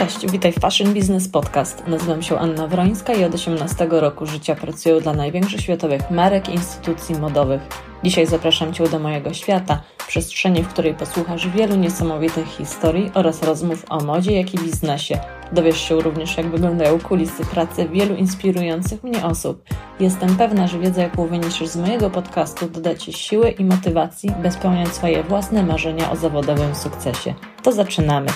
Cześć, 0.00 0.30
witaj 0.30 0.52
w 0.52 0.58
Fashion 0.58 0.94
Business 0.94 1.28
Podcast. 1.28 1.86
Nazywam 1.86 2.22
się 2.22 2.38
Anna 2.38 2.66
Wrońska 2.66 3.14
i 3.14 3.24
od 3.24 3.34
18 3.34 3.86
roku 3.90 4.26
życia 4.26 4.54
pracuję 4.54 5.00
dla 5.00 5.12
największych 5.12 5.60
światowych 5.60 6.10
marek 6.10 6.48
i 6.48 6.52
instytucji 6.52 7.18
modowych. 7.18 7.60
Dzisiaj 8.04 8.26
zapraszam 8.26 8.72
Cię 8.72 8.88
do 8.88 8.98
mojego 8.98 9.34
świata, 9.34 9.82
przestrzeni, 10.08 10.62
w 10.62 10.68
której 10.68 10.94
posłuchasz 10.94 11.48
wielu 11.48 11.76
niesamowitych 11.76 12.46
historii 12.46 13.10
oraz 13.14 13.42
rozmów 13.42 13.84
o 13.88 14.04
modzie, 14.04 14.32
jak 14.32 14.54
i 14.54 14.58
biznesie. 14.58 15.18
Dowiesz 15.52 15.80
się 15.80 16.00
również, 16.00 16.36
jak 16.36 16.50
wyglądają 16.50 17.00
kulisy 17.00 17.44
pracy 17.44 17.88
wielu 17.88 18.14
inspirujących 18.14 19.04
mnie 19.04 19.24
osób. 19.24 19.64
Jestem 20.00 20.36
pewna, 20.36 20.66
że 20.66 20.78
wiedza, 20.78 21.02
jaką 21.02 21.26
wyniesiesz 21.26 21.68
z 21.68 21.76
mojego 21.76 22.10
podcastu, 22.10 22.68
doda 22.68 22.94
Ci 22.94 23.12
siły 23.12 23.50
i 23.50 23.64
motywacji, 23.64 24.30
by 24.42 24.50
spełniać 24.50 24.88
swoje 24.88 25.22
własne 25.22 25.62
marzenia 25.62 26.10
o 26.10 26.16
zawodowym 26.16 26.74
sukcesie. 26.74 27.34
To 27.62 27.72
zaczynamy! 27.72 28.30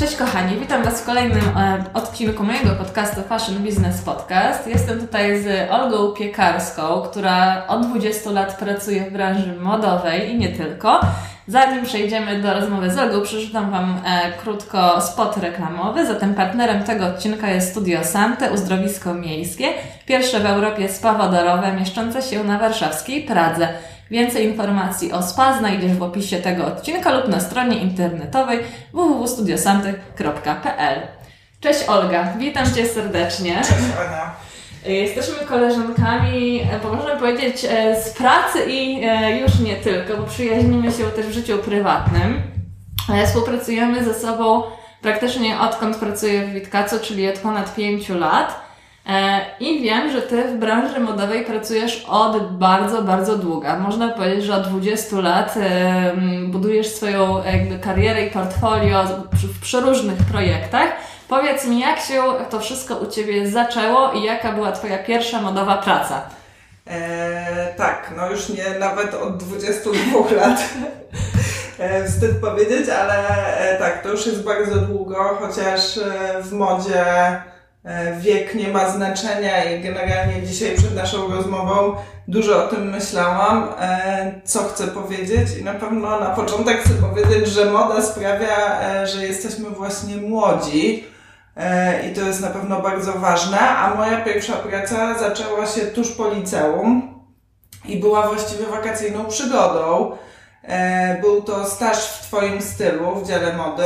Cześć 0.00 0.16
kochani, 0.16 0.56
witam 0.56 0.82
Was 0.82 1.02
w 1.02 1.06
kolejnym 1.06 1.42
e, 1.56 1.84
odcinku 1.94 2.44
mojego 2.44 2.70
podcastu 2.70 3.22
Fashion 3.22 3.58
Business 3.58 4.02
Podcast. 4.02 4.66
Jestem 4.66 5.00
tutaj 5.00 5.42
z 5.42 5.70
Olgą 5.70 6.12
Piekarską, 6.12 7.02
która 7.02 7.66
od 7.68 7.86
20 7.86 8.30
lat 8.30 8.58
pracuje 8.58 9.04
w 9.04 9.12
branży 9.12 9.56
modowej 9.60 10.30
i 10.30 10.38
nie 10.38 10.48
tylko. 10.48 11.00
Zanim 11.48 11.84
przejdziemy 11.84 12.42
do 12.42 12.54
rozmowy 12.54 12.90
z 12.90 12.98
Olgą, 12.98 13.22
przeczytam 13.22 13.70
Wam 13.70 14.00
e, 14.04 14.32
krótko 14.32 15.00
spot 15.00 15.36
reklamowy. 15.36 16.06
Zatem 16.06 16.34
partnerem 16.34 16.84
tego 16.84 17.06
odcinka 17.06 17.50
jest 17.50 17.70
Studio 17.70 18.04
Sante, 18.04 18.52
uzdrowisko 18.52 19.14
miejskie, 19.14 19.68
pierwsze 20.06 20.40
w 20.40 20.46
Europie 20.46 20.88
spa 20.88 21.14
wodorowe 21.14 21.72
mieszczące 21.72 22.22
się 22.22 22.44
na 22.44 22.58
warszawskiej 22.58 23.22
Pradze. 23.22 23.68
Więcej 24.10 24.46
informacji 24.46 25.12
o 25.12 25.22
SPA 25.22 25.58
znajdziesz 25.58 25.92
w 25.92 26.02
opisie 26.02 26.36
tego 26.36 26.66
odcinka 26.66 27.18
lub 27.18 27.28
na 27.28 27.40
stronie 27.40 27.78
internetowej 27.78 28.58
www.studiosantych.pl. 28.92 31.00
Cześć 31.60 31.88
Olga, 31.88 32.32
witam 32.38 32.74
Cię 32.74 32.88
serdecznie. 32.88 33.56
Cześć 33.56 33.72
Ania. 34.08 34.34
Jesteśmy 34.86 35.46
koleżankami, 35.46 36.62
bo 36.82 36.92
możemy 36.92 37.20
powiedzieć, 37.20 37.64
e, 37.64 38.02
z 38.02 38.10
pracy 38.10 38.58
i 38.68 39.04
e, 39.04 39.40
już 39.40 39.58
nie 39.58 39.76
tylko, 39.76 40.16
bo 40.16 40.22
przyjaźnimy 40.22 40.92
się 40.92 41.04
też 41.04 41.26
w 41.26 41.32
życiu 41.32 41.58
prywatnym. 41.58 42.42
E, 43.14 43.26
współpracujemy 43.26 44.04
ze 44.04 44.14
sobą 44.14 44.62
praktycznie 45.02 45.60
odkąd 45.60 45.96
pracuję 45.96 46.46
w 46.46 46.52
Witkacu, 46.52 46.96
czyli 47.02 47.28
od 47.28 47.38
ponad 47.38 47.74
pięciu 47.74 48.18
lat. 48.18 48.69
E, 49.10 49.40
I 49.60 49.82
wiem, 49.82 50.12
że 50.12 50.22
Ty 50.22 50.44
w 50.44 50.56
branży 50.56 51.00
modowej 51.00 51.44
pracujesz 51.44 52.04
od 52.08 52.58
bardzo, 52.58 53.02
bardzo 53.02 53.38
długa. 53.38 53.78
Można 53.78 54.08
powiedzieć, 54.08 54.44
że 54.44 54.54
od 54.54 54.68
20 54.68 55.16
lat 55.20 55.54
e, 55.56 56.12
budujesz 56.46 56.94
swoją 56.94 57.44
jakby 57.44 57.78
karierę 57.78 58.26
i 58.26 58.30
portfolio 58.30 59.04
w 59.32 59.60
przeróżnych 59.60 60.18
projektach. 60.32 60.88
Powiedz 61.28 61.66
mi, 61.66 61.80
jak 61.80 62.00
się 62.00 62.22
to 62.50 62.60
wszystko 62.60 62.96
u 62.96 63.06
Ciebie 63.06 63.50
zaczęło 63.50 64.12
i 64.12 64.22
jaka 64.22 64.52
była 64.52 64.72
Twoja 64.72 64.98
pierwsza 64.98 65.42
modowa 65.42 65.76
praca? 65.76 66.22
E, 66.86 67.74
tak, 67.76 68.10
no 68.16 68.30
już 68.30 68.48
nie 68.48 68.78
nawet 68.78 69.14
od 69.14 69.36
22 69.36 70.34
lat. 70.40 70.64
E, 71.78 72.04
wstyd 72.04 72.40
powiedzieć, 72.40 72.88
ale 72.88 73.28
e, 73.58 73.78
tak, 73.78 74.02
to 74.02 74.08
już 74.08 74.26
jest 74.26 74.44
bardzo 74.44 74.76
długo, 74.76 75.38
chociaż 75.40 75.98
e, 75.98 76.42
w 76.42 76.52
modzie 76.52 77.04
E, 77.04 77.59
wiek 78.20 78.54
nie 78.54 78.68
ma 78.68 78.90
znaczenia 78.90 79.64
i 79.64 79.82
generalnie 79.82 80.42
dzisiaj 80.42 80.76
przed 80.76 80.94
naszą 80.94 81.28
rozmową 81.28 81.94
dużo 82.28 82.64
o 82.64 82.68
tym 82.68 82.90
myślałam, 82.90 83.68
e, 83.80 84.40
co 84.44 84.64
chcę 84.64 84.86
powiedzieć 84.86 85.48
i 85.60 85.64
na 85.64 85.74
pewno 85.74 86.20
na 86.20 86.30
początek 86.30 86.80
chcę 86.80 86.94
powiedzieć, 86.94 87.48
że 87.48 87.64
moda 87.64 88.02
sprawia, 88.02 88.80
e, 88.82 89.06
że 89.06 89.26
jesteśmy 89.26 89.70
właśnie 89.70 90.16
młodzi 90.16 91.04
i 92.10 92.14
to 92.14 92.20
jest 92.20 92.40
na 92.40 92.48
pewno 92.48 92.80
bardzo 92.80 93.12
ważne, 93.12 93.58
a 93.58 93.94
moja 93.94 94.20
pierwsza 94.20 94.52
praca 94.52 95.18
zaczęła 95.18 95.66
się 95.66 95.80
tuż 95.80 96.10
po 96.10 96.28
liceum 96.28 97.20
i 97.84 97.96
była 97.96 98.28
właściwie 98.28 98.66
wakacyjną 98.66 99.24
przygodą. 99.24 100.16
Był 101.20 101.42
to 101.42 101.64
staż 101.64 102.06
w 102.06 102.22
Twoim 102.22 102.62
stylu 102.62 103.14
w 103.14 103.28
dziale 103.28 103.56
mody. 103.56 103.84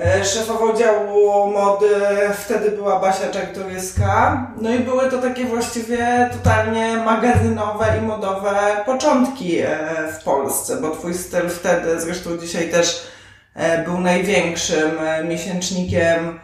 E, 0.00 0.24
szefową 0.24 0.76
działu 0.76 1.50
mody 1.50 1.88
wtedy 2.34 2.70
była 2.70 3.00
Basia 3.00 3.30
Czartoryska. 3.30 4.46
No 4.60 4.70
i 4.70 4.78
były 4.78 5.10
to 5.10 5.18
takie 5.18 5.44
właściwie 5.44 6.30
totalnie 6.32 6.96
magazynowe 6.96 7.86
i 7.98 8.06
modowe 8.06 8.56
początki 8.86 9.58
e, 9.58 9.68
w 10.12 10.24
Polsce, 10.24 10.76
bo 10.80 10.90
twój 10.90 11.14
styl 11.14 11.48
wtedy, 11.48 12.00
zresztą 12.00 12.38
dzisiaj 12.38 12.70
też 12.70 13.06
e, 13.54 13.84
był 13.84 14.00
największym 14.00 14.90
miesięcznikiem 15.24 16.40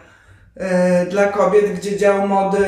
dla 1.09 1.25
kobiet, 1.25 1.73
gdzie 1.73 1.97
dział 1.97 2.27
mody 2.27 2.65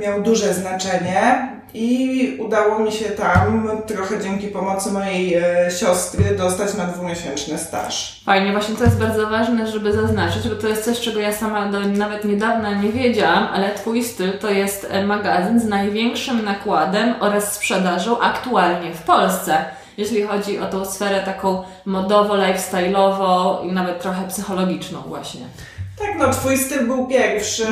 miał 0.00 0.22
duże 0.22 0.54
znaczenie. 0.54 1.48
I 1.76 2.36
udało 2.38 2.78
mi 2.78 2.92
się 2.92 3.04
tam, 3.04 3.70
trochę 3.86 4.20
dzięki 4.20 4.46
pomocy 4.46 4.92
mojej 4.92 5.34
e, 5.34 5.70
siostry, 5.70 6.24
dostać 6.36 6.74
na 6.74 6.86
dwumiesięczny 6.86 7.58
staż. 7.58 8.20
Fajnie, 8.24 8.52
właśnie 8.52 8.76
to 8.76 8.84
jest 8.84 8.98
bardzo 8.98 9.26
ważne, 9.26 9.66
żeby 9.66 9.92
zaznaczyć, 9.92 10.48
bo 10.48 10.54
to 10.54 10.68
jest 10.68 10.84
coś, 10.84 11.00
czego 11.00 11.20
ja 11.20 11.32
sama 11.32 11.68
do 11.68 11.80
nawet 11.80 12.24
niedawna 12.24 12.74
nie 12.74 12.92
wiedziałam, 12.92 13.48
ale 13.52 13.74
Twój 13.74 14.04
styl 14.04 14.38
to 14.38 14.50
jest 14.50 14.86
e, 14.90 15.06
magazyn 15.06 15.60
z 15.60 15.64
największym 15.64 16.44
nakładem 16.44 17.14
oraz 17.20 17.52
sprzedażą 17.52 18.20
aktualnie 18.20 18.94
w 18.94 19.02
Polsce 19.02 19.64
jeśli 19.98 20.22
chodzi 20.22 20.58
o 20.58 20.66
tą 20.66 20.84
sferę 20.84 21.22
taką 21.24 21.62
modowo-lifestyle'owo 21.86 23.64
i 23.68 23.72
nawet 23.72 24.00
trochę 24.00 24.28
psychologiczną 24.28 25.00
właśnie. 25.00 25.40
Tak, 25.98 26.18
no 26.18 26.30
twój 26.30 26.58
styl 26.58 26.86
był 26.86 27.06
pierwszy, 27.06 27.66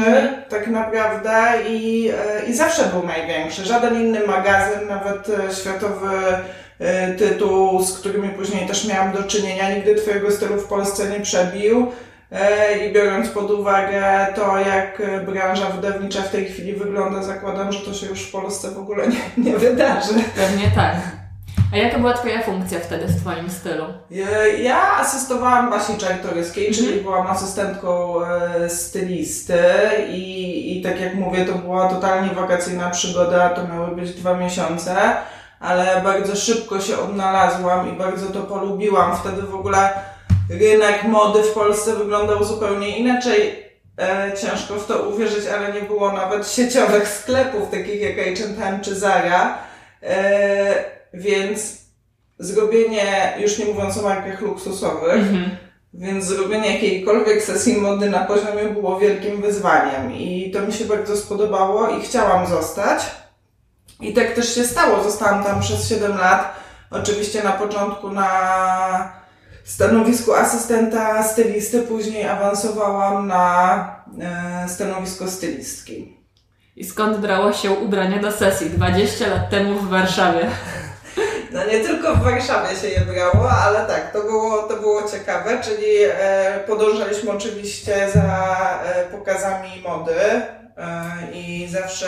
tak 0.48 0.66
naprawdę 0.66 1.32
i, 1.68 2.10
e, 2.10 2.46
i 2.46 2.54
zawsze 2.54 2.84
był 2.84 3.06
największy. 3.06 3.64
Żaden 3.64 3.94
inny 3.94 4.26
magazyn, 4.26 4.88
nawet 4.88 5.28
e, 5.28 5.54
światowy 5.54 6.08
e, 6.78 7.14
tytuł, 7.14 7.82
z 7.82 7.98
którymi 7.98 8.28
później 8.28 8.66
też 8.66 8.88
miałam 8.88 9.12
do 9.12 9.22
czynienia, 9.22 9.74
nigdy 9.74 9.94
twojego 9.94 10.30
stylu 10.30 10.60
w 10.60 10.68
Polsce 10.68 11.10
nie 11.10 11.20
przebił. 11.20 11.92
I 12.88 12.92
biorąc 12.92 13.28
pod 13.28 13.50
uwagę 13.50 14.26
to, 14.34 14.58
jak 14.58 15.02
branża 15.26 15.66
wydawnicza 15.66 16.22
w 16.22 16.30
tej 16.30 16.44
chwili 16.44 16.72
wygląda, 16.72 17.22
zakładam, 17.22 17.72
że 17.72 17.80
to 17.80 17.94
się 17.94 18.06
już 18.06 18.22
w 18.22 18.32
Polsce 18.32 18.70
w 18.70 18.78
ogóle 18.78 19.08
nie, 19.08 19.44
nie 19.44 19.58
wydarzy. 19.58 20.14
Pewnie 20.36 20.70
tak. 20.74 21.23
A 21.74 21.76
jaka 21.76 21.98
była 21.98 22.12
Twoja 22.12 22.42
funkcja 22.42 22.80
wtedy 22.80 23.06
w 23.06 23.20
Twoim 23.20 23.50
stylu? 23.50 23.84
Ja 24.58 24.96
asystowałam 24.96 25.70
Basi 25.70 25.98
Czajtoryskiej, 25.98 26.68
mhm. 26.68 26.86
czyli 26.86 27.00
byłam 27.00 27.26
asystentką 27.26 28.20
e, 28.24 28.70
stylisty 28.70 29.62
i, 30.08 30.78
i 30.78 30.82
tak 30.82 31.00
jak 31.00 31.14
mówię, 31.14 31.44
to 31.44 31.52
była 31.52 31.88
totalnie 31.88 32.34
wakacyjna 32.34 32.90
przygoda, 32.90 33.48
to 33.48 33.68
miały 33.68 33.96
być 33.96 34.14
dwa 34.14 34.34
miesiące, 34.36 34.96
ale 35.60 36.00
bardzo 36.04 36.36
szybko 36.36 36.80
się 36.80 36.98
odnalazłam 36.98 37.94
i 37.94 37.98
bardzo 37.98 38.26
to 38.26 38.41
polubiłam. 38.41 39.16
Wtedy 39.16 39.42
w 39.42 39.54
ogóle 39.54 39.92
rynek 40.50 41.04
mody 41.04 41.42
w 41.42 41.52
Polsce 41.52 41.92
wyglądał 41.92 42.44
zupełnie 42.44 42.98
inaczej. 42.98 43.64
E, 43.98 44.32
ciężko 44.36 44.74
w 44.74 44.86
to 44.86 45.02
uwierzyć, 45.02 45.46
ale 45.46 45.72
nie 45.72 45.82
było 45.82 46.12
nawet 46.12 46.48
sieciowych 46.48 47.08
sklepów 47.08 47.70
takich 47.70 48.00
jak 48.00 48.16
H&M 48.16 48.80
czy 48.80 48.94
Zara. 48.94 49.58
E, 50.02 50.94
więc 51.14 51.84
zrobienie, 52.38 53.32
już 53.38 53.58
nie 53.58 53.64
mówiąc 53.64 53.98
o 53.98 54.02
markach 54.02 54.41
luksusowych, 54.41 55.22
mm-hmm. 55.22 55.48
więc 55.94 56.25
zrobienie 56.25 56.72
jakiejkolwiek 56.72 57.42
sesji 57.42 57.76
mody 57.76 58.10
na 58.10 58.25
poziomie 58.25 58.64
było 58.64 59.00
wielkim 59.00 59.42
wyzwaniem 59.42 60.12
i 60.12 60.50
to 60.50 60.62
mi 60.62 60.72
się 60.72 60.84
bardzo 60.84 61.16
spodobało 61.16 61.88
i 61.88 62.03
chciałam 62.03 62.47
zostać. 62.47 63.06
I 64.00 64.12
tak 64.12 64.32
też 64.32 64.54
się 64.54 64.64
stało. 64.64 65.03
Zostałam 65.03 65.44
tam 65.44 65.60
przez 65.60 65.88
7 65.88 66.19
lat. 66.19 66.56
Oczywiście 66.91 67.42
na 67.42 67.53
początku 67.53 68.10
na 68.10 69.12
stanowisku 69.64 70.33
asystenta 70.33 71.22
stylisty, 71.22 71.83
później 71.83 72.28
awansowałam 72.28 73.27
na 73.27 74.04
e, 74.21 74.68
stanowisko 74.68 75.28
stylistki. 75.28 76.16
I 76.77 76.84
skąd 76.84 77.16
brało 77.16 77.53
się 77.53 77.71
ubranie 77.71 78.21
do 78.21 78.33
sesji 78.33 78.71
20 78.71 79.28
lat 79.28 79.50
temu 79.50 79.78
w 79.78 79.89
Warszawie? 79.89 80.47
No 81.54 81.65
nie 81.66 81.80
tylko 81.80 82.15
w 82.15 82.22
Warszawie 82.22 82.77
się 82.77 82.89
je 82.89 83.01
brało, 83.01 83.51
ale 83.51 83.86
tak, 83.86 84.12
to 84.12 84.21
było, 84.21 84.62
to 84.62 84.77
było 84.77 85.09
ciekawe, 85.09 85.59
czyli 85.62 85.86
e, 86.04 86.60
podążaliśmy 86.66 87.30
oczywiście 87.30 88.09
za 88.15 88.80
e, 88.84 89.04
pokazami 89.04 89.68
mody 89.89 90.21
e, 90.21 90.42
i 91.33 91.68
zawsze 91.71 92.06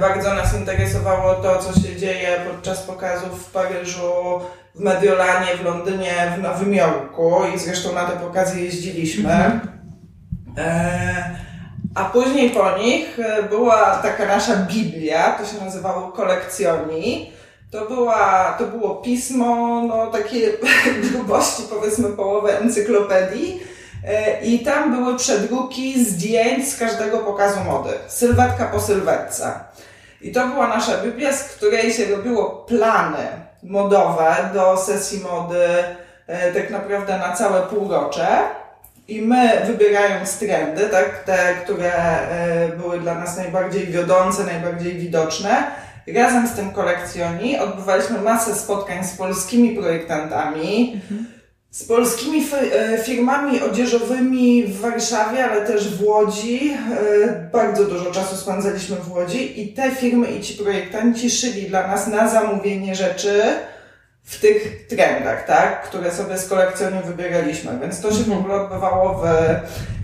bardzo 0.00 0.34
nas 0.34 0.54
interesowało 0.54 1.34
to, 1.34 1.58
co 1.58 1.80
się 1.80 1.96
dzieje 1.96 2.40
podczas 2.50 2.82
pokazów 2.82 3.46
w 3.46 3.52
Paryżu, 3.52 4.40
w 4.74 4.80
Mediolanie, 4.80 5.56
w 5.56 5.64
Londynie, 5.64 6.32
w 6.36 6.42
Nowym 6.42 6.74
Jorku 6.74 7.42
i 7.54 7.58
zresztą 7.58 7.92
na 7.92 8.04
te 8.04 8.16
pokazy 8.16 8.60
jeździliśmy. 8.60 9.32
Mhm. 9.32 9.60
E, 10.58 11.36
a 11.94 12.04
później 12.04 12.50
po 12.50 12.78
nich 12.78 13.18
była 13.50 13.96
taka 13.96 14.26
nasza 14.26 14.56
Biblia, 14.56 15.32
to 15.32 15.46
się 15.46 15.64
nazywało 15.64 16.12
kolekcjoni. 16.12 17.32
To, 17.72 17.86
była, 17.86 18.54
to 18.58 18.66
było 18.66 18.94
pismo, 18.94 19.82
no 19.88 20.06
takie 20.06 20.52
grubości 21.12 21.62
powiedzmy 21.70 22.08
połowę 22.08 22.58
encyklopedii, 22.58 23.60
E, 24.04 24.40
I 24.44 24.58
tam 24.58 24.96
były 24.96 25.18
przedruki 25.18 26.04
zdjęć 26.04 26.68
z 26.68 26.78
każdego 26.78 27.18
pokazu 27.18 27.60
mody. 27.64 27.90
Sylwetka 28.08 28.64
po 28.64 28.80
sylwetce. 28.80 29.52
I 30.20 30.32
to 30.32 30.48
była 30.48 30.68
nasza 30.68 30.98
Biblia, 30.98 31.32
z 31.32 31.44
której 31.44 31.92
się 31.92 32.04
robiło 32.16 32.44
plany 32.68 33.26
modowe 33.62 34.50
do 34.54 34.76
sesji 34.76 35.20
mody 35.20 35.66
e, 36.26 36.52
tak 36.52 36.70
naprawdę 36.70 37.18
na 37.18 37.32
całe 37.32 37.62
półrocze. 37.62 38.38
I 39.08 39.22
my 39.22 39.62
wybierając 39.66 40.38
trendy, 40.38 40.88
tak, 40.88 41.24
te, 41.24 41.54
które 41.64 41.92
e, 41.92 42.68
były 42.68 43.00
dla 43.00 43.14
nas 43.14 43.36
najbardziej 43.36 43.86
wiodące, 43.86 44.44
najbardziej 44.44 44.94
widoczne, 44.94 45.66
razem 46.06 46.48
z 46.48 46.52
tym 46.52 46.70
kolekcjoni 46.70 47.58
odbywaliśmy 47.58 48.20
masę 48.20 48.54
spotkań 48.54 49.04
z 49.04 49.16
polskimi 49.16 49.76
projektantami, 49.76 51.00
z 51.70 51.84
polskimi 51.84 52.46
e, 52.72 52.98
firmami 52.98 53.60
odzieżowymi 53.60 54.64
w 54.64 54.80
Warszawie, 54.80 55.44
ale 55.44 55.66
też 55.66 55.88
w 55.88 56.04
Łodzi. 56.04 56.70
E, 56.70 57.50
bardzo 57.52 57.84
dużo 57.84 58.10
czasu 58.10 58.36
spędzaliśmy 58.36 58.96
w 58.96 59.12
Łodzi 59.12 59.62
i 59.62 59.72
te 59.74 59.90
firmy 59.90 60.26
i 60.30 60.40
ci 60.40 60.54
projektanci 60.54 61.30
szyli 61.30 61.62
dla 61.62 61.86
nas 61.86 62.06
na 62.06 62.28
zamówienie 62.28 62.94
rzeczy, 62.94 63.42
w 64.24 64.40
tych 64.40 64.86
trendach, 64.86 65.46
tak, 65.46 65.82
które 65.82 66.12
sobie 66.12 66.38
z 66.38 66.48
kolekcjonu 66.48 66.96
wybieraliśmy. 67.04 67.78
Więc 67.80 68.00
to 68.00 68.10
się 68.12 68.24
w 68.24 68.32
ogóle 68.32 68.54
odbywało 68.54 69.14
w, 69.14 69.24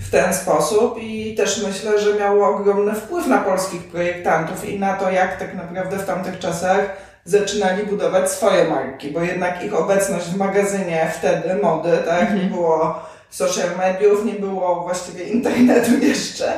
w 0.07 0.11
ten 0.11 0.35
sposób 0.35 0.99
i 1.03 1.35
też 1.35 1.63
myślę, 1.67 1.99
że 2.01 2.15
miało 2.15 2.49
ogromny 2.49 2.95
wpływ 2.95 3.27
na 3.27 3.39
polskich 3.39 3.85
projektantów 3.85 4.69
i 4.69 4.79
na 4.79 4.97
to, 4.97 5.11
jak 5.11 5.39
tak 5.39 5.55
naprawdę 5.55 5.97
w 5.97 6.07
tamtych 6.07 6.39
czasach 6.39 6.97
zaczynali 7.25 7.87
budować 7.87 8.31
swoje 8.31 8.65
marki, 8.65 9.11
bo 9.11 9.21
jednak 9.21 9.65
ich 9.65 9.75
obecność 9.75 10.27
w 10.27 10.37
magazynie 10.37 11.13
wtedy 11.19 11.55
mody, 11.63 11.99
tak, 12.07 12.21
mhm. 12.21 12.39
nie 12.39 12.45
było 12.45 13.03
social 13.31 13.77
mediów, 13.79 14.25
nie 14.25 14.33
było 14.33 14.81
właściwie 14.83 15.25
internetu 15.25 15.91
jeszcze, 16.09 16.53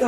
to 0.00 0.06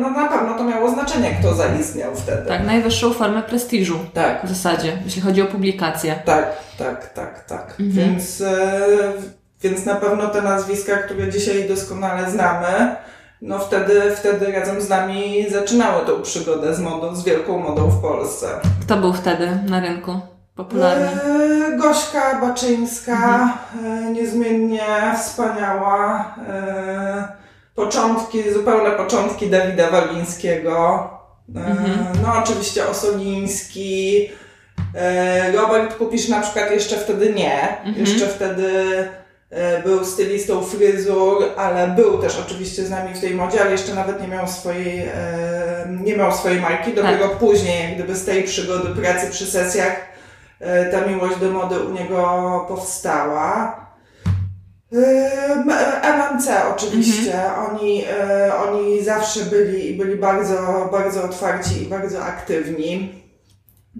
no 0.00 0.10
na 0.10 0.28
pewno 0.28 0.54
to 0.54 0.64
miało 0.64 0.90
znaczenie, 0.90 1.36
kto 1.40 1.54
zaistniał 1.54 2.14
wtedy. 2.14 2.48
Tak, 2.48 2.66
najwyższą 2.66 3.12
formę 3.12 3.42
prestiżu. 3.42 3.98
Tak. 4.14 4.46
W 4.46 4.48
zasadzie, 4.48 4.98
jeśli 5.04 5.22
chodzi 5.22 5.42
o 5.42 5.46
publikację. 5.46 6.18
Tak, 6.24 6.56
tak, 6.78 7.12
tak, 7.12 7.44
tak. 7.44 7.74
Mhm. 7.80 7.90
Więc, 7.90 8.40
e, 8.40 8.80
więc 9.62 9.84
na 9.84 9.94
pewno 9.94 10.28
te 10.28 10.42
nazwiska, 10.42 10.96
które 10.96 11.28
dzisiaj 11.28 11.68
doskonale 11.68 12.30
znamy, 12.30 12.96
no 13.42 13.58
wtedy, 13.58 14.02
wtedy 14.16 14.52
razem 14.52 14.80
z 14.80 14.88
nami 14.88 15.46
zaczynały 15.50 16.06
tą 16.06 16.22
przygodę 16.22 16.74
z 16.74 16.80
modą, 16.80 17.16
z 17.16 17.24
wielką 17.24 17.58
modą 17.58 17.88
w 17.88 18.02
Polsce. 18.02 18.46
Kto 18.82 18.96
był 18.96 19.12
wtedy 19.12 19.58
na 19.68 19.80
rynku? 19.80 20.20
Popularny? 20.54 21.06
E, 21.06 21.76
Gośka 21.76 22.40
Baczyńska, 22.40 23.48
mhm. 23.74 24.12
niezmiennie 24.12 24.86
wspaniała. 25.18 26.34
Początki, 27.78 28.52
zupełne 28.52 28.90
początki 28.90 29.50
Dawida 29.50 29.90
Walińskiego. 29.90 31.08
E, 31.56 31.58
mhm. 31.58 32.06
No 32.22 32.34
oczywiście 32.42 32.88
Osoliński. 32.88 34.28
E, 34.94 35.52
Robert 35.52 35.96
Kupisz 35.96 36.28
na 36.28 36.40
przykład 36.40 36.70
jeszcze 36.70 36.96
wtedy 36.96 37.32
nie. 37.32 37.78
Mhm. 37.78 37.96
Jeszcze 37.96 38.26
wtedy 38.26 38.72
e, 39.50 39.82
był 39.82 40.04
stylistą 40.04 40.62
fryzur, 40.62 41.44
ale 41.56 41.88
był 41.88 42.18
też 42.18 42.38
oczywiście 42.46 42.84
z 42.84 42.90
nami 42.90 43.14
w 43.14 43.20
tej 43.20 43.34
modzie, 43.34 43.60
ale 43.60 43.72
jeszcze 43.72 43.94
nawet 43.94 44.22
nie 44.22 44.28
miał 44.28 44.48
swojej, 44.48 45.08
nie 45.88 46.16
miał 46.16 46.32
swojej 46.32 46.60
marki. 46.60 46.92
Dopiero 46.92 47.28
tak. 47.28 47.38
później, 47.38 47.82
jak 47.82 47.94
gdyby 47.94 48.14
z 48.14 48.24
tej 48.24 48.42
przygody 48.42 49.02
pracy 49.02 49.30
przy 49.30 49.46
sesjach, 49.46 49.96
ta 50.92 51.00
miłość 51.06 51.36
do 51.36 51.50
mody 51.50 51.80
u 51.80 51.92
niego 51.92 52.64
powstała. 52.68 53.87
MMC 56.02 56.48
oczywiście. 56.76 57.44
Mhm. 57.44 57.70
Oni, 57.70 58.04
e, 58.04 58.54
oni 58.56 59.04
zawsze 59.04 59.40
byli 59.40 59.90
i 59.90 59.94
byli 59.94 60.16
bardzo, 60.16 60.88
bardzo 60.92 61.24
otwarci 61.24 61.82
i 61.82 61.86
bardzo 61.86 62.24
aktywni. 62.24 63.12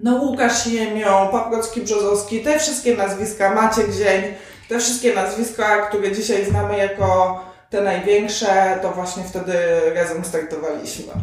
No 0.03 0.15
Łukasz 0.15 0.67
Jemioł, 0.67 1.29
Paprocki 1.31 1.81
Brzozowski, 1.81 2.39
te 2.39 2.59
wszystkie 2.59 2.97
nazwiska, 2.97 3.55
Maciek 3.55 3.91
Zień, 3.91 4.23
te 4.69 4.79
wszystkie 4.79 5.15
nazwiska, 5.15 5.87
które 5.87 6.11
dzisiaj 6.11 6.45
znamy 6.45 6.77
jako 6.77 7.39
te 7.69 7.81
największe, 7.81 8.79
to 8.81 8.91
właśnie 8.91 9.23
wtedy 9.23 9.53
razem 9.95 10.25
startowaliśmy. 10.25 11.13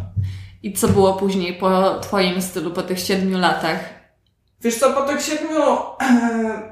I 0.63 0.73
co 0.73 0.89
było 0.89 1.15
później 1.15 1.55
po 1.55 2.01
Twoim 2.01 2.43
stylu, 2.43 2.71
po 2.71 2.83
tych 2.83 3.01
siedmiu 3.01 3.39
latach? 3.39 3.96
Wiesz 4.61 4.79
co, 4.79 4.93
po 4.93 5.03
tych 5.03 5.23
siedmiu 5.23 5.61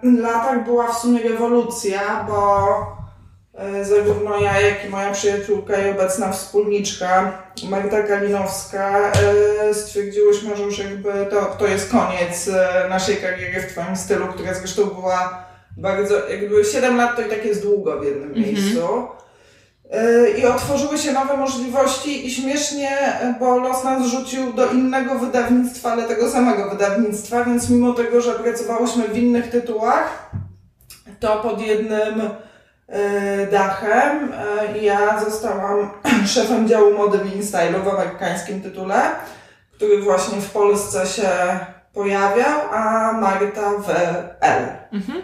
latach 0.23 0.65
była 0.65 0.93
w 0.93 0.99
sumie 0.99 1.23
rewolucja, 1.23 2.27
bo 2.29 2.67
e, 3.55 3.85
zarówno 3.85 4.39
ja, 4.41 4.61
jak 4.61 4.85
i 4.85 4.89
moja 4.89 5.13
przyjaciółka 5.13 5.77
i 5.77 5.91
obecna 5.91 6.33
wspólniczka 6.33 7.39
Marta 7.69 8.03
Kalinowska 8.03 9.13
e, 9.13 9.75
stwierdziłyśmy, 9.75 10.57
że 10.57 10.63
już 10.63 10.79
jakby 10.79 11.13
to, 11.31 11.45
to 11.59 11.67
jest 11.67 11.91
koniec 11.91 12.49
e, 12.49 12.87
naszej 12.89 13.17
kariery 13.17 13.61
w 13.61 13.73
Twoim 13.73 13.97
stylu, 13.97 14.27
która 14.27 14.55
zresztą 14.55 14.85
była 14.85 15.45
bardzo, 15.77 16.29
jakby 16.29 16.65
7 16.65 16.97
lat 16.97 17.17
to 17.17 17.23
i 17.23 17.31
tak 17.31 17.45
jest 17.45 17.63
długo 17.63 18.01
w 18.01 18.05
jednym 18.05 18.29
mhm. 18.29 18.47
miejscu. 18.47 19.09
I 20.39 20.47
otworzyły 20.47 20.99
się 20.99 21.13
nowe 21.13 21.37
możliwości 21.37 22.27
i 22.27 22.31
śmiesznie, 22.31 22.91
bo 23.41 23.59
los 23.59 23.85
nas 23.85 24.07
rzucił 24.07 24.53
do 24.53 24.71
innego 24.71 25.19
wydawnictwa, 25.19 25.93
ale 25.93 26.03
tego 26.03 26.31
samego 26.31 26.71
wydawnictwa, 26.71 27.45
więc 27.45 27.71
mimo 27.71 27.93
tego, 27.93 28.21
że 28.21 28.33
pracowałyśmy 28.33 29.09
w 29.09 29.19
innych 29.19 29.51
tytułach, 29.51 30.31
to 31.21 31.37
pod 31.37 31.61
jednym 31.61 32.21
e, 32.89 33.47
dachem 33.47 34.33
e, 34.33 34.79
ja 34.79 35.25
zostałam 35.25 35.91
szefem 36.35 36.69
działu 36.69 36.95
mody 36.95 37.19
w 37.19 37.37
InStyle 37.37 37.81
w 37.85 37.89
amerykańskim 37.89 38.63
tytule, 38.63 39.03
który 39.73 40.03
właśnie 40.03 40.41
w 40.41 40.51
Polsce 40.51 41.07
się 41.07 41.29
pojawiał, 41.93 42.61
a 42.71 43.13
Marta 43.13 43.71
w 43.79 43.91
L. 44.41 44.67
Mhm. 44.93 45.23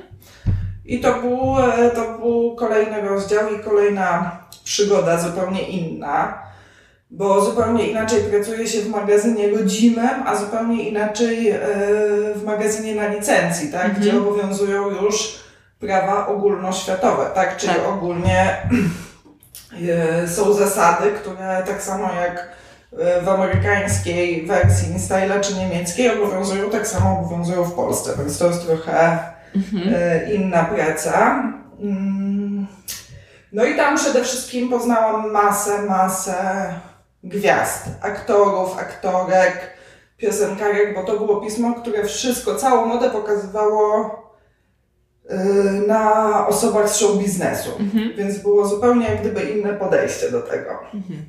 I 0.84 1.00
to 1.00 1.14
był, 1.14 1.58
e, 1.58 1.90
to 1.90 2.18
był 2.18 2.56
kolejny 2.56 3.00
rozdział 3.00 3.54
i 3.54 3.64
kolejna 3.64 4.39
przygoda 4.64 5.18
zupełnie 5.18 5.62
inna, 5.62 6.42
bo 7.10 7.44
zupełnie 7.44 7.86
inaczej 7.86 8.22
pracuje 8.22 8.66
się 8.66 8.80
w 8.80 8.88
magazynie 8.88 9.48
rodzimym, 9.48 10.22
a 10.26 10.36
zupełnie 10.36 10.88
inaczej 10.88 11.50
e, 11.50 11.58
w 12.34 12.42
magazynie 12.44 12.94
na 12.94 13.08
licencji, 13.08 13.72
tak? 13.72 13.84
Mhm. 13.84 14.00
gdzie 14.00 14.18
obowiązują 14.18 14.90
już 14.90 15.40
prawa 15.80 16.26
ogólnoświatowe, 16.26 17.30
tak? 17.34 17.56
Czyli 17.56 17.74
tak. 17.74 17.88
ogólnie 17.88 18.56
e, 20.22 20.28
są 20.28 20.52
zasady, 20.52 21.10
które 21.10 21.62
tak 21.66 21.82
samo 21.82 22.08
jak 22.12 22.60
w 23.22 23.28
amerykańskiej 23.28 24.46
wersji 24.46 24.92
InStyle 24.92 25.40
czy 25.40 25.54
niemieckiej 25.54 26.10
obowiązują, 26.10 26.70
tak 26.70 26.88
samo 26.88 27.20
obowiązują 27.20 27.64
w 27.64 27.74
Polsce, 27.74 28.10
więc 28.18 28.38
to 28.38 28.46
jest 28.46 28.66
trochę 28.66 29.18
mhm. 29.56 29.94
inna 30.32 30.64
praca. 30.64 31.42
No 33.52 33.64
i 33.64 33.76
tam 33.76 33.96
przede 33.96 34.24
wszystkim 34.24 34.68
poznałam 34.68 35.30
masę, 35.30 35.82
masę 35.82 36.34
gwiazd, 37.24 37.88
aktorów, 38.00 38.78
aktorek, 38.78 39.70
piosenkarek, 40.16 40.94
bo 40.94 41.04
to 41.04 41.16
było 41.16 41.40
pismo, 41.40 41.74
które 41.74 42.04
wszystko, 42.04 42.54
całą 42.54 42.86
modę 42.86 43.10
pokazywało 43.10 44.10
y, 45.30 45.34
na 45.86 46.46
osobach 46.46 46.90
z 46.90 46.96
show 46.96 47.18
biznesu. 47.18 47.70
Mhm. 47.80 48.12
Więc 48.16 48.38
było 48.38 48.66
zupełnie 48.66 49.06
jak 49.06 49.20
gdyby 49.20 49.40
inne 49.40 49.72
podejście 49.74 50.30
do 50.30 50.42
tego. 50.42 50.70
Mhm. 50.94 51.24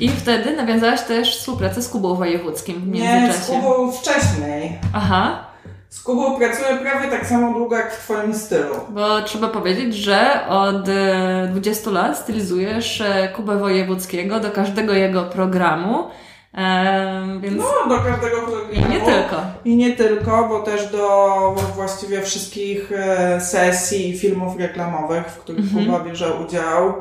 I 0.00 0.08
wtedy 0.08 0.56
nawiązałaś 0.56 1.02
też 1.02 1.38
współpracę 1.38 1.82
z 1.82 1.88
Kubą 1.88 2.14
Wojewódzkim 2.14 2.80
w 2.80 2.86
międzyczasie. 2.86 3.26
Nie, 3.26 3.32
z 3.32 3.46
Kubą 3.46 3.92
wcześniej. 3.92 4.78
Aha. 4.94 5.53
Z 5.94 6.02
Kubą 6.02 6.38
pracuję 6.38 6.78
prawie 6.82 7.10
tak 7.10 7.26
samo 7.26 7.52
długo 7.52 7.76
jak 7.76 7.92
w 7.92 8.04
Twoim 8.04 8.34
stylu. 8.34 8.74
Bo 8.88 9.22
trzeba 9.22 9.48
powiedzieć, 9.48 9.94
że 9.94 10.46
od 10.48 10.86
20 11.50 11.90
e, 11.90 11.92
lat 11.92 12.18
stylizujesz 12.18 13.00
e, 13.00 13.28
Kubę 13.28 13.58
Wojewódzkiego 13.58 14.40
do 14.40 14.50
każdego 14.50 14.92
jego 14.92 15.24
programu. 15.24 16.04
Eee, 16.54 17.40
więc... 17.40 17.56
No, 17.56 17.96
do 17.96 18.02
każdego 18.02 18.36
programu. 18.36 18.72
I 18.72 18.78
nie 18.78 19.00
tylko. 19.00 19.42
I 19.64 19.76
nie 19.76 19.92
tylko, 19.92 20.48
bo 20.48 20.60
też 20.60 20.86
do 20.86 21.54
właściwie 21.74 22.22
wszystkich 22.22 22.92
e, 22.92 23.40
sesji 23.40 24.10
i 24.10 24.18
filmów 24.18 24.58
reklamowych, 24.58 25.26
w 25.26 25.38
których 25.38 25.64
mhm. 25.64 25.86
Kuba 25.86 26.00
bierze 26.00 26.34
udział. 26.34 26.94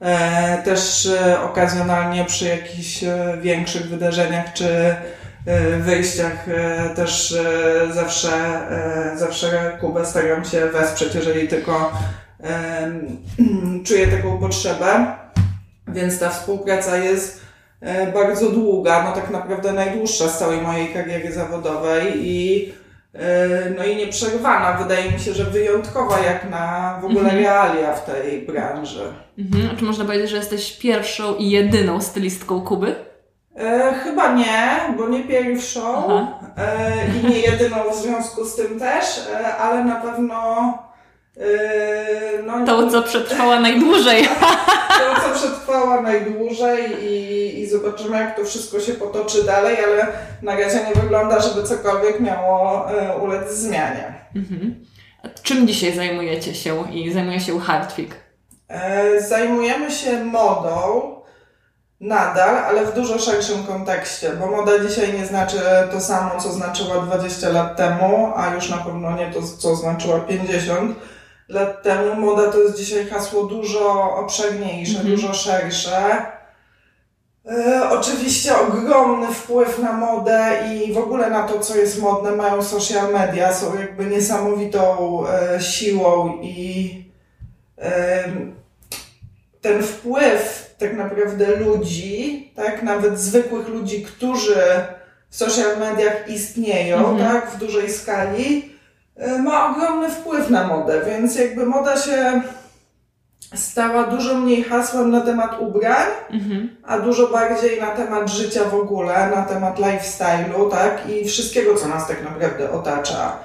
E, 0.00 0.62
też 0.62 1.08
okazjonalnie 1.44 2.24
przy 2.24 2.44
jakichś 2.44 3.04
większych 3.42 3.88
wydarzeniach 3.88 4.52
czy 4.52 4.96
wyjściach 5.80 6.48
e, 6.48 6.90
też 6.96 7.32
e, 7.32 7.92
zawsze, 7.92 8.30
zawsze 9.16 9.78
Kubę 9.80 10.06
staram 10.06 10.44
się 10.44 10.66
wesprzeć, 10.66 11.14
jeżeli 11.14 11.48
tylko 11.48 11.92
czuję 13.86 14.06
taką 14.06 14.38
potrzebę. 14.38 15.06
Więc 15.88 16.18
ta 16.18 16.30
współpraca 16.30 16.96
jest 16.96 17.42
bardzo 18.14 18.50
długa, 18.50 19.04
no 19.04 19.12
tak 19.12 19.30
naprawdę 19.30 19.72
najdłuższa 19.72 20.28
z 20.28 20.38
całej 20.38 20.60
mojej 20.60 20.88
kariery 20.88 21.32
zawodowej 21.32 22.12
i 22.16 22.72
no 23.76 23.84
i 23.84 23.96
nieprzerwana. 23.96 24.72
Wydaje 24.72 25.12
mi 25.12 25.20
się, 25.20 25.34
że 25.34 25.44
wyjątkowa 25.44 26.20
jak 26.20 26.50
na 26.50 26.98
w 27.02 27.04
ogóle 27.04 27.20
mhm. 27.20 27.42
realia 27.42 27.94
w 27.94 28.04
tej 28.04 28.42
branży. 28.42 29.12
Mhm. 29.38 29.76
Czy 29.76 29.84
można 29.84 30.04
powiedzieć, 30.04 30.30
że 30.30 30.36
jesteś 30.36 30.78
pierwszą 30.78 31.34
i 31.34 31.50
jedyną 31.50 32.00
stylistką 32.00 32.60
Kuby? 32.60 33.11
E, 33.56 33.94
chyba 34.04 34.34
nie, 34.34 34.80
bo 34.98 35.08
nie 35.08 35.24
pierwszą 35.24 36.10
e, 36.56 37.06
i 37.22 37.26
nie 37.26 37.38
jedyną 37.38 37.76
w 37.92 37.96
związku 37.96 38.44
z 38.44 38.56
tym 38.56 38.78
też, 38.78 39.04
e, 39.32 39.56
ale 39.56 39.84
na 39.84 39.96
pewno 39.96 40.38
e, 41.36 42.42
no, 42.46 42.66
to, 42.66 42.90
co 42.90 43.02
przetrwała 43.02 43.60
najdłużej. 43.60 44.28
To, 44.92 45.20
co 45.20 45.34
przetrwała 45.34 46.00
najdłużej 46.00 47.04
i, 47.04 47.60
i 47.60 47.66
zobaczymy, 47.66 48.16
jak 48.16 48.36
to 48.36 48.44
wszystko 48.44 48.80
się 48.80 48.92
potoczy 48.92 49.44
dalej, 49.44 49.76
ale 49.84 50.06
na 50.42 50.56
razie 50.56 50.80
nie 50.88 51.02
wygląda, 51.02 51.40
żeby 51.40 51.62
cokolwiek 51.62 52.20
miało 52.20 52.90
e, 52.90 53.16
ulec 53.18 53.50
zmianie. 53.50 54.14
Mhm. 54.36 54.84
Czym 55.42 55.66
dzisiaj 55.66 55.92
zajmujecie 55.94 56.54
się 56.54 56.92
i 56.92 57.12
zajmuje 57.12 57.40
się 57.40 57.60
Hardfig? 57.60 58.14
E, 58.68 59.20
zajmujemy 59.20 59.90
się 59.90 60.24
modą, 60.24 61.21
nadal, 62.02 62.58
ale 62.58 62.86
w 62.86 62.94
dużo 62.94 63.18
szerszym 63.18 63.64
kontekście, 63.64 64.32
bo 64.32 64.46
moda 64.46 64.72
dzisiaj 64.88 65.12
nie 65.12 65.26
znaczy 65.26 65.56
to 65.92 66.00
samo, 66.00 66.40
co 66.40 66.52
znaczyła 66.52 66.98
20 66.98 67.48
lat 67.48 67.76
temu, 67.76 68.32
a 68.36 68.54
już 68.54 68.70
na 68.70 68.76
pewno 68.76 69.16
nie 69.16 69.30
to, 69.30 69.40
co 69.58 69.76
znaczyła 69.76 70.20
50 70.20 70.96
lat 71.48 71.82
temu. 71.82 72.14
Moda 72.14 72.52
to 72.52 72.58
jest 72.58 72.76
dzisiaj 72.76 73.06
hasło 73.06 73.44
dużo 73.44 74.14
obszerniejsze, 74.16 75.00
mm 75.00 75.06
-hmm. 75.06 75.10
dużo 75.10 75.34
szersze. 75.34 76.26
E, 77.46 77.88
oczywiście 77.90 78.58
ogromny 78.58 79.34
wpływ 79.34 79.78
na 79.78 79.92
modę 79.92 80.62
i 80.74 80.92
w 80.92 80.98
ogóle 80.98 81.30
na 81.30 81.48
to, 81.48 81.60
co 81.60 81.76
jest 81.76 82.02
modne, 82.02 82.32
mają 82.32 82.62
social 82.62 83.12
media, 83.12 83.54
są 83.54 83.78
jakby 83.78 84.06
niesamowitą 84.06 85.22
e, 85.28 85.60
siłą 85.60 86.38
i 86.42 87.02
ten 89.62 89.82
wpływ 89.82 90.74
tak 90.78 90.96
naprawdę 90.96 91.56
ludzi, 91.56 92.52
tak, 92.56 92.82
nawet 92.82 93.18
zwykłych 93.18 93.68
ludzi, 93.68 94.02
którzy 94.02 94.62
w 95.30 95.36
social 95.36 95.78
mediach 95.78 96.28
istnieją, 96.28 96.98
mhm. 96.98 97.18
tak, 97.18 97.50
w 97.50 97.58
dużej 97.58 97.92
skali, 97.92 98.72
y, 99.22 99.38
ma 99.38 99.70
ogromny 99.70 100.10
wpływ 100.10 100.50
na 100.50 100.66
modę, 100.66 101.02
więc 101.06 101.36
jakby 101.36 101.66
moda 101.66 101.96
się 101.96 102.42
stała 103.54 104.04
dużo 104.04 104.34
mniej 104.34 104.64
hasłem 104.64 105.10
na 105.10 105.20
temat 105.20 105.60
ubrań, 105.60 106.08
mhm. 106.30 106.76
a 106.86 106.98
dużo 106.98 107.28
bardziej 107.28 107.80
na 107.80 107.90
temat 107.90 108.30
życia 108.30 108.64
w 108.64 108.74
ogóle, 108.74 109.30
na 109.36 109.42
temat 109.42 109.78
lifestyle'u, 109.78 110.70
tak, 110.70 111.08
i 111.08 111.28
wszystkiego, 111.28 111.74
co 111.74 111.88
nas 111.88 112.08
tak 112.08 112.24
naprawdę 112.24 112.70
otacza. 112.70 113.36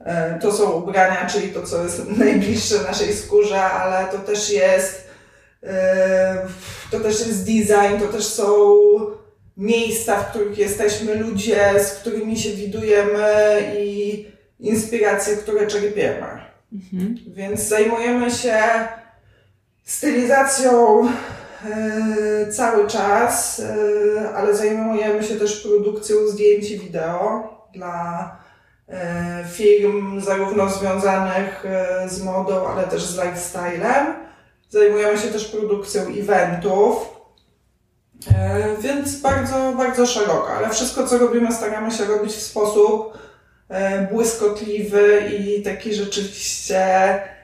Y, 0.00 0.40
to 0.40 0.52
są 0.52 0.70
ubrania, 0.70 1.26
czyli 1.26 1.48
to, 1.48 1.62
co 1.62 1.82
jest 1.82 2.08
najbliższe 2.18 2.74
naszej 2.86 3.14
skórze, 3.14 3.62
ale 3.62 4.06
to 4.12 4.18
też 4.18 4.50
jest 4.50 5.07
to 6.90 7.00
też 7.00 7.26
jest 7.26 7.44
design, 7.44 8.00
to 8.00 8.12
też 8.12 8.24
są 8.24 8.76
miejsca, 9.56 10.16
w 10.16 10.30
których 10.30 10.58
jesteśmy, 10.58 11.14
ludzie, 11.14 11.74
z 11.78 11.90
którymi 11.90 12.38
się 12.38 12.50
widujemy 12.50 13.60
i 13.78 14.26
inspiracje, 14.60 15.36
które 15.36 15.66
czerpiemy. 15.66 16.26
Mhm. 16.72 17.16
Więc 17.26 17.60
zajmujemy 17.60 18.30
się 18.30 18.58
stylizacją 19.84 21.02
e, 21.08 22.52
cały 22.52 22.86
czas, 22.86 23.60
e, 23.60 24.30
ale 24.34 24.56
zajmujemy 24.56 25.22
się 25.22 25.36
też 25.36 25.60
produkcją 25.60 26.16
zdjęć 26.26 26.70
i 26.70 26.78
wideo 26.78 27.54
dla 27.74 28.36
e, 28.88 29.44
firm 29.52 30.20
zarówno 30.20 30.70
związanych 30.70 31.64
z 32.06 32.22
modą, 32.22 32.66
ale 32.68 32.84
też 32.84 33.02
z 33.02 33.16
lifestylem. 33.16 34.27
Zajmujemy 34.68 35.18
się 35.18 35.28
też 35.28 35.44
produkcją 35.44 36.02
eventów, 36.02 37.18
e, 38.34 38.76
więc 38.80 39.20
bardzo, 39.20 39.72
bardzo 39.76 40.06
szeroko, 40.06 40.48
ale 40.56 40.70
wszystko 40.70 41.06
co 41.06 41.18
robimy 41.18 41.52
staramy 41.52 41.90
się 41.90 42.04
robić 42.04 42.32
w 42.32 42.42
sposób 42.42 43.18
e, 43.68 44.06
błyskotliwy 44.12 45.20
i 45.38 45.62
taki 45.62 45.94
rzeczywiście 45.94 46.82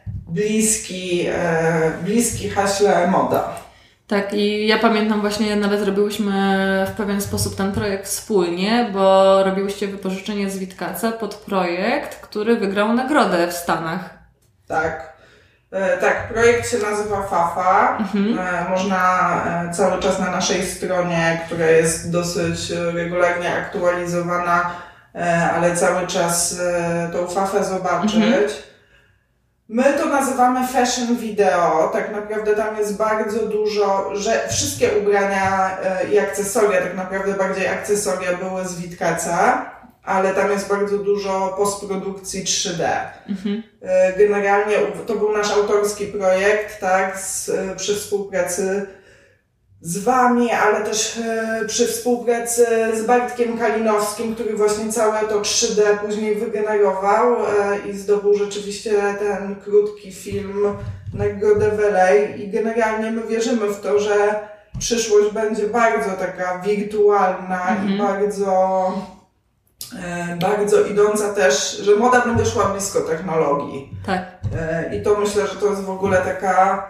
bliski, 0.06 1.26
e, 1.28 1.92
bliski 2.02 2.50
haśle 2.50 3.06
moda. 3.06 3.64
Tak, 4.06 4.34
i 4.34 4.66
ja 4.66 4.78
pamiętam 4.78 5.20
właśnie, 5.20 5.56
nawet 5.56 5.82
robiłyśmy 5.82 6.32
w 6.88 6.96
pewien 6.96 7.20
sposób 7.20 7.56
ten 7.56 7.72
projekt 7.72 8.06
wspólnie, 8.06 8.90
bo 8.92 9.42
robiłyście 9.44 9.86
wypożyczenie 9.86 10.50
z 10.50 10.58
Witkaca 10.58 11.12
pod 11.12 11.34
projekt, 11.34 12.20
który 12.20 12.56
wygrał 12.56 12.92
nagrodę 12.92 13.48
w 13.48 13.52
Stanach. 13.52 14.18
Tak. 14.68 15.13
E, 15.74 15.98
tak, 15.98 16.28
projekt 16.28 16.70
się 16.70 16.78
nazywa 16.78 17.22
FAFA. 17.22 17.98
Mhm. 17.98 18.38
E, 18.38 18.70
można 18.70 19.42
e, 19.46 19.74
cały 19.74 20.02
czas 20.02 20.18
na 20.18 20.30
naszej 20.30 20.66
stronie, 20.66 21.40
która 21.46 21.66
jest 21.66 22.10
dosyć 22.10 22.70
regularnie 22.70 23.54
aktualizowana, 23.54 24.70
ale 25.54 25.76
cały 25.76 26.06
czas 26.06 26.56
tą 27.12 27.26
FAFę 27.26 27.64
zobaczyć. 27.64 28.14
Mhm. 28.14 28.44
My 29.68 29.84
to 29.84 30.06
nazywamy 30.06 30.68
fashion 30.68 31.16
video. 31.16 31.90
Tak 31.92 32.12
naprawdę 32.12 32.56
tam 32.56 32.76
jest 32.76 32.96
bardzo 32.96 33.46
dużo, 33.46 34.10
że 34.14 34.48
wszystkie 34.48 34.98
ubrania 34.98 35.76
i 36.12 36.18
akcesoria, 36.18 36.82
tak 36.82 36.94
naprawdę 36.94 37.34
bardziej 37.34 37.68
akcesoria 37.68 38.36
były 38.36 38.64
z 38.64 38.80
Witkaca 38.80 39.64
ale 40.04 40.34
tam 40.34 40.50
jest 40.50 40.68
bardzo 40.68 40.98
dużo 40.98 41.54
postprodukcji 41.56 42.44
3D. 42.44 42.88
Mhm. 43.28 43.62
E, 43.82 44.12
generalnie 44.12 44.76
to 45.06 45.14
był 45.14 45.32
nasz 45.32 45.50
autorski 45.50 46.06
projekt, 46.06 46.80
tak, 46.80 47.20
z, 47.20 47.48
e, 47.48 47.76
przy 47.76 47.94
współpracy 47.94 48.86
z 49.80 49.98
Wami, 49.98 50.50
ale 50.50 50.84
też 50.84 51.18
e, 51.18 51.64
przy 51.66 51.86
współpracy 51.86 52.66
z 52.94 53.06
Bartkiem 53.06 53.58
Kalinowskim, 53.58 54.34
który 54.34 54.56
właśnie 54.56 54.92
całe 54.92 55.20
to 55.20 55.40
3D 55.40 55.98
później 56.06 56.34
wygenerował 56.34 57.36
i 57.90 57.92
zdobył 57.92 58.34
rzeczywiście 58.34 58.92
ten 59.18 59.56
krótki 59.56 60.12
film 60.12 60.76
Nagrodę 61.14 61.70
Welej 61.70 62.42
i 62.42 62.50
generalnie 62.50 63.10
my 63.10 63.26
wierzymy 63.26 63.66
w 63.66 63.80
to, 63.80 63.98
że 63.98 64.48
przyszłość 64.78 65.34
będzie 65.34 65.66
bardzo 65.66 66.10
taka 66.10 66.58
wirtualna 66.58 67.68
mhm. 67.68 67.90
i 67.90 67.98
bardzo 67.98 68.92
bardzo 70.40 70.80
idąca 70.80 71.34
też, 71.34 71.76
że 71.76 71.96
moda 71.96 72.20
będzie 72.20 72.46
szła 72.46 72.64
blisko 72.64 73.00
technologii. 73.00 73.90
Tak. 74.06 74.22
E, 74.60 74.96
I 74.96 75.02
to 75.02 75.18
myślę, 75.20 75.46
że 75.46 75.54
to 75.54 75.66
jest 75.66 75.82
w 75.82 75.90
ogóle 75.90 76.18
taka 76.18 76.88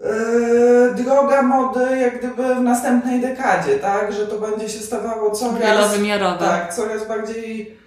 e, 0.00 0.94
droga 0.94 1.42
mody 1.42 1.98
jak 1.98 2.18
gdyby 2.18 2.54
w 2.54 2.60
następnej 2.60 3.20
dekadzie, 3.20 3.78
tak? 3.78 4.12
Że 4.12 4.26
to 4.26 4.38
będzie 4.38 4.68
się 4.68 4.80
stawało 4.80 5.30
coraz... 5.30 5.58
Wielowymiarowe. 5.58 6.38
Tak, 6.38 6.74
coraz 6.74 7.08
bardziej 7.08 7.78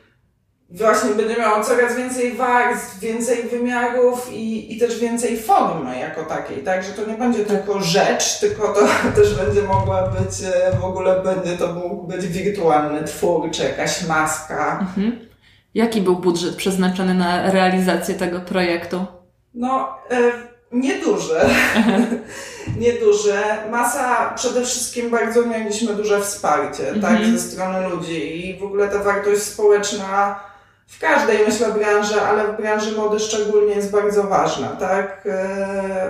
właśnie 0.71 1.09
będzie 1.09 1.35
miało 1.35 1.63
coraz 1.63 1.95
więcej 1.95 2.33
warstw, 2.33 2.99
więcej 2.99 3.43
wymiarów 3.43 4.33
i, 4.33 4.75
i 4.75 4.79
też 4.79 4.99
więcej 4.99 5.37
formy 5.37 5.99
jako 5.99 6.23
takiej, 6.23 6.57
tak? 6.63 6.83
Że 6.83 6.91
to 6.91 7.11
nie 7.11 7.17
będzie 7.17 7.45
tylko 7.45 7.81
rzecz, 7.81 8.39
tylko 8.39 8.73
to 8.73 8.79
też 9.21 9.35
będzie 9.35 9.61
mogła 9.61 10.07
być, 10.07 10.41
e, 10.55 10.77
w 10.81 10.85
ogóle 10.85 11.21
będzie 11.23 11.57
to 11.57 11.73
mógł 11.73 12.07
być 12.07 12.27
wirtualny 12.27 13.03
twór, 13.03 13.51
czy 13.51 13.63
jakaś 13.63 14.07
maska. 14.07 14.79
Mhm. 14.81 15.29
Jaki 15.73 16.01
był 16.01 16.15
budżet 16.15 16.55
przeznaczony 16.55 17.13
na 17.13 17.51
realizację 17.51 18.15
tego 18.15 18.39
projektu? 18.39 19.05
No, 19.53 19.89
e, 20.11 20.31
nieduży. 20.71 21.39
nieduży. 22.83 23.33
Masa, 23.71 24.33
przede 24.35 24.65
wszystkim 24.65 25.09
bardzo 25.09 25.45
mieliśmy 25.45 25.93
duże 25.93 26.21
wsparcie, 26.21 26.83
tak, 26.83 26.95
mhm. 26.95 27.17
tak, 27.17 27.25
ze 27.25 27.39
strony 27.39 27.89
ludzi 27.89 28.49
i 28.49 28.59
w 28.59 28.63
ogóle 28.63 28.87
ta 28.87 29.03
wartość 29.03 29.41
społeczna 29.41 30.48
w 30.89 30.99
każdej, 30.99 31.37
myślę, 31.47 31.71
branży, 31.71 32.21
ale 32.21 32.53
w 32.53 32.57
branży 32.57 32.91
mody 32.91 33.19
szczególnie 33.19 33.75
jest 33.75 33.91
bardzo 33.91 34.23
ważna, 34.23 34.67
tak? 34.67 35.27
E, 35.29 36.09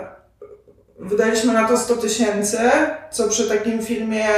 wydaliśmy 1.00 1.54
na 1.54 1.68
to 1.68 1.78
100 1.78 1.96
tysięcy, 1.96 2.58
co 3.12 3.28
przy 3.28 3.50
takim 3.50 3.84
filmie 3.84 4.30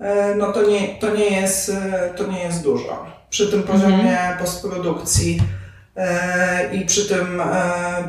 e, 0.00 0.34
no 0.36 0.52
to 0.52 0.62
nie, 0.62 0.94
to 1.00 1.10
nie, 1.10 1.40
jest, 1.40 1.68
e, 1.68 2.10
to 2.16 2.26
nie 2.26 2.42
jest 2.42 2.62
dużo. 2.62 3.06
Przy 3.30 3.50
tym 3.50 3.62
poziomie 3.62 4.20
mhm. 4.20 4.38
postprodukcji 4.38 5.40
i 6.72 6.86
przy 6.86 7.08
tym 7.08 7.42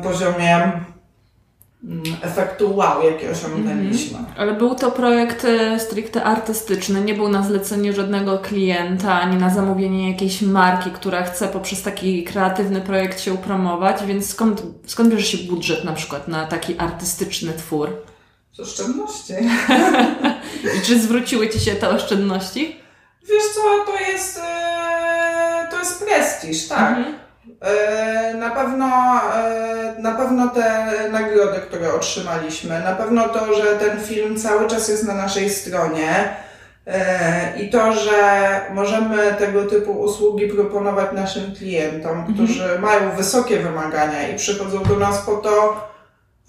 poziomie 0.02 0.72
Mm, 0.72 0.95
efektu 2.22 2.76
wow, 2.76 3.02
jaki 3.02 3.28
osiągnęliśmy. 3.28 4.18
Mm. 4.18 4.30
Ale 4.36 4.54
był 4.54 4.74
to 4.74 4.90
projekt 4.90 5.44
e, 5.44 5.80
stricte 5.80 6.24
artystyczny, 6.24 7.00
nie 7.00 7.14
był 7.14 7.28
na 7.28 7.42
zlecenie 7.42 7.92
żadnego 7.92 8.38
klienta, 8.38 9.20
ani 9.20 9.36
na 9.36 9.54
zamówienie 9.54 10.10
jakiejś 10.10 10.42
marki, 10.42 10.90
która 10.90 11.22
chce 11.22 11.48
poprzez 11.48 11.82
taki 11.82 12.24
kreatywny 12.24 12.80
projekt 12.80 13.20
się 13.20 13.38
promować, 13.38 14.04
więc 14.06 14.30
skąd, 14.30 14.62
skąd 14.86 15.08
bierze 15.08 15.26
się 15.26 15.38
budżet 15.38 15.84
na 15.84 15.92
przykład 15.92 16.28
na 16.28 16.46
taki 16.46 16.78
artystyczny 16.78 17.52
twór? 17.52 17.90
Z 18.52 18.60
oszczędności. 18.60 19.32
I 20.78 20.80
czy 20.82 21.00
zwróciły 21.00 21.48
Ci 21.48 21.60
się 21.60 21.72
te 21.72 21.88
oszczędności? 21.88 22.76
Wiesz 23.28 23.44
co, 23.54 23.92
to 23.92 24.00
jest, 24.12 24.40
e, 24.42 25.68
to 25.70 25.78
jest 25.78 26.04
prestiż, 26.04 26.68
tak. 26.68 26.98
Mhm. 26.98 27.25
E, 27.60 28.34
na 28.34 28.50
pewno, 28.50 28.86
e, 29.34 29.94
na 29.98 30.12
pewno 30.14 30.48
te 30.48 30.88
nagrody, 31.10 31.60
które 31.60 31.94
otrzymaliśmy, 31.94 32.80
na 32.80 32.92
pewno 32.92 33.28
to, 33.28 33.54
że 33.54 33.76
ten 33.76 34.00
film 34.00 34.38
cały 34.38 34.68
czas 34.68 34.88
jest 34.88 35.04
na 35.04 35.14
naszej 35.14 35.50
stronie 35.50 36.36
e, 36.86 37.62
i 37.62 37.70
to, 37.70 37.92
że 37.92 38.60
możemy 38.70 39.34
tego 39.38 39.64
typu 39.64 39.92
usługi 39.92 40.48
proponować 40.48 41.12
naszym 41.12 41.54
klientom, 41.54 42.18
mhm. 42.18 42.34
którzy 42.34 42.78
mają 42.78 43.16
wysokie 43.16 43.58
wymagania 43.58 44.28
i 44.28 44.36
przychodzą 44.36 44.82
do 44.82 44.96
nas 44.96 45.18
po 45.18 45.36
to, 45.36 45.86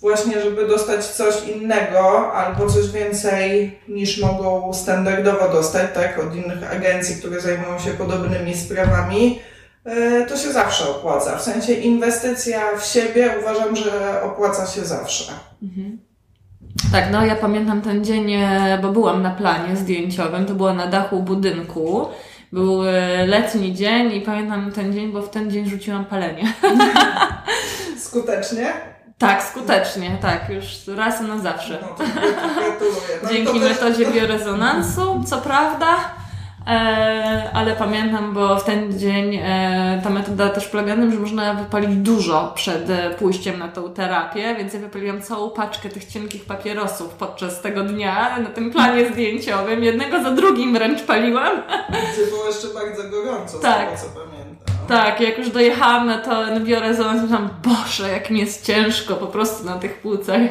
właśnie, 0.02 0.42
żeby 0.42 0.68
dostać 0.68 1.06
coś 1.06 1.44
innego 1.44 2.34
albo 2.34 2.70
coś 2.70 2.92
więcej 2.92 3.80
niż 3.88 4.22
mogą 4.22 4.74
standardowo 4.74 5.50
dostać, 5.50 5.92
tak, 5.94 6.20
od 6.20 6.36
innych 6.36 6.72
agencji, 6.72 7.16
które 7.16 7.42
zajmują 7.42 7.80
się 7.80 7.92
podobnymi 7.92 8.58
sprawami, 8.58 9.40
to 10.30 10.38
się 10.38 10.52
zawsze 10.52 10.90
opłaca. 10.90 11.38
W 11.38 11.42
sensie 11.42 11.74
inwestycja 11.74 12.78
w 12.80 12.86
siebie 12.86 13.34
uważam, 13.42 13.76
że 13.76 14.22
opłaca 14.24 14.68
się 14.68 14.86
zawsze. 14.86 15.34
Mhm. 15.64 16.08
Tak, 16.92 17.06
no 17.12 17.26
ja 17.26 17.36
pamiętam 17.36 17.82
ten 17.82 18.06
dzień, 18.06 18.34
e, 18.34 18.80
bo 18.82 18.92
byłam 18.92 19.22
na 19.22 19.30
planie 19.30 19.76
zdjęciowym, 19.76 20.46
to 20.46 20.54
było 20.54 20.74
na 20.74 20.88
dachu 20.88 21.24
budynku. 21.24 22.08
Był 22.52 22.88
e, 22.88 23.26
letni 23.28 23.74
dzień 23.74 24.14
i 24.14 24.22
pamiętam 24.22 24.72
ten 24.72 24.94
dzień, 24.94 25.12
bo 25.12 25.22
w 25.22 25.30
ten 25.30 25.52
dzień 25.52 25.70
rzuciłam 25.70 26.06
palenie. 26.06 26.54
Skutecznie? 28.08 28.74
Tak, 29.18 29.44
skutecznie, 29.44 30.18
tak, 30.22 30.50
już 30.50 30.88
raz 30.98 31.22
na 31.22 31.40
zawsze. 31.40 31.80
No, 31.82 31.96
gratuluję. 31.98 33.20
No, 33.24 33.30
Dzięki 33.30 33.60
metodzie 33.60 34.06
biorezonansu, 34.06 35.24
co 35.28 35.38
prawda, 35.38 35.88
e, 35.96 36.27
ale 37.54 37.76
pamiętam, 37.76 38.34
bo 38.34 38.58
w 38.58 38.64
ten 38.64 39.00
dzień 39.00 39.36
e, 39.36 40.02
ta 40.04 40.10
metoda 40.10 40.50
też 40.50 40.68
polega 40.68 40.96
na 40.96 41.02
tym, 41.02 41.12
że 41.12 41.20
można 41.20 41.54
wypalić 41.54 41.96
dużo 41.96 42.52
przed 42.56 42.90
e, 42.90 43.10
pójściem 43.10 43.60
na 43.60 43.68
tą 43.68 43.94
terapię, 43.94 44.56
więc 44.56 44.74
ja 44.74 44.80
wypaliłam 44.80 45.22
całą 45.22 45.50
paczkę 45.50 45.90
tych 45.90 46.06
cienkich 46.06 46.46
papierosów 46.46 47.14
podczas 47.14 47.62
tego 47.62 47.84
dnia 47.84 48.40
na 48.40 48.50
tym 48.50 48.72
planie 48.72 49.10
zdjęciowym. 49.10 49.84
Jednego 49.84 50.24
za 50.24 50.32
drugim 50.32 50.74
wręcz 50.74 51.04
paliłam. 51.04 51.62
Gdzie 52.14 52.26
było 52.32 52.48
jeszcze 52.48 52.68
bardzo 52.68 53.10
gorąco, 53.10 53.60
tak. 53.60 54.00
z 54.00 54.02
tego 54.02 54.14
co 54.14 54.20
pamiętam. 54.20 54.38
Tak, 54.88 55.22
jak 55.22 55.38
już 55.38 55.50
dojechałam 55.50 56.08
na 56.08 56.18
to 56.18 56.60
biorezonans, 56.60 57.22
myślałam, 57.22 57.50
Boże, 57.64 58.10
jak 58.12 58.30
mi 58.30 58.40
jest 58.40 58.66
ciężko 58.66 59.16
po 59.16 59.28
prostu 59.28 59.66
na 59.66 59.76
tych 59.76 60.02
płucach. 60.02 60.42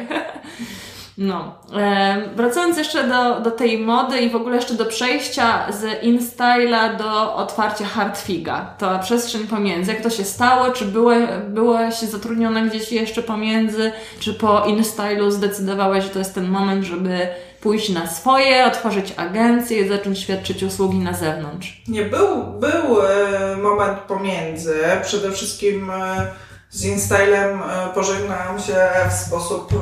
No. 1.17 1.55
E, 1.77 2.29
wracając 2.35 2.77
jeszcze 2.77 3.07
do, 3.07 3.39
do 3.39 3.51
tej 3.51 3.79
mody 3.79 4.19
i 4.19 4.29
w 4.29 4.35
ogóle 4.35 4.55
jeszcze 4.55 4.73
do 4.73 4.85
przejścia 4.85 5.71
z 5.71 6.03
InStyle'a 6.03 6.97
do 6.97 7.35
otwarcia 7.35 7.85
Hardfiga. 7.85 8.75
To 8.77 8.99
przestrzeń 8.99 9.47
pomiędzy. 9.47 9.93
Jak 9.93 10.01
to 10.01 10.09
się 10.09 10.23
stało? 10.23 10.71
Czy 10.71 10.85
byłeś, 10.85 11.29
byłeś 11.49 11.99
zatrudniona 11.99 12.61
gdzieś 12.61 12.91
jeszcze 12.91 13.23
pomiędzy? 13.23 13.91
Czy 14.19 14.33
po 14.33 14.59
InStyle'u 14.59 15.31
zdecydowałeś, 15.31 16.03
że 16.03 16.09
to 16.09 16.19
jest 16.19 16.35
ten 16.35 16.49
moment, 16.49 16.83
żeby 16.83 17.27
pójść 17.61 17.89
na 17.89 18.07
swoje, 18.07 18.65
otworzyć 18.65 19.13
agencję 19.17 19.81
i 19.81 19.87
zacząć 19.87 20.19
świadczyć 20.19 20.63
usługi 20.63 20.99
na 20.99 21.13
zewnątrz? 21.13 21.81
Nie, 21.87 22.05
był, 22.05 22.43
był 22.43 23.01
e, 23.01 23.57
moment 23.57 23.99
pomiędzy. 23.99 24.75
Przede 25.03 25.31
wszystkim 25.31 25.89
e, 25.89 26.27
z 26.69 26.85
InStylem 26.85 27.61
e, 27.61 27.93
pożegnałam 27.93 28.59
się 28.59 28.75
w 29.09 29.13
sposób 29.13 29.73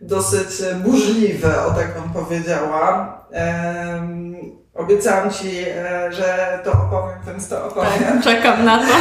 dosyć 0.00 0.62
burzliwy, 0.76 1.60
o 1.60 1.70
tak 1.70 2.00
bym 2.00 2.10
powiedziała. 2.12 3.18
Obiecałam 4.74 5.30
Ci, 5.30 5.64
że 6.10 6.58
to 6.64 6.72
opowiem, 6.72 7.18
więc 7.26 7.48
to 7.48 7.66
opowiem. 7.66 8.04
Tak, 8.12 8.22
czekam 8.22 8.64
na 8.64 8.78
to. 8.78 8.84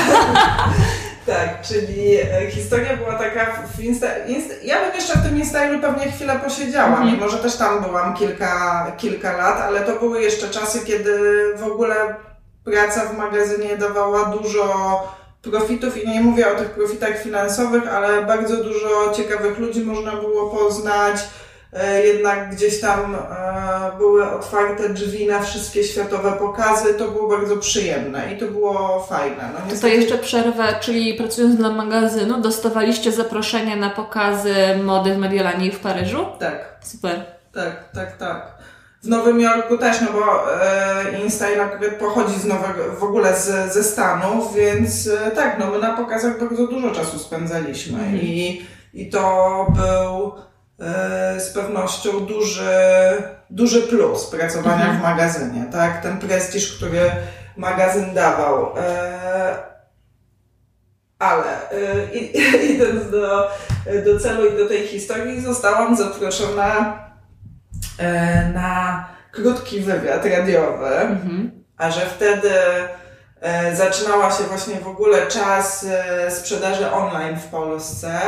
Tak, 1.28 1.62
czyli 1.62 2.16
e, 2.16 2.52
historia 2.52 2.98
była 2.98 3.14
taka 3.14 3.46
w 3.76 3.80
Insta, 3.80 4.08
Insta 4.28 4.54
ja 4.64 4.82
bym 4.86 4.96
jeszcze 4.96 5.20
w 5.20 5.24
tym 5.24 5.38
Instagramie 5.38 5.80
pewnie 5.80 6.12
chwilę 6.12 6.40
posiedziała, 6.44 6.88
mhm. 6.88 7.12
mimo 7.12 7.30
że 7.30 7.38
też 7.38 7.56
tam 7.56 7.84
byłam 7.84 8.14
kilka, 8.14 8.92
kilka 8.98 9.38
lat, 9.38 9.62
ale 9.62 9.82
to 9.82 10.00
były 10.00 10.22
jeszcze 10.22 10.50
czasy, 10.50 10.80
kiedy 10.86 11.20
w 11.58 11.64
ogóle 11.64 11.96
praca 12.64 13.06
w 13.06 13.18
magazynie 13.18 13.78
dawała 13.78 14.26
dużo 14.26 14.64
profitów 15.52 16.04
i 16.04 16.10
nie 16.10 16.22
mówię 16.22 16.52
o 16.52 16.56
tych 16.56 16.70
profitach 16.70 17.24
finansowych, 17.24 17.88
ale 17.88 18.26
bardzo 18.26 18.64
dużo 18.64 19.14
ciekawych 19.16 19.60
ludzi 19.60 19.82
można 19.86 20.12
było 20.12 20.50
poznać, 20.50 21.20
E, 21.74 22.06
jednak 22.06 22.56
gdzieś 22.56 22.82
tam 22.82 23.16
e, 23.16 23.98
były 23.98 24.32
otwarte 24.32 24.90
drzwi 24.90 25.28
na 25.28 25.42
wszystkie 25.42 25.84
światowe 25.84 26.32
pokazy. 26.32 26.94
To 26.94 27.08
było 27.08 27.30
bardzo 27.30 27.58
przyjemne 27.58 28.34
i 28.34 28.38
to 28.38 28.46
było 28.46 29.04
fajne. 29.10 29.50
No, 29.54 29.60
niestety... 29.66 29.82
To 29.82 29.88
jeszcze 29.88 30.18
przerwę, 30.18 30.76
czyli 30.82 31.14
pracując 31.14 31.56
dla 31.56 31.70
magazynu, 31.70 32.42
dostawaliście 32.42 33.12
zaproszenia 33.12 33.76
na 33.76 33.90
pokazy 33.90 34.56
mody 34.84 35.14
w 35.14 35.18
Mediolanie 35.18 35.68
i 35.68 35.72
w 35.72 35.80
Paryżu? 35.80 36.26
Tak. 36.40 36.78
Super. 36.84 37.26
Tak, 37.54 37.92
tak, 37.94 38.18
tak. 38.18 38.57
W 39.04 39.08
Nowym 39.08 39.42
Jorku 39.42 39.78
też, 39.78 40.02
no 40.02 40.08
bo 40.14 40.54
e, 40.64 41.22
InStyle 41.24 41.64
akurat 41.64 41.96
pochodzi 41.96 42.40
z 42.40 42.46
nowego, 42.46 42.84
w 43.00 43.04
ogóle 43.04 43.40
z, 43.40 43.74
ze 43.74 43.84
Stanów, 43.84 44.56
więc 44.56 45.08
e, 45.08 45.32
tak, 45.32 45.60
no 45.60 45.72
my 45.72 45.80
na 45.80 45.98
pokazach 45.98 46.40
bardzo 46.40 46.68
dużo 46.68 46.92
czasu 46.92 47.20
spędzaliśmy 47.20 48.00
mm. 48.00 48.16
i, 48.16 48.66
i 48.94 49.10
to 49.10 49.68
był 49.76 50.32
E, 50.80 51.40
z 51.40 51.50
pewnością 51.50 52.26
duży, 52.26 52.70
duży 53.50 53.82
plus 53.82 54.26
pracowania 54.26 54.86
mhm. 54.86 55.00
w 55.00 55.02
magazynie, 55.02 55.66
tak? 55.72 56.02
Ten 56.04 56.18
prestiż, 56.18 56.78
który 56.78 57.12
magazyn 57.58 58.14
dawał. 58.14 58.78
E, 58.78 59.58
ale 61.20 61.72
e, 61.72 62.16
idąc 62.74 63.12
do, 63.12 63.50
do 64.06 64.20
celu 64.20 64.54
i 64.54 64.58
do 64.58 64.68
tej 64.68 64.88
historii, 64.88 65.42
zostałam 65.42 65.98
zaproszona 65.98 67.00
na 68.54 69.06
krótki 69.32 69.80
wywiad 69.80 70.26
radiowy, 70.26 70.96
mhm. 71.00 71.64
a 71.78 71.92
że 71.92 72.02
wtedy 72.02 72.52
zaczynała 73.74 74.32
się 74.32 74.44
właśnie 74.44 74.76
w 74.76 74.88
ogóle 74.88 75.28
czas 75.28 75.86
sprzedaży 76.30 76.92
online 76.92 77.40
w 77.40 77.46
Polsce, 77.46 78.20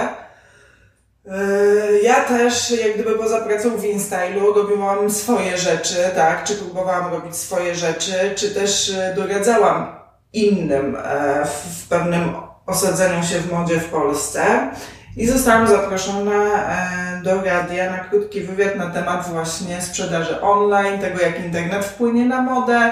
ja 2.03 2.23
też, 2.23 2.71
jak 2.71 2.93
gdyby 2.93 3.15
poza 3.15 3.41
pracą 3.41 3.77
w 3.77 3.85
InStylu, 3.85 4.53
robiłam 4.53 5.09
swoje 5.09 5.57
rzeczy, 5.57 5.95
tak, 6.15 6.43
czy 6.43 6.55
próbowałam 6.55 7.13
robić 7.13 7.35
swoje 7.35 7.75
rzeczy, 7.75 8.33
czy 8.35 8.53
też 8.55 8.89
e, 8.89 9.13
doradzałam 9.15 9.95
innym 10.33 10.95
e, 10.95 11.45
w 11.45 11.87
pewnym 11.87 12.33
osadzeniu 12.65 13.23
się 13.23 13.39
w 13.39 13.51
modzie 13.51 13.79
w 13.79 13.89
Polsce. 13.89 14.71
I 15.17 15.27
zostałam 15.27 15.67
zaproszona 15.67 16.43
e, 16.43 17.21
do 17.23 17.41
radia 17.43 17.91
na 17.91 17.97
krótki 17.97 18.41
wywiad 18.41 18.75
na 18.75 18.89
temat 18.89 19.27
właśnie 19.27 19.81
sprzedaży 19.81 20.41
online, 20.41 20.99
tego 20.99 21.21
jak 21.21 21.39
internet 21.39 21.85
wpłynie 21.85 22.25
na 22.25 22.41
modę. 22.41 22.91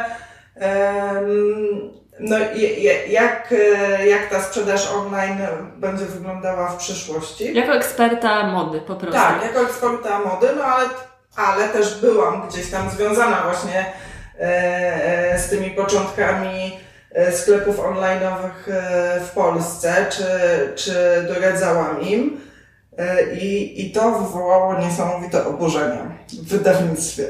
No 2.19 2.37
jak, 3.07 3.51
e, 3.51 4.07
jak 4.07 4.29
ta 4.29 4.41
sprzedaż 4.41 4.91
online 4.91 5.37
będzie 5.77 6.05
wyglądała 6.05 6.67
w 6.67 6.77
przyszłości? 6.77 7.53
Jako 7.53 7.73
eksperta 7.73 8.47
mody 8.47 8.81
po 8.81 8.95
prostu. 8.95 9.19
Tak, 9.19 9.43
jako 9.43 9.59
eksperta 9.59 10.19
mody, 10.19 10.47
no 10.57 10.63
ale, 10.63 10.89
ale 11.35 11.69
też 11.69 12.01
byłam 12.01 12.47
gdzieś 12.47 12.71
tam 12.71 12.89
związana 12.89 13.43
właśnie 13.43 13.85
e, 14.39 15.39
z 15.39 15.49
tymi 15.49 15.71
początkami 15.71 16.79
sklepów 17.31 17.79
online'owych 17.79 18.73
w 19.25 19.31
Polsce, 19.35 20.05
czy, 20.09 20.23
czy 20.75 20.93
doradzałam 21.27 22.01
im. 22.01 22.47
E, 22.97 23.33
I, 23.33 23.81
I 23.81 23.91
to 23.91 24.11
wywołało 24.11 24.79
niesamowite 24.79 25.45
oburzenie 25.45 25.99
w 26.29 26.47
wydawnictwie. 26.47 27.23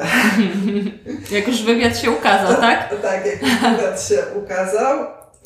jak 1.38 1.48
już 1.48 1.64
wywiad 1.64 1.98
się 1.98 2.12
ukazał, 2.12 2.62
tak? 2.62 2.90
tak, 3.02 3.26
jak 3.26 3.42
już 3.42 3.52
wywiad 3.52 4.04
się 4.04 4.18
ukazał. 4.36 5.00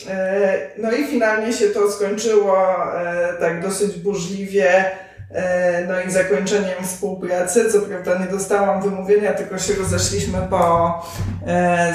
E, 0.09 0.57
no 0.77 0.91
i 0.91 1.07
finalnie 1.07 1.53
się 1.53 1.67
to 1.67 1.91
skończyło 1.91 2.57
e, 2.95 3.33
tak 3.39 3.61
dosyć 3.61 3.91
burzliwie, 3.91 4.91
no 5.87 6.01
i 6.01 6.11
zakończeniem 6.11 6.83
współpracy. 6.83 7.71
Co 7.71 7.81
prawda 7.81 8.19
nie 8.19 8.25
dostałam 8.25 8.81
wymówienia, 8.81 9.33
tylko 9.33 9.59
się 9.59 9.73
rozeszliśmy 9.73 10.37
po, 10.49 11.05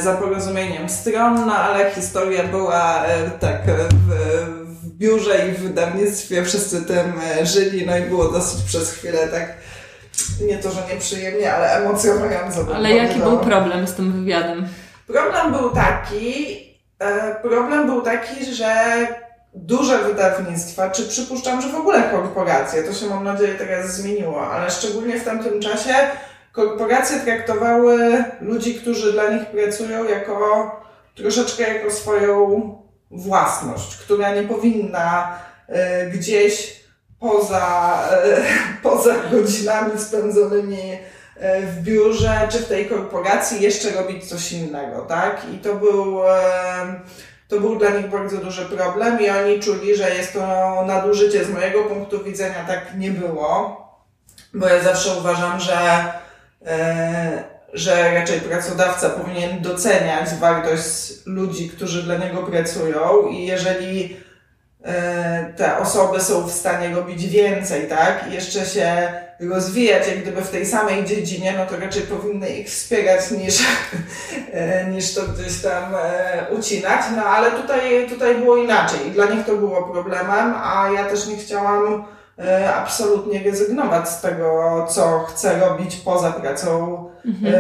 za 0.03 0.15
porozumieniem 0.15 0.89
stron, 0.89 1.47
no 1.47 1.55
ale 1.55 1.91
historia 1.91 2.45
była 2.45 3.05
tak 3.41 3.63
w, 4.09 4.67
biurze 4.99 5.49
i 5.49 5.53
w 5.53 5.59
wydawnictwie 5.59 6.45
wszyscy 6.45 6.85
tym 6.85 7.13
e, 7.41 7.47
żyli, 7.47 7.87
no 7.87 7.99
i 7.99 8.03
było 8.03 8.29
dosyć 8.29 8.63
przez 8.63 8.93
chwilę 8.93 9.29
tak, 9.29 9.55
nie 10.41 10.59
to, 10.59 10.71
że 10.71 10.81
nieprzyjemnie, 10.93 11.55
ale 11.55 11.73
emocjonująco. 11.73 12.67
Ale 12.75 12.93
jaki 12.93 13.19
był 13.19 13.39
problem 13.39 13.87
z 13.87 13.95
tym 13.95 14.13
wywiadem? 14.13 14.69
Problem 15.07 15.53
był 15.53 15.71
taki, 15.71 16.57
e, 16.99 17.35
problem 17.35 17.87
był 17.87 18.03
taki, 18.03 18.55
że 18.55 18.75
duże 19.57 19.99
wydawnictwa, 19.99 20.91
czy 20.91 21.09
przypuszczam, 21.09 21.63
że 21.63 21.69
w 21.69 21.75
ogóle 21.75 22.03
korporacje, 22.03 22.83
to 22.83 22.93
się 22.93 23.07
mam 23.07 23.25
nadzieję 23.25 23.55
teraz 23.55 23.97
zmieniło, 23.97 24.51
ale 24.51 24.71
szczególnie 24.71 25.21
w 25.21 25.25
tamtym 25.25 25.61
czasie 25.61 25.95
korporacje 26.53 27.21
traktowały 27.21 28.25
ludzi, 28.41 28.75
którzy 28.75 29.13
dla 29.13 29.31
nich 29.31 29.47
pracują 29.47 30.05
jako 30.05 30.71
troszeczkę 31.15 31.75
jako 31.75 31.91
swoją 31.91 32.75
własność, 33.11 33.97
która 33.97 34.35
nie 34.35 34.43
powinna 34.43 35.39
e, 35.69 36.07
gdzieś 36.07 36.81
poza, 37.21 37.99
e, 38.13 38.43
poza 38.83 39.15
godzinami 39.31 40.01
spędzonymi 40.01 40.99
e, 41.37 41.61
w 41.61 41.83
biurze 41.83 42.49
czy 42.51 42.59
w 42.59 42.69
tej 42.69 42.87
korporacji 42.87 43.63
jeszcze 43.63 43.91
robić 43.91 44.29
coś 44.29 44.53
innego, 44.53 45.03
tak? 45.03 45.43
I 45.55 45.59
to 45.59 45.75
był, 45.75 46.21
to 47.49 47.61
był 47.61 47.79
dla 47.79 47.91
nich 47.91 48.11
bardzo 48.11 48.37
duży 48.37 48.65
problem 48.65 49.21
i 49.21 49.31
oni 49.31 49.61
czuli, 49.61 49.97
że 49.97 50.15
jest 50.15 50.33
to 50.33 50.85
nadużycie. 50.87 51.45
Z 51.45 51.51
mojego 51.51 51.85
punktu 51.85 52.25
widzenia 52.25 52.65
tak 52.67 52.83
nie 52.97 53.11
było, 53.11 53.81
bo 54.55 54.67
ja 54.67 54.83
zawsze 54.83 55.11
uważam, 55.19 55.61
że 55.61 55.77
że 57.73 58.15
raczej 58.15 58.41
pracodawca 58.41 59.11
powinien 59.11 59.63
doceniać 59.63 60.35
wartość 60.35 61.13
ludzi, 61.27 61.69
którzy 61.69 62.03
dla 62.03 62.17
niego 62.17 62.43
pracują 62.43 63.27
i 63.31 63.47
jeżeli 63.47 64.17
e, 64.85 65.53
te 65.57 65.79
osoby 65.79 66.21
są 66.21 66.47
w 66.47 66.53
stanie 66.53 66.95
robić 66.95 67.27
więcej, 67.27 67.89
tak, 67.89 68.25
i 68.31 68.35
jeszcze 68.35 68.67
się 68.67 69.13
rozwijać 69.41 70.09
jak 70.09 70.23
gdyby 70.23 70.43
w 70.43 70.51
tej 70.51 70.67
samej 70.67 71.05
dziedzinie, 71.05 71.55
no 71.59 71.67
to 71.67 71.81
raczej 71.81 72.03
powinny 72.03 72.49
ich 72.49 72.69
wspierać 72.69 73.31
niż, 73.31 73.61
e, 74.53 74.87
niż 74.91 75.15
to 75.15 75.23
gdzieś 75.23 75.63
tam 75.63 75.95
e, 75.95 76.47
ucinać. 76.59 77.01
No 77.17 77.23
ale 77.23 77.51
tutaj, 77.51 78.09
tutaj 78.09 78.35
było 78.35 78.57
inaczej 78.57 79.07
i 79.07 79.11
dla 79.11 79.27
nich 79.27 79.47
to 79.47 79.57
było 79.57 79.83
problemem, 79.83 80.55
a 80.63 80.91
ja 80.95 81.05
też 81.05 81.27
nie 81.27 81.37
chciałam 81.37 82.05
E, 82.39 82.75
absolutnie 82.75 83.43
rezygnować 83.43 84.09
z 84.09 84.21
tego, 84.21 84.87
co 84.91 85.19
chcę 85.19 85.59
robić 85.59 85.97
poza 85.97 86.33
pracą 86.33 87.05
mhm. 87.25 87.55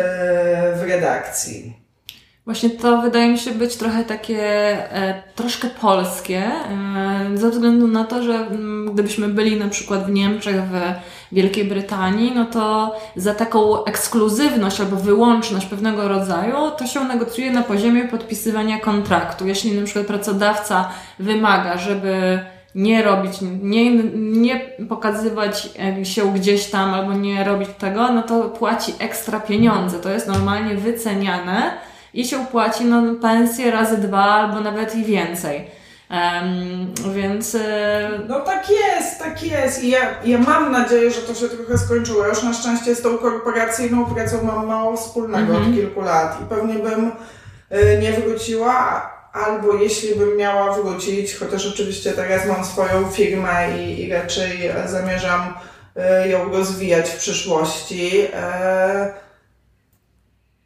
W 0.78 0.82
redakcji. 0.88 1.85
Właśnie 2.46 2.70
to 2.70 3.02
wydaje 3.02 3.28
mi 3.28 3.38
się 3.38 3.50
być 3.50 3.76
trochę 3.76 4.04
takie, 4.04 4.42
e, 4.92 5.22
troszkę 5.34 5.68
polskie, 5.68 6.42
e, 6.44 7.30
ze 7.34 7.50
względu 7.50 7.88
na 7.88 8.04
to, 8.04 8.22
że 8.22 8.34
m, 8.34 8.46
mm, 8.50 8.94
gdybyśmy 8.94 9.28
byli 9.28 9.56
na 9.56 9.68
przykład 9.68 10.06
w 10.06 10.10
Niemczech, 10.10 10.62
w 10.62 10.80
Wielkiej 11.32 11.64
Brytanii, 11.64 12.32
no 12.34 12.44
to 12.44 12.96
za 13.16 13.34
taką 13.34 13.84
ekskluzywność 13.84 14.80
albo 14.80 14.96
wyłączność 14.96 15.66
pewnego 15.66 16.08
rodzaju 16.08 16.54
to 16.78 16.86
się 16.86 17.04
negocjuje 17.04 17.50
na 17.50 17.62
poziomie 17.62 18.04
podpisywania 18.04 18.78
kontraktu. 18.80 19.46
Jeśli 19.46 19.72
na 19.72 19.84
przykład 19.84 20.06
pracodawca 20.06 20.88
wymaga, 21.18 21.78
żeby 21.78 22.40
nie 22.74 23.02
robić, 23.02 23.32
nie, 23.62 23.90
nie 24.14 24.60
pokazywać 24.88 25.68
się 26.02 26.34
gdzieś 26.34 26.70
tam 26.70 26.94
albo 26.94 27.12
nie 27.12 27.44
robić 27.44 27.68
tego, 27.78 28.12
no 28.12 28.22
to 28.22 28.42
płaci 28.44 28.92
ekstra 28.98 29.40
pieniądze. 29.40 29.98
To 29.98 30.10
jest 30.10 30.28
normalnie 30.28 30.74
wyceniane 30.74 31.85
i 32.16 32.24
się 32.24 32.46
płaci 32.46 32.84
no, 32.84 33.14
pensję 33.22 33.70
razy 33.70 33.98
dwa 33.98 34.24
albo 34.24 34.60
nawet 34.60 34.94
i 34.94 35.04
więcej. 35.04 35.70
Um, 36.10 37.14
więc. 37.14 37.54
E, 37.54 38.10
no 38.28 38.40
tak 38.40 38.70
jest, 38.70 39.18
tak 39.18 39.42
jest. 39.42 39.84
I 39.84 39.90
ja, 39.90 40.00
ja 40.24 40.38
mam 40.38 40.72
nadzieję, 40.72 41.10
że 41.10 41.20
to 41.20 41.34
się 41.34 41.48
trochę 41.48 41.78
skończyło. 41.78 42.26
Już 42.26 42.42
na 42.42 42.54
szczęście 42.54 42.94
z 42.94 43.02
tą 43.02 43.18
korporacyjną 43.18 44.04
pracą 44.04 44.42
mam 44.42 44.66
mało 44.66 44.96
wspólnego 44.96 45.52
mm 45.52 45.64
-hmm. 45.64 45.68
od 45.68 45.74
kilku 45.74 46.00
lat 46.00 46.38
i 46.42 46.44
pewnie 46.44 46.74
bym 46.74 47.12
y, 47.72 47.98
nie 48.02 48.12
wróciła 48.12 49.10
albo 49.32 49.74
jeśli 49.74 50.14
bym 50.14 50.36
miała 50.36 50.74
wrócić, 50.74 51.34
chociaż 51.34 51.66
oczywiście 51.66 52.12
teraz 52.12 52.46
mam 52.46 52.64
swoją 52.64 53.10
firmę 53.10 53.78
i, 53.78 54.04
i 54.04 54.12
raczej 54.12 54.70
zamierzam 54.86 55.54
e, 55.96 56.28
ją 56.28 56.52
rozwijać 56.52 57.10
w 57.10 57.16
przyszłości, 57.16 58.26
e, 58.34 59.25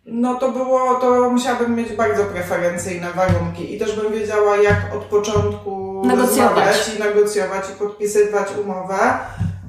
no 0.06 0.34
to 0.34 0.52
było, 0.52 0.94
to 0.94 1.30
musiałabym 1.30 1.74
mieć 1.74 1.92
bardzo 1.92 2.24
preferencyjne 2.24 3.12
warunki 3.12 3.74
i 3.74 3.78
też 3.78 4.00
bym 4.00 4.12
wiedziała, 4.12 4.56
jak 4.56 4.94
od 4.96 5.04
początku 5.04 6.02
negocjować 6.06 6.92
i 6.96 7.02
negocjować 7.02 7.70
i 7.70 7.78
podpisywać 7.78 8.48
umowę, 8.64 8.98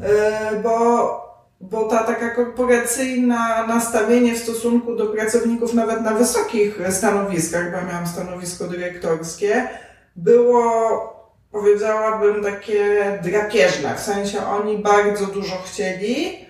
e, 0.04 0.62
bo 0.64 1.32
bo 1.62 1.84
ta 1.84 2.04
taka 2.04 2.30
korporacyjna 2.30 3.68
nastawienie 3.68 4.36
w 4.36 4.38
stosunku 4.38 4.96
do 4.96 5.06
pracowników 5.06 5.74
nawet 5.74 6.02
na 6.02 6.14
wysokich 6.14 6.80
stanowiskach, 6.90 7.72
bo 7.72 7.78
ja 7.78 7.86
miałam 7.86 8.08
stanowisko 8.08 8.68
dyrektorskie, 8.68 9.68
było, 10.16 10.64
powiedziałabym, 11.52 12.44
takie 12.44 13.20
drapieżne. 13.24 13.96
W 13.96 14.00
sensie 14.00 14.46
oni 14.46 14.78
bardzo 14.78 15.26
dużo 15.26 15.56
chcieli 15.66 16.46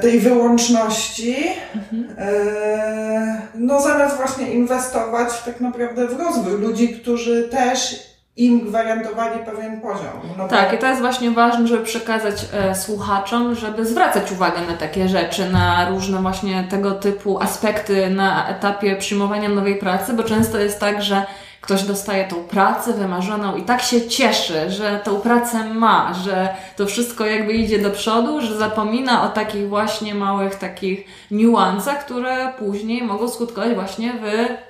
tej 0.00 0.20
wyłączności, 0.20 1.36
mhm. 1.74 2.14
e, 2.18 3.42
no 3.54 3.82
zamiast 3.82 4.16
właśnie 4.16 4.52
inwestować 4.52 5.42
tak 5.44 5.60
naprawdę 5.60 6.08
w 6.08 6.20
rozwój 6.20 6.60
ludzi, 6.60 6.88
którzy 6.88 7.48
też 7.48 8.08
im 8.36 8.60
gwarantowali 8.60 9.44
pewien 9.44 9.80
poziom. 9.80 10.20
No 10.38 10.48
tak, 10.48 10.72
i 10.72 10.78
to 10.78 10.86
jest 10.86 11.00
właśnie 11.00 11.30
ważne, 11.30 11.66
żeby 11.66 11.84
przekazać 11.84 12.46
e, 12.52 12.74
słuchaczom, 12.74 13.54
żeby 13.54 13.86
zwracać 13.86 14.32
uwagę 14.32 14.60
na 14.68 14.76
takie 14.76 15.08
rzeczy, 15.08 15.50
na 15.50 15.88
różne 15.88 16.22
właśnie 16.22 16.66
tego 16.70 16.92
typu 16.92 17.42
aspekty 17.42 18.10
na 18.10 18.48
etapie 18.48 18.96
przyjmowania 18.96 19.48
nowej 19.48 19.76
pracy, 19.76 20.12
bo 20.12 20.22
często 20.22 20.58
jest 20.58 20.80
tak, 20.80 21.02
że 21.02 21.26
ktoś 21.68 21.82
dostaje 21.82 22.28
tą 22.28 22.36
pracę 22.44 22.92
wymarzoną 22.92 23.56
i 23.56 23.62
tak 23.62 23.82
się 23.82 24.08
cieszy, 24.08 24.70
że 24.70 25.00
tą 25.04 25.20
pracę 25.20 25.64
ma, 25.64 26.14
że 26.14 26.48
to 26.76 26.86
wszystko 26.86 27.26
jakby 27.26 27.52
idzie 27.52 27.78
do 27.78 27.90
przodu, 27.90 28.40
że 28.40 28.58
zapomina 28.58 29.22
o 29.22 29.28
takich 29.28 29.68
właśnie 29.68 30.14
małych 30.14 30.54
takich 30.54 31.06
niuansach, 31.30 32.04
które 32.04 32.52
później 32.58 33.02
mogą 33.02 33.28
skutkować 33.28 33.74
właśnie 33.74 34.12
w 34.12 34.26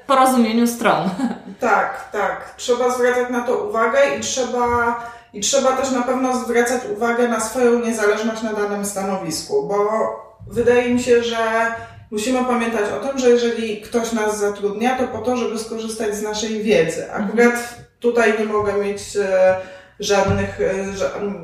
porozumieniu 0.06 0.66
stron. 0.66 1.08
Tak, 1.60 2.10
tak. 2.12 2.54
Trzeba 2.56 2.90
zwracać 2.90 3.30
na 3.30 3.40
to 3.40 3.56
uwagę 3.56 3.98
i 4.18 4.20
trzeba 4.20 4.96
i 5.32 5.40
trzeba 5.40 5.76
też 5.76 5.90
na 5.90 6.02
pewno 6.02 6.36
zwracać 6.36 6.82
uwagę 6.96 7.28
na 7.28 7.40
swoją 7.40 7.78
niezależność 7.78 8.42
na 8.42 8.52
danym 8.52 8.84
stanowisku, 8.84 9.68
bo 9.68 9.76
wydaje 10.46 10.94
mi 10.94 11.02
się, 11.02 11.22
że 11.22 11.38
musimy 12.10 12.44
pamiętać 12.44 12.84
o 12.90 13.06
tym, 13.06 13.18
że 13.18 13.30
jeżeli 13.30 13.80
ktoś 13.80 14.12
nas 14.12 14.38
zatrudnia, 14.38 14.98
to 14.98 15.08
po 15.08 15.18
to, 15.18 15.36
żeby 15.36 15.58
skorzystać 15.58 16.14
z 16.14 16.22
naszej 16.22 16.62
wiedzy. 16.62 17.04
Mhm. 17.04 17.24
Akurat 17.24 17.74
tutaj 18.00 18.38
nie 18.38 18.44
mogę 18.44 18.72
mieć 18.72 19.16
e, 19.16 19.56
żadnych, 20.00 20.60
e, 20.60 20.74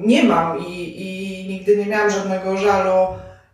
nie 0.00 0.24
mam 0.24 0.59
i, 0.66 1.03
i 1.03 1.48
nigdy 1.48 1.77
nie 1.77 1.87
miałam 1.87 2.11
żadnego 2.11 2.57
żalu, 2.57 3.07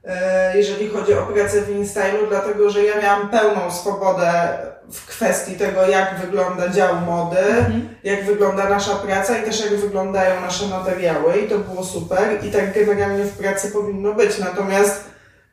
e, 0.05 0.57
jeżeli 0.57 0.89
chodzi 0.89 1.15
o 1.15 1.27
pracę 1.27 1.63
w 1.63 1.71
InStylu, 1.71 2.27
dlatego 2.29 2.71
że 2.71 2.85
ja 2.85 3.01
miałam 3.03 3.29
pełną 3.29 3.71
swobodę 3.71 4.59
w 4.93 5.07
kwestii 5.07 5.55
tego, 5.55 5.87
jak 5.87 6.19
wygląda 6.21 6.69
dział 6.69 6.97
mody, 6.97 7.39
mhm. 7.39 7.89
jak 8.05 8.25
wygląda 8.25 8.69
nasza 8.69 8.95
praca 8.95 9.39
i 9.39 9.45
też 9.45 9.61
jak 9.65 9.77
wyglądają 9.77 10.41
nasze 10.41 10.67
materiały 10.67 11.37
i 11.37 11.49
to 11.49 11.59
było 11.59 11.85
super 11.85 12.45
i 12.45 12.51
tak 12.51 12.75
generalnie 12.75 13.25
w 13.25 13.39
pracy 13.39 13.71
powinno 13.71 14.13
być. 14.13 14.39
Natomiast 14.39 15.05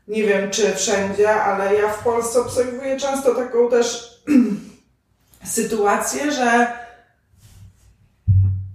nie 0.07 0.23
wiem 0.23 0.51
czy 0.51 0.75
wszędzie, 0.75 1.33
ale 1.43 1.75
ja 1.75 1.89
w 1.89 2.03
Polsce 2.03 2.39
obserwuję 2.39 2.99
często 2.99 3.35
taką 3.35 3.69
też 3.69 4.17
sytuację, 5.55 6.31
że 6.31 6.67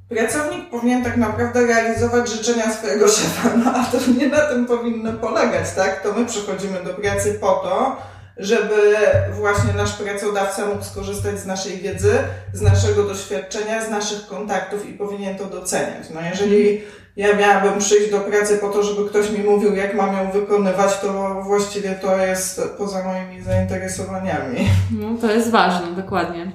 pracownik 0.09 0.71
powinien 0.71 1.05
tak 1.05 1.17
naprawdę 1.17 1.67
realizować 1.67 2.29
życzenia 2.29 2.73
swojego 2.73 3.09
szefa, 3.09 3.57
no 3.57 3.73
a 3.75 3.85
to 3.85 3.99
nie 4.19 4.29
na 4.29 4.41
tym 4.41 4.67
powinno 4.67 5.13
polegać, 5.13 5.73
tak? 5.77 6.03
To 6.03 6.13
my 6.13 6.27
przychodzimy 6.27 6.85
do 6.85 6.95
pracy 6.95 7.39
po 7.41 7.53
to, 7.53 7.97
żeby 8.37 8.97
właśnie 9.31 9.73
nasz 9.73 9.93
pracodawca 9.93 10.67
mógł 10.67 10.85
skorzystać 10.85 11.39
z 11.39 11.47
naszej 11.47 11.79
wiedzy, 11.79 12.19
z 12.53 12.61
naszego 12.61 13.05
doświadczenia, 13.05 13.87
z 13.87 13.91
naszych 13.91 14.27
kontaktów 14.27 14.89
i 14.89 14.93
powinien 14.93 15.39
to 15.39 15.45
doceniać. 15.45 16.11
No 16.15 16.21
jeżeli 16.21 16.83
ja 17.17 17.37
miałabym 17.37 17.79
przyjść 17.79 18.11
do 18.11 18.21
pracy 18.21 18.59
po 18.59 18.69
to, 18.69 18.83
żeby 18.83 19.09
ktoś 19.09 19.31
mi 19.31 19.39
mówił, 19.39 19.75
jak 19.75 19.95
mam 19.95 20.17
ją 20.17 20.31
wykonywać, 20.31 21.01
to 21.01 21.41
właściwie 21.43 21.91
to 21.91 22.17
jest 22.17 22.61
poza 22.79 23.05
moimi 23.05 23.43
zainteresowaniami. 23.43 24.69
No, 24.91 25.09
to 25.21 25.33
jest 25.33 25.51
ważne, 25.51 25.87
dokładnie. 25.97 26.53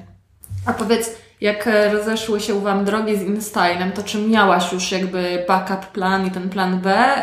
A 0.66 0.74
powiedz, 0.74 1.12
jak 1.42 1.70
rozeszły 1.92 2.40
się 2.40 2.62
Wam 2.62 2.86
drogi 2.86 3.18
z 3.18 3.22
InStylem, 3.22 3.92
to 3.92 4.04
czy 4.04 4.22
miałaś 4.22 4.74
już 4.74 4.92
jakby 4.92 5.46
backup 5.48 5.86
plan 5.86 6.28
i 6.28 6.32
ten 6.32 6.50
plan 6.50 6.80
B, 6.80 7.14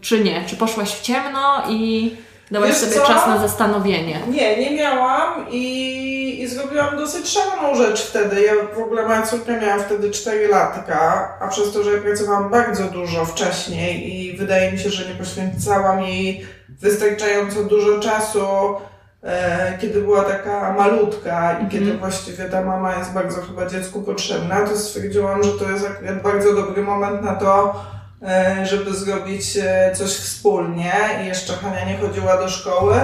czy 0.00 0.24
nie? 0.24 0.44
Czy 0.46 0.56
poszłaś 0.56 0.90
w 0.90 1.02
ciemno 1.02 1.62
i 1.68 2.16
Dałaś 2.50 2.68
Wiesz 2.68 2.78
sobie 2.78 2.92
co? 2.92 3.06
czas 3.06 3.26
na 3.26 3.38
zastanowienie. 3.38 4.20
Nie, 4.30 4.56
nie 4.56 4.76
miałam 4.76 5.46
i, 5.50 6.40
i 6.42 6.48
zrobiłam 6.48 6.96
dosyć 6.96 7.28
szaloną 7.28 7.74
rzecz 7.74 8.02
wtedy. 8.02 8.42
Ja 8.42 8.52
w 8.76 8.78
ogóle 8.78 9.08
moja 9.08 9.22
córka 9.22 9.60
miała 9.60 9.78
wtedy 9.78 10.10
4 10.10 10.48
latka, 10.48 11.34
a 11.40 11.48
przez 11.48 11.72
to, 11.72 11.82
że 11.82 11.92
ja 11.92 12.02
pracowałam 12.02 12.50
bardzo 12.50 12.84
dużo 12.84 13.24
wcześniej 13.24 14.14
i 14.14 14.36
wydaje 14.36 14.72
mi 14.72 14.78
się, 14.78 14.90
że 14.90 15.08
nie 15.08 15.14
poświęcałam 15.14 16.02
jej 16.02 16.46
wystarczająco 16.80 17.64
dużo 17.64 18.00
czasu, 18.00 18.46
e, 19.22 19.78
kiedy 19.80 20.00
była 20.00 20.22
taka 20.22 20.72
malutka 20.72 21.52
i 21.52 21.56
mm. 21.56 21.70
kiedy 21.70 21.94
właściwie 21.94 22.44
ta 22.44 22.62
mama 22.62 22.96
jest 22.96 23.12
bardzo 23.12 23.42
chyba 23.42 23.66
dziecku 23.66 24.02
potrzebna, 24.02 24.60
to 24.60 24.76
stwierdziłam, 24.76 25.42
że 25.42 25.50
to 25.50 25.70
jest 25.70 25.86
bardzo 26.22 26.54
dobry 26.54 26.82
moment 26.82 27.22
na 27.22 27.34
to, 27.34 27.84
żeby 28.64 28.94
zrobić 28.94 29.56
e, 29.56 29.92
coś 29.94 30.10
wspólnie 30.10 30.92
i 31.22 31.26
jeszcze 31.26 31.52
Hania 31.52 31.84
nie 31.84 31.98
chodziła 31.98 32.36
do 32.36 32.48
szkoły, 32.48 32.94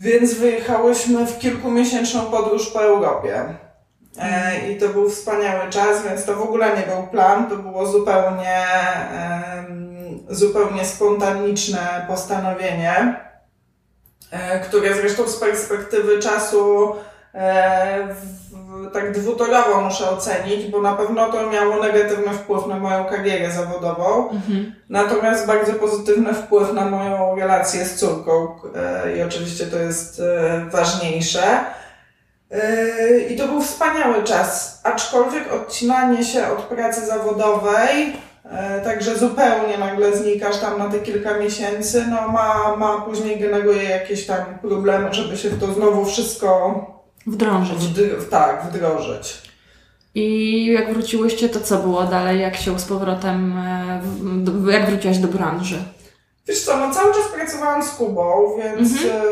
więc 0.00 0.34
wyjechałyśmy 0.34 1.26
w 1.26 1.38
kilkumiesięczną 1.38 2.20
podróż 2.20 2.70
po 2.70 2.82
Europie. 2.82 3.44
E, 4.18 4.70
I 4.70 4.76
to 4.76 4.88
był 4.88 5.10
wspaniały 5.10 5.70
czas, 5.70 6.04
więc 6.04 6.24
to 6.24 6.34
w 6.34 6.42
ogóle 6.42 6.76
nie 6.76 6.94
był 6.94 7.06
plan, 7.06 7.50
to 7.50 7.56
było 7.56 7.86
zupełnie, 7.86 8.64
zupełnie 10.28 10.84
spontaniczne 10.84 12.04
postanowienie, 12.08 13.20
e, 14.30 14.60
które 14.60 14.94
zresztą 14.94 15.28
z 15.28 15.36
perspektywy 15.36 16.18
czasu 16.18 16.94
e, 17.34 18.14
w, 18.14 18.45
tak 18.92 19.12
dwutorowo 19.12 19.80
muszę 19.80 20.10
ocenić, 20.10 20.66
bo 20.70 20.82
na 20.82 20.92
pewno 20.92 21.32
to 21.32 21.50
miało 21.50 21.82
negatywny 21.82 22.32
wpływ 22.32 22.66
na 22.66 22.78
moją 22.78 23.04
karierę 23.04 23.50
zawodową, 23.50 24.30
mhm. 24.30 24.74
natomiast 24.88 25.46
bardzo 25.46 25.72
pozytywny 25.72 26.34
wpływ 26.34 26.72
na 26.72 26.90
moją 26.90 27.36
relację 27.36 27.84
z 27.84 27.96
córką 27.96 28.48
i 29.16 29.22
oczywiście 29.22 29.66
to 29.66 29.78
jest 29.78 30.22
ważniejsze. 30.70 31.64
Yy, 32.50 33.20
I 33.20 33.36
to 33.36 33.48
był 33.48 33.62
wspaniały 33.62 34.24
czas, 34.24 34.80
aczkolwiek 34.84 35.52
odcinanie 35.54 36.24
się 36.24 36.46
od 36.48 36.62
pracy 36.62 37.06
zawodowej, 37.06 38.16
także 38.84 39.16
zupełnie 39.16 39.78
nagle 39.78 40.16
znikasz 40.16 40.58
tam 40.58 40.78
na 40.78 40.88
te 40.88 40.98
kilka 40.98 41.38
miesięcy, 41.38 42.04
no 42.10 42.28
ma, 42.28 42.76
ma 42.76 43.00
później 43.00 43.40
generuje 43.40 43.82
jakieś 43.82 44.26
tam 44.26 44.38
problemy, 44.62 45.14
żeby 45.14 45.36
się 45.36 45.48
w 45.48 45.60
to 45.60 45.72
znowu 45.72 46.04
wszystko 46.04 46.95
wdrążyć. 47.26 47.78
Wd 47.78 48.30
tak, 48.30 48.66
wdrożyć. 48.70 49.42
I 50.14 50.66
jak 50.66 50.92
wróciłyście, 50.92 51.48
to 51.48 51.60
co 51.60 51.78
było 51.78 52.04
dalej? 52.04 52.40
Jak 52.40 52.56
się 52.56 52.78
z 52.78 52.84
powrotem, 52.84 53.58
e, 53.58 54.72
jak 54.72 54.90
wróciłaś 54.90 55.18
do 55.18 55.28
branży? 55.28 55.78
Wiesz 56.48 56.64
co, 56.64 56.76
no 56.76 56.94
cały 56.94 57.14
czas 57.14 57.28
pracowałam 57.34 57.82
z 57.84 57.90
Kubą, 57.90 58.56
więc 58.58 58.92
mhm. 58.92 59.22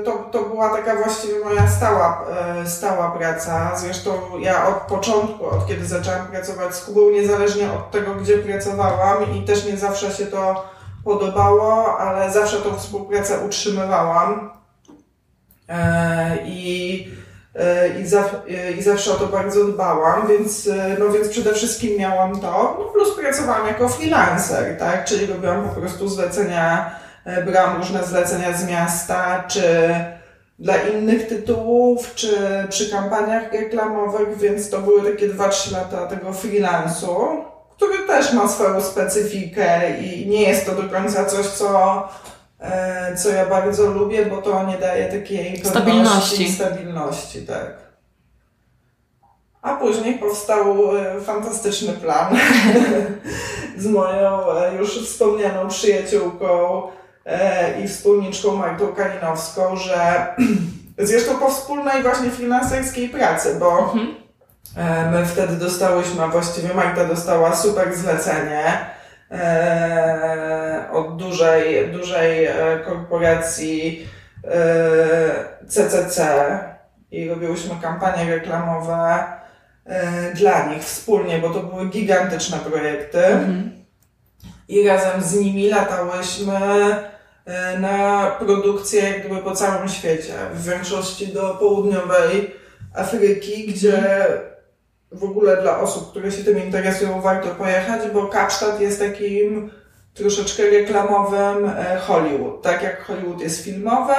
E, 0.00 0.02
to, 0.04 0.12
to 0.32 0.42
była 0.42 0.68
taka 0.68 0.96
właściwie 0.96 1.44
moja 1.44 1.68
stała, 1.68 2.24
e, 2.62 2.68
stała 2.68 3.10
praca. 3.10 3.76
Zresztą 3.76 4.10
ja 4.40 4.68
od 4.68 4.74
początku, 4.74 5.46
od 5.46 5.66
kiedy 5.66 5.86
zaczęłam 5.86 6.26
pracować 6.26 6.74
z 6.74 6.84
Kubą, 6.84 7.10
niezależnie 7.10 7.72
od 7.72 7.90
tego, 7.90 8.14
gdzie 8.14 8.38
pracowałam 8.38 9.36
i 9.36 9.42
też 9.42 9.64
nie 9.64 9.76
zawsze 9.76 10.12
się 10.12 10.26
to 10.26 10.64
podobało, 11.04 11.98
ale 11.98 12.32
zawsze 12.32 12.56
tą 12.56 12.76
współpracę 12.76 13.38
utrzymywałam. 13.46 14.50
I 16.44 17.08
i, 18.02 18.06
za, 18.06 18.24
i 18.78 18.82
zawsze 18.82 19.12
o 19.12 19.14
to 19.14 19.26
bardzo 19.26 19.64
dbałam, 19.64 20.26
więc, 20.28 20.68
no 20.98 21.08
więc 21.08 21.28
przede 21.28 21.54
wszystkim 21.54 21.98
miałam 21.98 22.40
to, 22.40 22.76
no 22.78 22.84
plus 22.84 23.16
pracowałam 23.16 23.66
jako 23.66 23.88
freelancer, 23.88 24.78
tak, 24.78 25.04
czyli 25.04 25.26
robiłam 25.26 25.68
po 25.68 25.80
prostu 25.80 26.08
zlecenia, 26.08 26.90
e, 27.24 27.44
brałam 27.44 27.76
różne 27.76 28.04
zlecenia 28.04 28.58
z 28.58 28.68
miasta, 28.68 29.44
czy 29.48 29.94
dla 30.58 30.76
innych 30.76 31.28
tytułów, 31.28 32.14
czy 32.14 32.36
przy 32.68 32.90
kampaniach 32.90 33.52
reklamowych, 33.52 34.38
więc 34.38 34.70
to 34.70 34.78
były 34.78 35.12
takie 35.12 35.28
2-3 35.28 35.72
lata 35.72 36.06
tego 36.06 36.32
freelansu, 36.32 37.44
który 37.76 37.98
też 37.98 38.32
ma 38.32 38.48
swoją 38.48 38.80
specyfikę 38.80 40.00
i 40.00 40.26
nie 40.28 40.42
jest 40.42 40.66
to 40.66 40.72
do 40.72 40.88
końca 40.88 41.24
coś, 41.24 41.46
co 41.46 41.68
co 43.16 43.28
ja 43.28 43.46
bardzo 43.46 43.86
lubię, 43.86 44.26
bo 44.26 44.42
to 44.42 44.66
nie 44.66 44.78
daje 44.78 45.12
takiej 45.12 45.64
stabilności. 45.64 46.52
stabilności, 46.52 47.42
tak. 47.46 47.88
A 49.62 49.76
później 49.76 50.18
powstał 50.18 50.96
e, 50.96 51.20
fantastyczny 51.20 51.92
plan 51.92 52.36
z 53.78 53.86
moją 53.86 54.52
e, 54.52 54.74
już 54.74 55.08
wspomnianą 55.08 55.68
przyjaciółką 55.68 56.82
i 57.84 57.88
wspólniczką 57.88 58.56
Magdą 58.56 58.88
Kalinowską, 58.88 59.76
że 59.76 60.26
zresztą 60.98 61.38
po 61.38 61.50
wspólnej 61.50 62.02
właśnie 62.02 62.30
freelancerskiej 62.30 63.08
pracy, 63.08 63.56
bo 63.60 63.78
mhm. 63.78 64.14
my 65.12 65.26
wtedy 65.26 65.56
dostałyśmy, 65.56 66.22
a 66.22 66.28
właściwie 66.28 66.74
Magda 66.74 67.04
dostała 67.04 67.56
super 67.56 67.96
zlecenie 67.96 68.64
E, 68.64 68.97
od 70.92 71.16
dużej, 71.16 71.88
dużej 71.92 72.44
e, 72.44 72.54
korporacji 72.84 74.08
CCC 75.68 76.18
e, 76.18 76.74
i 77.10 77.28
robiłyśmy 77.28 77.74
kampanie 77.82 78.34
reklamowe 78.34 79.24
dla 80.34 80.66
nich 80.66 80.82
wspólnie, 80.82 81.38
bo 81.38 81.50
to 81.50 81.60
były 81.60 81.88
gigantyczne 81.88 82.58
projekty. 82.58 83.26
Mhm. 83.26 83.70
I 84.68 84.88
razem 84.88 85.22
z 85.22 85.34
nimi 85.34 85.68
latałyśmy 85.68 86.60
na 87.78 88.26
produkcję 88.38 89.02
jak 89.02 89.20
gdyby 89.20 89.42
po 89.42 89.54
całym 89.54 89.88
świecie. 89.88 90.32
W 90.54 90.64
większości 90.64 91.28
do 91.28 91.54
południowej 91.54 92.54
Afryki, 92.94 93.66
gdzie 93.66 94.02
w 95.12 95.24
ogóle 95.24 95.62
dla 95.62 95.80
osób, 95.80 96.10
które 96.10 96.32
się 96.32 96.44
tym 96.44 96.64
interesują, 96.64 97.20
warto 97.20 97.48
pojechać, 97.48 98.10
bo 98.12 98.26
Kapsztad 98.26 98.80
jest 98.80 99.00
takim 99.00 99.70
troszeczkę 100.14 100.62
reklamowym 100.70 101.68
e, 101.68 101.98
Hollywood. 101.98 102.62
Tak 102.62 102.82
jak 102.82 103.04
Hollywood 103.04 103.40
jest 103.40 103.64
filmowe, 103.64 104.16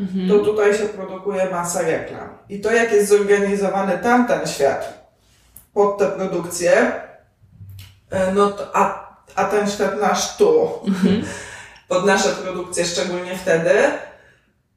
mhm. 0.00 0.28
to 0.28 0.38
tutaj 0.38 0.74
się 0.74 0.84
produkuje 0.84 1.50
masa 1.50 1.82
reklam. 1.82 2.28
I 2.48 2.60
to, 2.60 2.72
jak 2.72 2.92
jest 2.92 3.08
zorganizowany 3.08 3.98
tamten 3.98 4.46
świat 4.46 5.10
pod 5.74 5.98
te 5.98 6.06
produkcje, 6.06 6.92
e, 8.10 8.32
no 8.32 8.50
to, 8.50 8.76
a, 8.76 9.08
a 9.34 9.44
ten 9.44 9.70
świat 9.70 10.00
nasz 10.00 10.36
tu, 10.36 10.68
mhm. 10.86 11.22
pod 11.88 12.06
nasze 12.06 12.28
produkcje, 12.28 12.84
szczególnie 12.84 13.38
wtedy, 13.38 13.74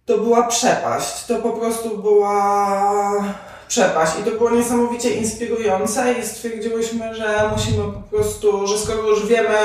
to 0.05 0.17
była 0.17 0.47
przepaść. 0.47 1.25
To 1.25 1.35
po 1.35 1.49
prostu 1.49 1.97
była 1.97 3.11
przepaść. 3.71 4.11
I 4.19 4.23
to 4.23 4.31
było 4.31 4.49
niesamowicie 4.49 5.09
inspirujące 5.09 6.13
i 6.13 6.25
stwierdziłyśmy, 6.25 7.15
że 7.15 7.49
musimy 7.51 7.83
po 7.83 8.01
prostu, 8.01 8.67
że 8.67 8.77
skoro 8.77 9.07
już 9.07 9.27
wiemy, 9.27 9.57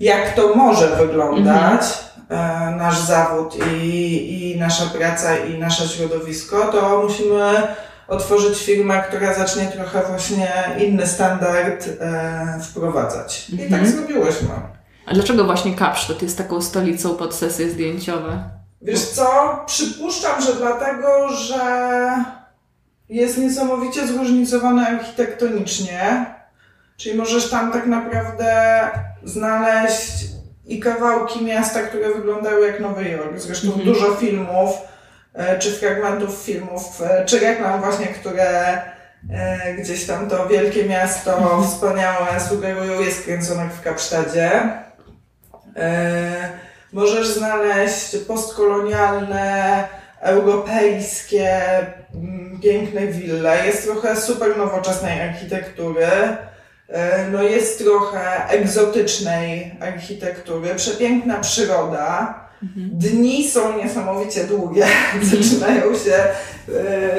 jak 0.00 0.34
to 0.34 0.54
może 0.54 0.96
wyglądać, 0.96 1.82
mhm. 2.30 2.76
nasz 2.76 2.98
zawód 2.98 3.56
i, 3.82 4.52
i 4.54 4.58
nasza 4.58 4.86
praca 4.86 5.36
i 5.36 5.58
nasze 5.58 5.88
środowisko, 5.88 6.72
to 6.72 7.02
musimy 7.02 7.62
otworzyć 8.08 8.58
firmę, 8.58 9.02
która 9.08 9.34
zacznie 9.34 9.66
trochę 9.66 10.02
właśnie 10.08 10.52
inny 10.78 11.06
standard 11.06 11.88
e, 12.00 12.60
wprowadzać. 12.62 13.50
I 13.50 13.58
tak 13.58 13.66
mhm. 13.66 13.86
zrobiłyśmy. 13.86 14.48
A 15.06 15.14
dlaczego 15.14 15.44
właśnie 15.44 15.74
Kapsztad 15.74 16.22
jest 16.22 16.38
taką 16.38 16.62
stolicą 16.62 17.16
pod 17.16 17.34
sesje 17.34 17.70
zdjęciowe? 17.70 18.50
Wiesz 18.82 19.04
co? 19.04 19.58
Przypuszczam, 19.66 20.42
że 20.42 20.54
dlatego, 20.54 21.28
że 21.28 21.60
jest 23.12 23.38
niesamowicie 23.38 24.06
zróżnicowany 24.06 24.86
architektonicznie, 24.86 26.26
czyli 26.96 27.18
możesz 27.18 27.50
tam 27.50 27.72
tak 27.72 27.86
naprawdę 27.86 28.90
znaleźć 29.24 30.24
i 30.66 30.80
kawałki 30.80 31.44
miasta, 31.44 31.82
które 31.82 32.14
wyglądają 32.14 32.58
jak 32.58 32.80
Nowy 32.80 33.08
Jork. 33.08 33.38
Zresztą 33.38 33.68
mhm. 33.68 33.84
dużo 33.84 34.14
filmów, 34.14 34.70
e, 35.34 35.58
czy 35.58 35.72
fragmentów 35.72 36.42
filmów, 36.44 37.02
e, 37.02 37.24
czy 37.24 37.38
reklam 37.38 37.80
właśnie, 37.80 38.06
które 38.06 38.82
e, 39.30 39.74
gdzieś 39.74 40.06
tam 40.06 40.28
to 40.28 40.48
wielkie 40.48 40.84
miasto 40.84 41.38
mhm. 41.38 41.64
wspaniałe 41.64 42.40
sugerują, 42.48 43.00
jest 43.00 43.24
kręconek 43.24 43.72
w 43.72 43.82
Kapsztadzie. 43.82 44.50
Możesz 46.92 47.28
znaleźć 47.28 48.16
postkolonialne, 48.16 49.84
europejskie, 50.22 51.60
mm, 52.14 52.60
piękne 52.62 53.06
wille, 53.06 53.66
jest 53.66 53.84
trochę 53.84 54.16
super 54.16 54.56
nowoczesnej 54.58 55.20
architektury, 55.20 56.06
e, 56.88 57.28
no 57.30 57.42
jest 57.42 57.78
trochę 57.78 58.48
egzotycznej 58.48 59.74
architektury, 59.80 60.74
przepiękna 60.74 61.40
przyroda. 61.40 62.42
Mhm. 62.62 62.90
Dni 62.92 63.48
są 63.48 63.76
niesamowicie 63.78 64.44
długie, 64.44 64.84
mhm. 65.14 65.24
zaczynają 65.24 65.94
się 65.94 66.14
e, 66.14 66.32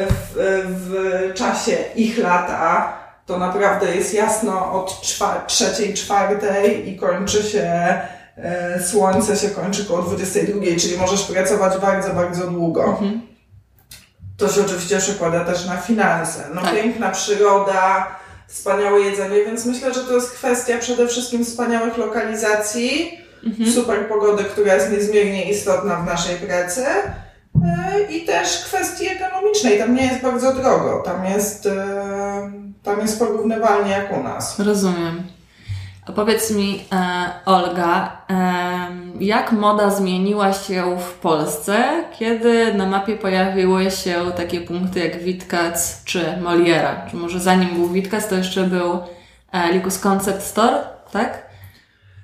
w, 0.09 0.63
w 0.67 1.33
czasie 1.33 1.75
ich 1.95 2.17
lata. 2.17 2.97
To 3.25 3.37
naprawdę 3.37 3.95
jest 3.95 4.13
jasno 4.13 4.73
od 4.73 5.01
trzeciej, 5.47 5.93
czwartej 5.93 6.89
i 6.89 6.97
kończy 6.97 7.43
się 7.43 7.99
słońce 8.85 9.37
się 9.37 9.49
kończy 9.49 9.85
koło 9.85 10.01
22, 10.01 10.59
czyli 10.79 10.97
możesz 10.97 11.23
pracować 11.23 11.81
bardzo, 11.81 12.13
bardzo 12.13 12.47
długo. 12.47 12.85
Mhm. 12.85 13.21
To 14.37 14.49
się 14.49 14.61
oczywiście 14.61 14.97
przekłada 14.97 15.45
też 15.45 15.65
na 15.65 15.77
finanse. 15.77 16.43
No 16.53 16.61
tak. 16.61 16.75
piękna 16.75 17.11
przyroda, 17.11 18.15
wspaniałe 18.47 19.01
jedzenie, 19.01 19.45
więc 19.45 19.65
myślę, 19.65 19.93
że 19.93 20.03
to 20.03 20.15
jest 20.15 20.31
kwestia 20.31 20.77
przede 20.77 21.07
wszystkim 21.07 21.45
wspaniałych 21.45 21.97
lokalizacji, 21.97 23.19
mhm. 23.45 23.71
super 23.71 24.07
pogody, 24.07 24.43
która 24.43 24.75
jest 24.75 24.91
niezmiernie 24.91 25.51
istotna 25.51 25.95
w 25.95 26.05
naszej 26.05 26.35
pracy 26.35 26.85
e, 26.85 28.01
i 28.09 28.25
też 28.25 28.63
kwestii 28.65 29.07
ekonomicznej. 29.07 29.79
Tam 29.79 29.95
nie 29.95 30.05
jest 30.05 30.21
bardzo 30.21 30.53
drogo, 30.53 31.01
tam 31.05 31.25
jest, 31.25 31.65
e, 31.65 32.51
tam 32.83 32.99
jest 32.99 33.19
porównywalnie 33.19 33.91
jak 33.91 34.17
u 34.17 34.23
nas. 34.23 34.59
Rozumiem. 34.59 35.23
Powiedz 36.05 36.51
mi, 36.51 36.85
e, 36.91 37.29
Olga, 37.45 38.17
e, 38.29 38.43
jak 39.19 39.51
moda 39.51 39.89
zmieniła 39.89 40.53
się 40.53 40.97
w 40.99 41.13
Polsce, 41.13 42.03
kiedy 42.19 42.73
na 42.73 42.85
mapie 42.85 43.15
pojawiły 43.15 43.91
się 43.91 44.15
takie 44.37 44.61
punkty 44.61 44.99
jak 44.99 45.23
Witkac 45.23 46.03
czy 46.05 46.37
Moliera? 46.41 47.05
Czy 47.11 47.15
może 47.15 47.39
zanim 47.39 47.69
był 47.69 47.87
Witkac, 47.87 48.27
to 48.27 48.35
jeszcze 48.35 48.63
był 48.63 48.99
e, 49.51 49.73
Likus 49.73 49.99
Concept 49.99 50.41
Store, 50.41 50.77
tak? 51.11 51.43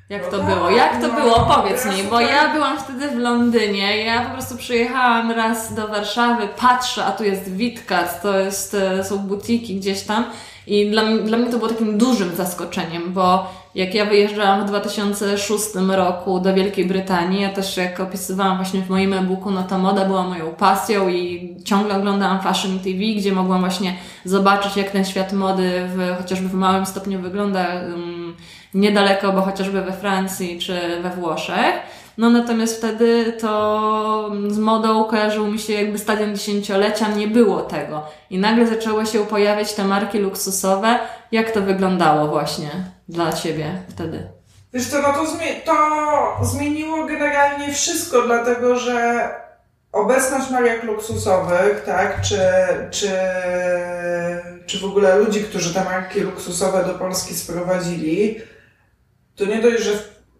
Jak 0.09 0.27
to 0.27 0.43
było? 0.43 0.69
Jak 0.69 1.01
to 1.01 1.09
było? 1.09 1.39
Powiedz 1.55 1.85
mi, 1.85 2.03
bo 2.03 2.19
ja 2.19 2.53
byłam 2.53 2.79
wtedy 2.79 3.07
w 3.07 3.17
Londynie. 3.17 3.97
Ja 3.97 4.21
po 4.21 4.29
prostu 4.33 4.57
przyjechałam 4.57 5.31
raz 5.31 5.73
do 5.73 5.87
Warszawy, 5.87 6.47
patrzę, 6.47 7.05
a 7.05 7.11
tu 7.11 7.23
jest 7.23 7.53
Witkac, 7.53 8.21
to 8.21 8.39
jest, 8.39 8.73
e, 8.73 9.03
są 9.03 9.17
butiki 9.17 9.75
gdzieś 9.75 10.01
tam. 10.01 10.25
I 10.67 10.91
dla, 10.91 11.03
dla 11.17 11.37
mnie 11.37 11.51
to 11.51 11.57
było 11.57 11.69
takim 11.69 11.97
dużym 11.97 12.35
zaskoczeniem, 12.35 13.13
bo 13.13 13.51
jak 13.75 13.93
ja 13.93 14.05
wyjeżdżałam 14.05 14.61
w 14.61 14.65
2006 14.65 15.65
roku 15.87 16.39
do 16.39 16.53
Wielkiej 16.53 16.85
Brytanii, 16.85 17.41
ja 17.41 17.49
też 17.49 17.77
jak 17.77 17.99
opisywałam 17.99 18.57
właśnie 18.57 18.81
w 18.81 18.89
moim 18.89 19.13
e-booku, 19.13 19.51
no 19.51 19.63
to 19.63 19.77
moda 19.77 20.05
była 20.05 20.23
moją 20.23 20.51
pasją 20.51 21.09
i 21.09 21.55
ciągle 21.65 21.97
oglądałam 21.97 22.41
Fashion 22.41 22.79
TV, 22.79 22.99
gdzie 23.17 23.31
mogłam 23.31 23.59
właśnie 23.59 23.93
zobaczyć, 24.25 24.77
jak 24.77 24.91
ten 24.91 25.05
świat 25.05 25.33
mody 25.33 25.81
w, 25.95 26.17
chociażby 26.17 26.49
w 26.49 26.53
małym 26.53 26.85
stopniu 26.85 27.19
wygląda 27.19 27.67
um, 27.73 28.35
niedaleko, 28.73 29.31
bo 29.31 29.41
chociażby 29.41 29.81
we 29.81 29.93
Francji 29.93 30.59
czy 30.59 31.01
we 31.03 31.09
Włoszech. 31.09 31.73
No 32.17 32.29
natomiast 32.29 32.77
wtedy 32.77 33.33
to 33.41 34.31
z 34.47 34.59
modą 34.59 35.03
kojarzył 35.03 35.47
mi 35.47 35.59
się 35.59 35.73
jakby 35.73 35.97
stadion 35.97 36.35
dziesięciolecia, 36.35 37.07
nie 37.07 37.27
było 37.27 37.61
tego. 37.61 38.03
I 38.29 38.37
nagle 38.37 38.67
zaczęły 38.67 39.05
się 39.05 39.25
pojawiać 39.25 39.73
te 39.73 39.85
marki 39.85 40.19
luksusowe. 40.19 40.99
Jak 41.31 41.51
to 41.51 41.61
wyglądało 41.61 42.27
właśnie 42.27 42.69
dla 43.09 43.33
Ciebie 43.33 43.83
wtedy? 43.89 44.27
Wiesz 44.73 44.87
co, 44.87 45.01
no 45.01 45.13
to, 45.13 45.23
zmie- 45.23 45.61
to 45.65 45.75
zmieniło 46.45 47.05
generalnie 47.05 47.73
wszystko, 47.73 48.21
dlatego 48.21 48.79
że 48.79 49.29
obecność 49.91 50.49
marek 50.49 50.83
luksusowych, 50.83 51.83
tak, 51.85 52.21
czy, 52.21 52.39
czy, 52.91 53.11
czy 54.65 54.79
w 54.79 54.83
ogóle 54.83 55.15
ludzi, 55.15 55.43
którzy 55.43 55.73
te 55.73 55.83
marki 55.83 56.19
luksusowe 56.19 56.85
do 56.85 56.93
Polski 56.93 57.35
sprowadzili, 57.35 58.41
to 59.35 59.45
nie 59.45 59.61
dość, 59.61 59.83
że 59.83 59.91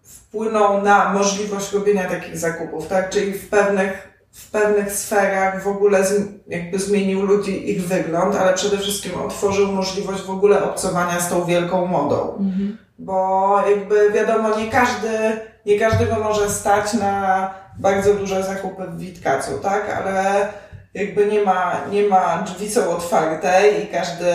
wpłynął 0.02 0.82
na 0.82 1.12
możliwość 1.12 1.72
robienia 1.72 2.08
takich 2.08 2.38
zakupów, 2.38 2.88
tak, 2.88 3.10
czyli 3.10 3.32
w 3.32 3.48
pewnych, 3.48 4.09
w 4.32 4.50
pewnych 4.50 4.92
sferach 4.92 5.62
w 5.62 5.68
ogóle 5.68 6.04
jakby 6.48 6.78
zmienił 6.78 7.22
ludzi 7.22 7.70
ich 7.70 7.86
wygląd, 7.86 8.36
ale 8.36 8.54
przede 8.54 8.78
wszystkim 8.78 9.20
otworzył 9.20 9.72
możliwość 9.72 10.22
w 10.22 10.30
ogóle 10.30 10.62
obcowania 10.62 11.20
z 11.20 11.28
tą 11.28 11.44
wielką 11.44 11.86
modą 11.86 12.44
bo 13.00 13.62
jakby 13.70 14.10
wiadomo, 14.10 14.58
nie 14.58 14.70
każdy, 14.70 15.08
nie 15.66 15.78
każdego 15.78 16.16
może 16.16 16.50
stać 16.50 16.94
na 16.94 17.54
bardzo 17.78 18.14
duże 18.14 18.42
zakupy 18.42 18.82
w 18.86 18.98
Witkacu, 18.98 19.58
tak? 19.58 19.96
Ale 19.96 20.48
jakby 20.94 21.26
nie 21.26 21.42
ma, 21.42 21.80
nie 21.92 22.02
ma, 22.02 22.42
drzwi 22.42 22.70
są 22.70 22.90
otwarte 22.90 23.70
i 23.70 23.86
każdy, 23.86 24.32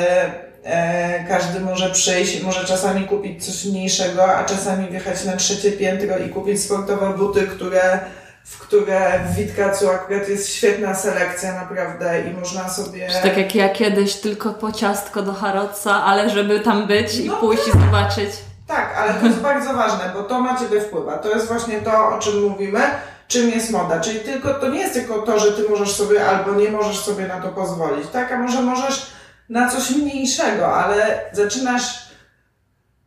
e, 0.63 1.25
każdy 1.27 1.59
może 1.59 1.89
przyjść, 1.89 2.43
może 2.43 2.65
czasami 2.65 3.05
kupić 3.05 3.45
coś 3.45 3.65
mniejszego, 3.65 4.35
a 4.35 4.43
czasami 4.43 4.87
wjechać 4.87 5.25
na 5.25 5.35
trzecie 5.35 5.71
piętro 5.71 6.17
i 6.17 6.29
kupić 6.29 6.63
sportowe 6.63 7.13
buty, 7.17 7.47
które 7.47 7.99
w 8.45 8.59
które 8.59 9.19
w 9.19 9.35
Witkacu 9.35 9.89
akurat 9.89 10.29
jest 10.29 10.53
świetna 10.53 10.95
selekcja 10.95 11.53
naprawdę 11.53 12.21
i 12.21 12.33
można 12.33 12.69
sobie... 12.69 13.07
Czy 13.09 13.29
tak 13.29 13.37
jak 13.37 13.55
ja 13.55 13.69
kiedyś 13.69 14.15
tylko 14.15 14.53
po 14.53 14.71
ciastko 14.71 15.21
do 15.21 15.33
Harroca, 15.33 16.03
ale 16.03 16.29
żeby 16.29 16.59
tam 16.59 16.87
być 16.87 17.15
i 17.15 17.27
No 17.27 17.35
pójść 17.35 17.67
i 17.67 17.71
zobaczyć. 17.71 18.29
Tak, 18.67 18.97
ale 18.97 19.13
to 19.13 19.25
jest 19.25 19.39
bardzo 19.39 19.73
ważne, 19.73 20.11
bo 20.13 20.23
to 20.23 20.41
na 20.41 20.59
Ciebie 20.59 20.81
wpływa. 20.81 21.17
To 21.17 21.29
jest 21.29 21.47
właśnie 21.47 21.81
to, 21.81 22.09
o 22.09 22.19
czym 22.19 22.41
mówimy, 22.41 22.81
czym 23.27 23.49
jest 23.49 23.71
moda. 23.71 23.99
Czyli 23.99 24.19
tylko, 24.19 24.53
to 24.53 24.69
nie 24.69 24.79
jest 24.79 24.93
tylko 24.93 25.21
to, 25.21 25.39
że 25.39 25.51
Ty 25.51 25.69
możesz 25.69 25.91
sobie 25.91 26.25
albo 26.25 26.53
nie 26.53 26.71
możesz 26.71 26.99
sobie 26.99 27.27
na 27.27 27.41
to 27.41 27.49
pozwolić, 27.49 28.07
tak? 28.07 28.31
A 28.31 28.37
może 28.37 28.61
możesz 28.61 29.11
na 29.49 29.69
coś 29.69 29.89
mniejszego, 29.89 30.75
ale 30.75 31.21
zaczynasz 31.31 32.09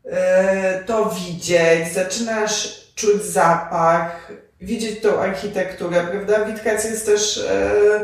e, 0.04 0.84
to 0.84 1.10
widzieć, 1.10 1.92
zaczynasz 1.94 2.86
czuć 2.94 3.22
zapach, 3.24 4.32
widzieć 4.60 5.00
tą 5.00 5.20
architekturę, 5.20 6.06
prawda? 6.10 6.44
Witkac 6.44 6.84
jest 6.84 7.06
też, 7.06 7.38
e, 7.50 8.00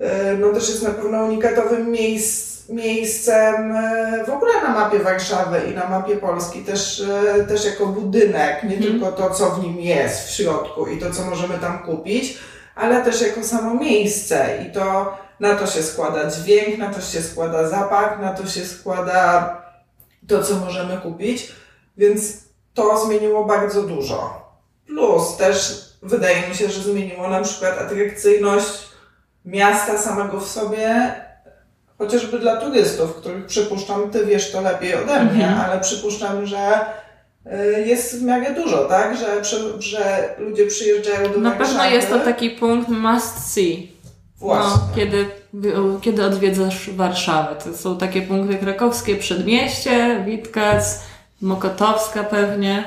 e, 0.00 0.34
no 0.36 0.52
też 0.52 0.68
jest 0.68 0.82
na 0.82 0.90
pewno 0.90 1.24
unikatowym 1.24 1.90
miejsc, 1.90 2.68
miejscem 2.68 3.72
e, 3.76 4.24
w 4.26 4.30
ogóle 4.30 4.52
na 4.62 4.68
mapie 4.68 4.98
Warszawy 4.98 5.60
i 5.70 5.74
na 5.74 5.88
mapie 5.88 6.16
Polski, 6.16 6.62
też, 6.64 7.04
też 7.48 7.64
jako 7.64 7.86
budynek, 7.86 8.62
nie 8.62 8.76
Mhm. 8.76 8.92
tylko 8.92 9.12
to, 9.12 9.30
co 9.30 9.50
w 9.50 9.62
nim 9.64 9.80
jest 9.80 10.26
w 10.26 10.30
środku 10.30 10.86
i 10.86 10.98
to, 10.98 11.10
co 11.10 11.24
możemy 11.24 11.58
tam 11.58 11.78
kupić, 11.78 12.38
ale 12.74 13.04
też 13.04 13.20
jako 13.20 13.44
samo 13.44 13.74
miejsce 13.74 14.64
i 14.68 14.72
to 14.72 15.16
na 15.40 15.54
to 15.54 15.66
się 15.66 15.82
składa 15.82 16.30
dźwięk, 16.30 16.78
na 16.78 16.94
to 16.94 17.00
się 17.00 17.22
składa 17.22 17.68
zapach, 17.68 18.20
na 18.20 18.34
to 18.34 18.46
się 18.46 18.64
składa 18.64 19.56
to, 20.28 20.42
co 20.42 20.54
możemy 20.56 20.96
kupić, 20.98 21.52
więc 21.96 22.22
to 22.74 23.06
zmieniło 23.06 23.44
bardzo 23.44 23.82
dużo. 23.82 24.46
Plus 24.86 25.36
też 25.36 25.85
wydaje 26.02 26.48
mi 26.48 26.54
się, 26.54 26.70
że 26.70 26.82
zmieniło 26.82 27.28
na 27.28 27.40
przykład 27.40 27.78
atrakcyjność 27.78 28.68
miasta 29.44 29.98
samego 29.98 30.40
w 30.40 30.48
sobie, 30.48 31.12
chociażby 31.98 32.38
dla 32.38 32.56
turystów, 32.56 33.16
których 33.16 33.46
przypuszczam, 33.46 34.10
ty 34.10 34.26
wiesz 34.26 34.52
to 34.52 34.60
lepiej 34.60 34.94
ode 34.94 35.24
mnie, 35.24 35.48
Mhm. 35.48 35.60
ale 35.70 35.80
przypuszczam, 35.80 36.46
że 36.46 36.80
y, 37.76 37.86
jest 37.86 38.18
w 38.18 38.22
miarę 38.22 38.54
dużo, 38.54 38.84
tak? 38.84 39.16
Że, 39.16 39.44
że 39.78 40.34
ludzie 40.38 40.66
przyjeżdżają 40.66 41.32
do 41.32 41.38
Na 41.40 41.50
Warszawy. 41.50 41.78
pewno 41.78 41.84
jest 41.96 42.08
to 42.10 42.18
taki 42.18 42.50
punkt 42.50 42.88
must 42.88 43.52
see. 43.52 43.92
Właśnie. 44.38 44.70
No, 44.70 44.96
kiedy, 44.96 45.26
kiedy 46.00 46.24
odwiedzasz 46.24 46.90
Warszawę. 46.90 47.56
To 47.64 47.76
są 47.76 47.98
takie 47.98 48.22
punkty 48.22 48.56
krakowskie, 48.58 49.16
Przedmieście, 49.16 50.22
Witkac, 50.26 51.00
Mokotowska 51.42 52.24
pewnie. 52.24 52.84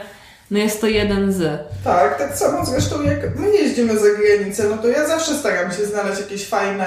No 0.52 0.60
jest 0.60 0.82
to 0.82 0.88
jeden 0.88 1.34
z. 1.34 1.62
Tak, 1.84 2.18
tak 2.18 2.38
samo 2.38 2.66
zresztą 2.66 3.02
jak 3.02 3.36
my 3.40 3.50
jeździmy 3.52 4.00
za 4.00 4.08
granicę, 4.10 4.64
no 4.70 4.78
to 4.78 4.88
ja 4.88 5.08
zawsze 5.08 5.36
staram 5.36 5.72
się 5.72 5.86
znaleźć 5.86 6.22
jakieś 6.22 6.48
fajne 6.50 6.86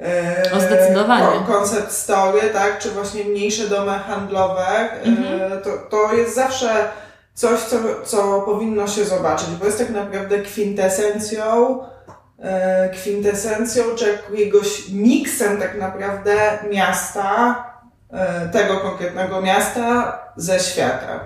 e, 0.00 0.42
O, 0.56 0.60
zdecydowanie. 0.60 1.26
ko- 1.38 1.52
koncept 1.52 1.92
story, 1.92 2.40
tak, 2.52 2.78
czy 2.78 2.90
właśnie 2.90 3.24
mniejsze 3.24 3.68
domy 3.68 3.92
handlowe. 3.92 4.66
E, 4.68 5.02
Mhm. 5.02 5.62
to, 5.62 5.70
to 5.90 6.14
jest 6.14 6.34
zawsze 6.34 6.88
coś, 7.34 7.60
co, 7.60 7.76
co 8.04 8.40
powinno 8.40 8.88
się 8.88 9.04
zobaczyć, 9.04 9.48
bo 9.48 9.64
jest 9.66 9.78
tak 9.78 9.90
naprawdę 9.90 10.38
kwintesencją 10.38 11.78
e, 12.42 12.88
kwintesencją, 12.88 13.84
czy 13.96 14.18
jakiegoś 14.32 14.88
miksem 14.88 15.58
tak 15.58 15.78
naprawdę 15.78 16.34
miasta, 16.70 17.64
tego 18.52 18.76
konkretnego 18.76 19.40
miasta 19.42 20.18
ze 20.36 20.60
światem. 20.60 21.20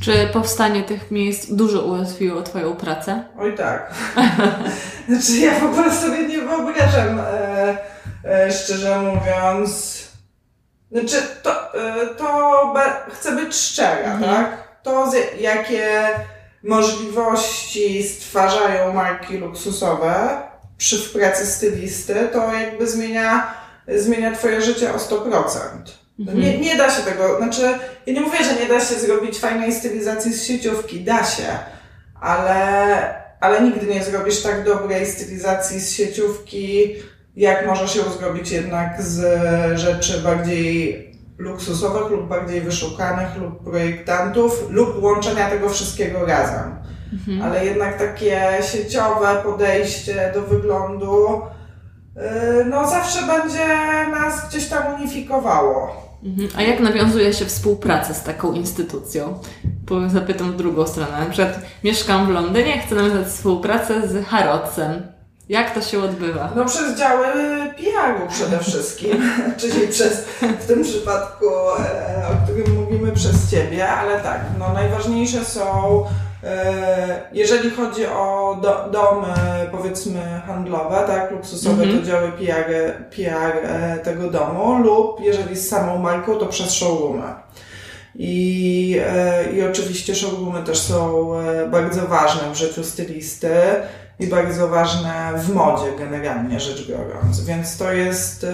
Czy 0.00 0.28
powstanie 0.32 0.82
tych 0.82 1.10
miejsc 1.10 1.46
dużo 1.52 1.82
ułatwiło 1.82 2.42
Twoją 2.42 2.76
pracę? 2.76 3.24
Oj 3.38 3.56
tak. 3.56 3.94
znaczy 5.08 5.32
ja 5.40 5.60
w 5.60 5.64
ogóle 5.64 5.94
sobie 5.94 6.28
nie 6.28 6.38
wyobrażam, 6.38 7.20
e, 7.20 7.76
e, 8.24 8.52
szczerze 8.52 9.00
mówiąc. 9.00 10.02
Znaczy 10.92 11.16
to, 11.42 11.74
e, 11.74 12.06
to 12.06 12.74
chcę 13.12 13.32
być 13.36 13.54
szczera, 13.56 14.12
Mhm. 14.12 14.34
tak? 14.34 14.62
To 14.82 15.10
jakie 15.40 16.08
możliwości 16.64 18.02
stwarzają 18.08 18.92
marki 18.92 19.38
luksusowe 19.38 20.42
przy 20.78 20.98
pracy 20.98 21.46
stylisty, 21.46 22.28
to 22.32 22.52
jakby 22.52 22.86
zmienia, 22.88 23.54
zmienia 23.88 24.32
twoje 24.36 24.62
życie 24.62 24.94
o 24.94 24.98
100%. 24.98 26.01
Mhm. 26.28 26.40
Nie, 26.40 26.58
nie 26.58 26.76
da 26.76 26.90
się 26.90 27.02
tego, 27.02 27.36
znaczy, 27.38 27.62
ja 28.06 28.14
nie 28.14 28.20
mówię, 28.20 28.38
że 28.44 28.62
nie 28.62 28.68
da 28.68 28.80
się 28.80 28.94
zrobić 28.94 29.38
fajnej 29.38 29.72
stylizacji 29.72 30.32
z 30.32 30.44
sieciówki, 30.44 31.00
da 31.00 31.24
się, 31.24 31.46
ale, 32.20 33.14
ale 33.40 33.62
nigdy 33.62 33.86
nie 33.86 34.04
zrobisz 34.04 34.42
tak 34.42 34.64
dobrej 34.64 35.06
stylizacji 35.06 35.80
z 35.80 35.92
sieciówki, 35.92 36.94
jak 37.36 37.66
możesz 37.66 37.96
ją 37.96 38.02
zrobić 38.02 38.50
jednak 38.50 39.02
z 39.02 39.20
rzeczy 39.78 40.20
bardziej 40.20 41.12
luksusowych 41.38 42.10
lub 42.10 42.28
bardziej 42.28 42.60
wyszukanych 42.60 43.36
lub 43.36 43.64
projektantów 43.64 44.70
lub 44.70 45.02
łączenia 45.02 45.50
tego 45.50 45.68
wszystkiego 45.68 46.26
razem. 46.26 46.76
Mhm. 47.12 47.42
Ale 47.42 47.64
jednak 47.64 47.98
takie 47.98 48.58
sieciowe 48.72 49.42
podejście 49.44 50.32
do 50.34 50.42
wyglądu 50.42 51.40
yy, 52.16 52.22
no 52.64 52.88
zawsze 52.88 53.18
będzie 53.26 53.66
nas 54.10 54.48
gdzieś 54.48 54.68
tam 54.68 54.94
unifikowało. 54.94 56.11
Mhm. 56.24 56.48
A 56.56 56.62
jak 56.62 56.80
nawiązuje 56.80 57.34
się 57.34 57.44
współpracę 57.44 58.14
z 58.14 58.22
taką 58.22 58.52
instytucją? 58.52 59.38
Zapytam 60.06 60.52
w 60.52 60.56
drugą 60.56 60.86
stronę. 60.86 61.20
Na 61.20 61.26
przykład 61.26 61.58
mieszkam 61.84 62.26
w 62.26 62.30
Londynie, 62.30 62.78
chcę 62.78 62.94
nawiązać 62.94 63.26
współpracę 63.26 64.08
z 64.08 64.26
Harrodsem. 64.26 65.02
Jak 65.48 65.74
to 65.74 65.82
się 65.82 66.02
odbywa? 66.02 66.52
No 66.56 66.64
przez 66.64 66.98
działy 66.98 67.26
PR-u 67.76 68.28
przede 68.28 68.58
wszystkim, 68.58 69.30
czyli 69.60 69.88
przez, 69.88 70.24
w 70.60 70.66
tym 70.66 70.82
przypadku, 70.82 71.46
e, 71.78 72.26
o 72.28 72.44
którym 72.44 72.80
mówimy 72.80 73.12
przez 73.12 73.50
Ciebie, 73.50 73.88
ale 73.88 74.20
tak, 74.20 74.40
no 74.58 74.72
najważniejsze 74.72 75.44
są, 75.44 76.04
jeżeli 77.32 77.70
chodzi 77.70 78.06
o 78.06 78.58
do, 78.62 78.88
domy, 78.92 79.34
powiedzmy, 79.72 80.20
handlowe, 80.46 81.04
tak, 81.06 81.30
luksusowe, 81.30 81.82
Mhm. 81.82 82.00
to 82.00 82.06
działy 82.06 82.32
PR, 82.32 82.92
PR 83.10 83.56
e, 83.66 83.98
tego 84.04 84.30
domu, 84.30 84.78
lub 84.78 85.20
jeżeli 85.20 85.56
z 85.56 85.68
samą 85.68 85.98
marką, 85.98 86.34
to 86.34 86.46
przez 86.46 86.72
showroomy. 86.72 87.22
I, 88.14 89.00
e, 89.06 89.52
I 89.52 89.62
oczywiście 89.62 90.14
showroomy 90.14 90.62
też 90.62 90.78
są 90.78 91.32
e, 91.38 91.66
bardzo 91.68 92.06
wane 92.06 92.52
w 92.52 92.56
życiu 92.56 92.84
stylisty 92.84 93.50
i 94.20 94.26
bardzo 94.26 94.68
ważne 94.68 95.32
w 95.36 95.54
modzie 95.54 95.92
generalnie 95.98 96.60
rzecz 96.60 96.88
biorąc. 96.88 97.44
Więc 97.44 97.76
to 97.76 97.92
jest. 97.92 98.46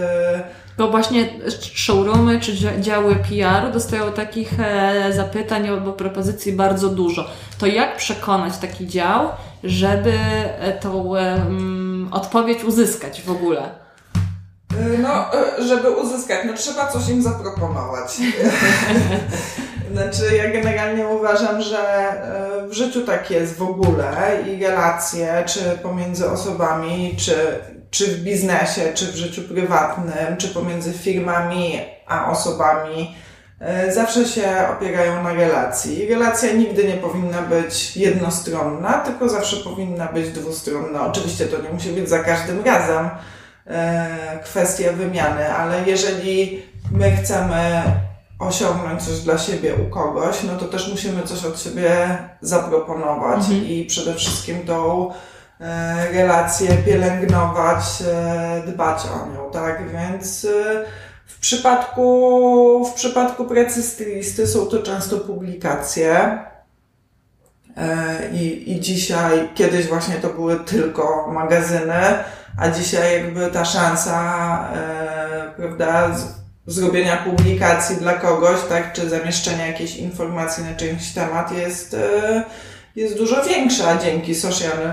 Bo 0.79 0.89
właśnie 0.91 1.29
showroomy 1.75 2.41
czy 2.41 2.53
dzia- 2.53 2.81
działy 2.81 3.17
PR 3.17 3.73
dostają 3.73 4.13
takich 4.13 4.61
e, 4.61 5.13
zapytań 5.13 5.69
albo 5.69 5.93
propozycji 5.93 6.53
bardzo 6.53 6.89
dużo. 6.89 7.27
To 7.59 7.67
jak 7.67 7.97
przekonać 7.97 8.59
taki 8.59 8.87
dział, 8.87 9.29
żeby 9.65 10.13
e, 10.13 10.73
tą 10.73 11.17
mm, 11.17 12.09
odpowiedź 12.13 12.65
uzyskać 12.65 13.23
w 13.23 13.31
ogóle? 13.31 13.63
No, 14.99 15.25
żeby 15.69 15.91
uzyskać, 15.91 16.39
no 16.47 16.53
trzeba 16.55 16.87
coś 16.87 17.09
im 17.09 17.23
zaproponować. 17.23 18.17
Znaczy, 19.93 20.37
ja 20.37 20.51
generalnie 20.51 21.07
uważam, 21.07 21.63
że 21.63 22.13
w 22.69 22.73
życiu 22.73 23.01
tak 23.07 23.31
jest 23.31 23.57
w 23.59 23.63
ogóle 23.63 24.39
i 24.47 24.63
relacje, 24.65 25.45
czy 25.47 25.61
pomiędzy 25.83 26.31
osobami, 26.31 27.17
czy, 27.19 27.35
czy 27.91 28.07
w 28.07 28.21
biznesie, 28.21 28.93
czy 28.95 29.13
w 29.13 29.17
życiu 29.17 29.43
prywatnym, 29.43 30.37
czy 30.39 30.49
pomiędzy 30.49 30.93
firmami 30.93 31.81
a 32.07 32.31
osobami, 32.31 33.15
e, 33.61 33.93
zawsze 33.93 34.25
się 34.25 34.49
opierają 34.73 35.23
na 35.23 35.33
relacji. 35.33 36.09
Relacja 36.09 36.53
nigdy 36.53 36.85
nie 36.85 36.95
powinna 36.95 37.43
być 37.43 37.97
jednostronna, 37.97 38.93
tylko 38.93 39.29
zawsze 39.29 39.57
powinna 39.57 40.07
być 40.07 40.31
dwustronna. 40.31 41.07
Oczywiście 41.07 41.47
to 41.47 41.63
nie 41.63 41.69
musi 41.69 41.89
być 41.89 42.09
za 42.09 42.19
każdym 42.19 42.65
razem 42.65 43.11
e, 43.67 44.39
kwestia 44.45 44.93
wymiany, 44.93 45.53
ale 45.53 45.83
jeżeli 45.87 46.63
my 46.93 47.17
chcemy 47.17 47.83
osiągnąć 48.39 49.03
coś 49.03 49.21
dla 49.21 49.39
siebie 49.39 49.75
u 49.75 49.91
kogoś, 49.91 50.43
no 50.43 50.57
to 50.57 50.65
też 50.65 50.89
musimy 50.91 51.23
coś 51.23 51.45
od 51.45 51.61
siebie 51.61 52.19
zaproponować 52.41 53.39
Mhm. 53.39 53.65
i 53.65 53.85
przede 53.85 54.15
wszystkim 54.15 54.67
tą 54.67 55.11
relację 56.13 56.77
pielęgnować, 56.77 57.85
e, 58.07 58.63
dbać 58.67 59.03
o 59.05 59.35
nią, 59.35 59.51
tak? 59.53 59.83
Więc 59.93 60.45
e, 60.45 60.85
w 61.27 61.39
przypadku, 61.39 62.85
w 62.85 62.95
przypadku 62.95 63.45
pracy 63.45 63.83
stylisty 63.83 64.47
są 64.47 64.67
to 64.67 64.83
często 64.83 65.17
publikacje. 65.17 66.39
E, 67.77 68.31
I, 68.33 68.73
I 68.73 68.81
dzisiaj, 68.81 69.49
kiedyś 69.55 69.87
właśnie 69.87 70.15
to 70.15 70.29
były 70.29 70.61
tylko 70.61 71.31
magazyny, 71.33 72.03
a 72.59 72.71
dzisiaj 72.71 73.13
jakby 73.13 73.51
ta 73.51 73.65
szansa, 73.65 74.69
e, 74.75 75.53
prawda, 75.57 76.17
zrobienia 76.67 77.17
publikacji 77.17 77.97
dla 77.97 78.13
kogoś, 78.13 78.59
tak, 78.69 78.93
czy 78.93 79.09
zamieszczenia 79.09 79.67
jakiejś 79.67 79.97
informacji 79.97 80.65
na 80.65 80.75
czyjś 80.75 81.13
temat 81.13 81.53
jest, 81.53 81.95
e, 81.95 82.45
jest 82.97 83.17
dużo 83.17 83.45
większa 83.45 83.99
dzięki 83.99 84.35
social 84.35 84.93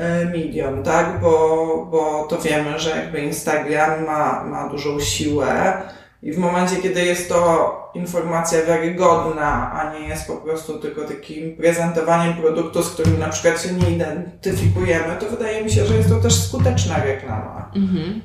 e, 0.00 0.24
medium, 0.24 0.82
tak, 0.82 1.20
bo, 1.20 1.86
bo 1.90 2.26
to 2.30 2.38
wiemy, 2.38 2.78
że 2.78 2.90
jakby 2.90 3.20
Instagram 3.20 4.04
ma, 4.06 4.44
ma 4.44 4.68
dużą 4.68 5.00
siłę 5.00 5.82
i 6.22 6.32
w 6.32 6.38
momencie, 6.38 6.76
kiedy 6.76 7.04
jest 7.04 7.28
to 7.28 7.90
informacja 7.94 8.66
wiarygodna, 8.66 9.72
a 9.72 9.92
nie 9.98 10.08
jest 10.08 10.26
po 10.26 10.36
prostu 10.36 10.78
tylko 10.78 11.04
takim 11.04 11.56
prezentowaniem 11.56 12.34
produktu, 12.34 12.82
z 12.82 12.90
którym 12.90 13.18
na 13.18 13.28
przykład 13.28 13.62
się 13.62 13.72
nie 13.72 13.90
identyfikujemy, 13.90 15.16
to 15.20 15.26
wydaje 15.26 15.64
mi 15.64 15.70
się, 15.70 15.86
że 15.86 15.94
jest 15.94 16.08
to 16.08 16.16
też 16.16 16.34
skuteczna 16.34 17.04
reklama. 17.04 17.70
Mhm. 17.74 18.20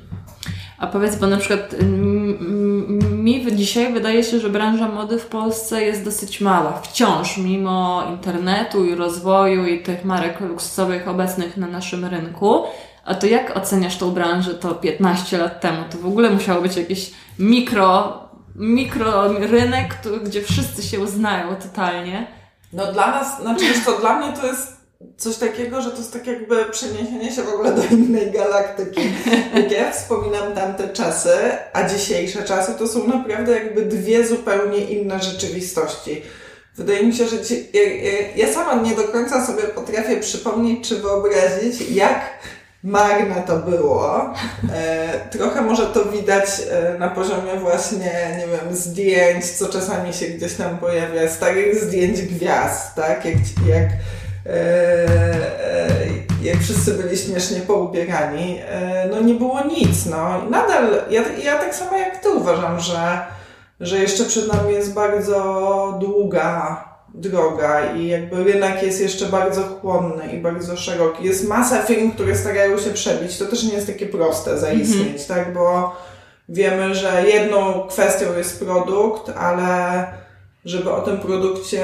A 0.78 0.86
powiedz, 0.86 1.16
bo 1.16 1.26
na 1.26 1.36
przykład 1.36 1.74
mm, 1.74 3.24
mi 3.24 3.56
dzisiaj 3.56 3.92
wydaje 3.92 4.24
się, 4.24 4.38
że 4.38 4.48
branża 4.48 4.88
mody 4.88 5.18
w 5.18 5.26
Polsce 5.26 5.82
jest 5.82 6.04
dosyć 6.04 6.40
mała. 6.40 6.72
Wciąż, 6.72 7.38
mimo 7.38 8.02
internetu 8.10 8.84
i 8.84 8.94
rozwoju 8.94 9.66
i 9.66 9.82
tych 9.82 10.04
marek 10.04 10.40
luksusowych 10.40 11.08
obecnych 11.08 11.56
na 11.56 11.66
naszym 11.66 12.04
rynku. 12.04 12.62
A 13.04 13.14
to 13.14 13.26
jak 13.26 13.56
oceniasz 13.56 13.96
tą 13.96 14.10
branżę 14.10 14.54
to 14.54 14.74
15 14.74 15.38
lat 15.38 15.60
temu? 15.60 15.78
To 15.90 15.98
w 15.98 16.06
ogóle 16.06 16.30
musiało 16.30 16.62
być 16.62 16.76
jakiś 16.76 17.10
mikro, 17.38 18.18
mikro 18.56 19.28
rynek, 19.32 19.98
gdzie 20.24 20.42
wszyscy 20.42 20.82
się 20.82 21.00
uznają 21.00 21.56
totalnie. 21.56 22.26
No 22.72 22.92
dla 22.92 23.10
nas, 23.10 23.40
znaczy 23.40 23.64
co, 23.84 23.98
dla 24.00 24.18
mnie 24.18 24.36
to 24.40 24.46
jest 24.46 24.75
coś 25.16 25.36
takiego, 25.36 25.82
że 25.82 25.90
to 25.90 25.96
jest 25.96 26.12
tak 26.12 26.26
jakby 26.26 26.64
przeniesienie 26.64 27.32
się 27.32 27.42
w 27.42 27.48
ogóle 27.48 27.72
do 27.72 27.84
innej 27.84 28.30
galaktyki. 28.30 29.00
Jak 29.54 29.70
ja 29.70 29.92
wspominam 29.92 30.52
tamte 30.54 30.88
czasy, 30.88 31.34
a 31.72 31.88
dzisiejsze 31.88 32.42
czasy, 32.42 32.72
to 32.78 32.88
są 32.88 33.06
naprawdę 33.06 33.52
jakby 33.52 33.82
dwie 33.82 34.26
zupełnie 34.26 34.78
inne 34.78 35.22
rzeczywistości. 35.22 36.22
Wydaje 36.76 37.06
mi 37.06 37.14
się, 37.14 37.28
że 37.28 37.44
ci, 37.44 37.68
ja, 37.72 37.82
ja, 38.46 38.52
sama 38.52 38.74
nie 38.82 38.94
do 38.94 39.04
końca 39.04 39.46
sobie 39.46 39.62
potrafię 39.62 40.20
przypomnieć 40.20 40.88
czy 40.88 40.96
wyobrazić, 40.96 41.90
jak 41.90 42.20
marne 42.84 43.42
to 43.46 43.56
było. 43.56 44.32
E, 44.72 45.28
trochę 45.30 45.62
może 45.62 45.86
to 45.86 46.04
widać 46.04 46.46
e, 46.70 46.98
na 46.98 47.08
poziomie 47.08 47.56
właśnie, 47.60 48.36
nie 48.38 48.46
wiem, 48.46 48.76
zdjęć, 48.76 49.44
co 49.44 49.68
czasami 49.68 50.12
się 50.12 50.26
gdzieś 50.26 50.54
tam 50.54 50.78
pojawia, 50.78 51.28
starych 51.28 51.84
zdjęć 51.84 52.22
gwiazd, 52.22 52.94
tak? 52.94 53.24
Jak, 53.24 53.34
jak, 53.68 53.88
jak 56.42 56.58
wszyscy 56.58 56.94
byli 56.94 57.16
śmiesznie 57.16 57.60
poubierani. 57.60 58.58
E, 58.68 59.08
no 59.10 59.20
nie 59.20 59.34
było 59.34 59.60
nic, 59.64 60.06
no. 60.06 60.42
Nadal, 60.50 61.02
ja, 61.10 61.22
ja 61.44 61.58
tak 61.58 61.74
samo 61.74 61.96
jak 61.96 62.22
ty 62.22 62.30
uważam, 62.30 62.80
że, 62.80 63.26
że 63.80 63.98
jeszcze 63.98 64.24
przed 64.24 64.52
nami 64.52 64.74
jest 64.74 64.94
bardzo 64.94 65.98
długa 66.00 66.84
droga 67.14 67.92
i 67.92 68.06
jakby 68.06 68.44
rynek 68.44 68.82
jest 68.82 69.00
jeszcze 69.00 69.26
bardzo 69.26 69.62
chłonny 69.62 70.32
i 70.32 70.38
bardzo 70.38 70.76
szeroki. 70.76 71.24
Jest 71.24 71.48
masa 71.48 71.82
firm, 71.82 72.10
które 72.10 72.36
starają 72.36 72.78
się 72.78 72.90
przebić. 72.90 73.38
To 73.38 73.44
też 73.46 73.62
nie 73.62 73.74
jest 73.74 73.86
takie 73.86 74.06
proste 74.06 74.58
zaistnieć, 74.58 75.24
tak? 75.26 75.52
Bo 75.54 75.96
wiemy, 76.48 76.94
że 76.94 77.24
jedną 77.26 77.86
kwestią 77.88 78.26
jest 78.38 78.64
produkt, 78.64 79.32
ale 79.36 80.04
żeby 80.64 80.92
o 80.92 81.00
tym 81.00 81.18
produkcie 81.18 81.82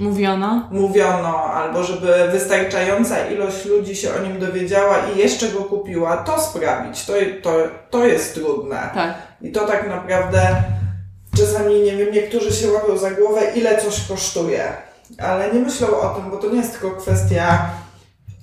Mówiono. 0.00 0.68
mówiono, 0.70 1.44
albo 1.44 1.84
żeby 1.84 2.28
wystarczająca 2.32 3.28
ilość 3.28 3.64
ludzi 3.64 3.96
się 3.96 4.14
o 4.14 4.18
nim 4.18 4.38
dowiedziała 4.38 4.96
i 4.98 5.18
jeszcze 5.18 5.48
go 5.48 5.58
kupiła, 5.58 6.16
to 6.16 6.40
sprawić, 6.40 7.04
to, 7.04 7.12
to, 7.42 7.50
to 7.90 8.06
jest 8.06 8.34
trudne. 8.34 8.90
Tak. 8.94 9.14
I 9.42 9.52
to 9.52 9.66
tak 9.66 9.88
naprawdę 9.88 10.62
czasami, 11.36 11.80
nie 11.80 11.96
wiem, 11.96 12.14
niektórzy 12.14 12.52
się 12.52 12.72
łapią 12.72 12.98
za 12.98 13.10
głowę, 13.10 13.40
ile 13.54 13.82
coś 13.82 14.08
kosztuje. 14.08 14.72
Ale 15.18 15.54
nie 15.54 15.60
myślą 15.60 16.00
o 16.00 16.08
tym, 16.08 16.30
bo 16.30 16.36
to 16.36 16.50
nie 16.50 16.56
jest 16.56 16.80
tylko 16.80 16.96
kwestia 16.96 17.70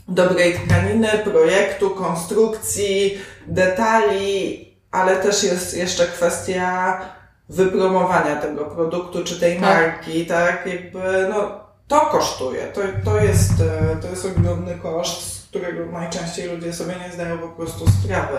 dobrej 0.08 0.54
tkaniny, 0.54 1.10
projektu, 1.24 1.90
konstrukcji, 1.90 3.18
detali, 3.48 4.68
ale 4.92 5.16
też 5.16 5.44
jest 5.44 5.78
jeszcze 5.78 6.06
kwestia 6.06 7.00
wypromowania 7.50 8.36
tego 8.36 8.66
produktu 8.66 9.24
czy 9.24 9.40
tej 9.40 9.60
Tak. 9.60 9.62
marki, 9.64 10.26
tak? 10.26 10.66
Jakby, 10.66 11.28
no, 11.30 11.50
to 11.88 12.00
kosztuje. 12.00 12.68
To, 12.68 12.82
to, 13.06 13.18
jest, 13.22 13.52
e, 13.92 13.96
to 14.02 14.08
jest 14.08 14.26
ogromny 14.26 14.76
koszt, 14.76 15.34
z 15.34 15.48
którego 15.48 15.86
najczęściej 15.92 16.50
ludzie 16.50 16.74
sobie 16.74 16.96
nie 17.08 17.14
zdają 17.14 17.38
po 17.38 17.48
prostu 17.48 17.86
sprawy. 17.88 18.38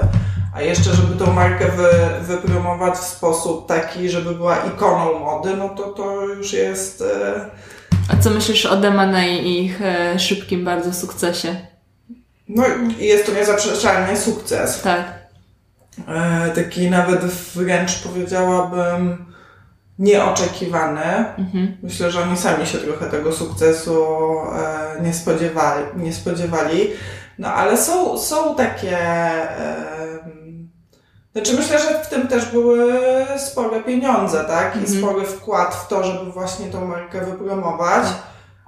A 0.54 0.62
jeszcze, 0.62 0.94
żeby 0.94 1.24
tą 1.24 1.32
markę 1.32 1.64
wy, 1.68 1.88
wypromować 2.20 2.94
w 2.94 3.04
sposób 3.04 3.68
taki, 3.68 4.08
żeby 4.10 4.34
była 4.34 4.56
ikoną 4.56 5.18
mody, 5.18 5.56
no 5.56 5.68
to 5.68 5.82
to 5.82 6.22
już 6.24 6.52
jest... 6.52 7.02
e, 7.02 7.50
A 8.12 8.16
co 8.22 8.30
myślisz 8.30 8.66
o 8.66 8.76
Demane 8.76 9.28
i 9.28 9.64
ich 9.64 9.82
e, 9.82 10.18
szybkim 10.18 10.64
bardzo 10.64 10.92
sukcesie? 10.94 11.56
No 12.48 12.64
i 13.00 13.04
jest 13.04 13.26
to 13.26 13.32
niezaprzeczalny 13.32 14.16
sukces. 14.16 14.82
Tak. 14.82 15.17
E, 16.08 16.50
Taki 16.50 16.90
nawet 16.90 17.24
wręcz 17.24 18.02
powiedziałabym 18.02 19.24
nieoczekiwany. 19.98 21.02
Mhm. 21.38 21.76
Myślę, 21.82 22.10
że 22.10 22.22
oni 22.22 22.36
sami 22.36 22.66
się 22.66 22.78
trochę 22.78 23.06
tego 23.06 23.32
sukcesu 23.32 24.06
e, 24.98 25.02
nie 25.02 25.14
spodziewali. 25.14 25.84
Nie 25.96 26.12
spodziewali. 26.12 26.90
No 27.38 27.48
ale 27.54 27.76
są, 27.76 28.18
są 28.18 28.54
takie. 28.54 28.98
em, 28.98 30.68
Znaczy 31.32 31.56
myślę, 31.56 31.78
że 31.78 32.04
w 32.04 32.08
tym 32.08 32.28
też 32.28 32.46
były 32.52 32.92
spore 33.38 33.80
pieniądze, 33.82 34.44
tak? 34.44 34.76
I 34.76 34.78
Mhm. 34.78 34.98
spory 34.98 35.26
wkład 35.26 35.74
w 35.74 35.88
to, 35.88 36.04
żeby 36.04 36.32
właśnie 36.32 36.66
tą 36.66 36.84
markę 36.86 37.20
wypromować. 37.24 38.04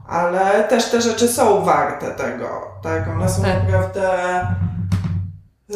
Ale 0.08 0.64
też 0.64 0.90
te 0.90 1.00
rzeczy 1.00 1.28
są 1.28 1.64
warte 1.64 2.10
tego, 2.10 2.48
tak? 2.82 3.08
One 3.08 3.28
są 3.28 3.42
Tak. 3.42 3.54
naprawdę 3.64 4.10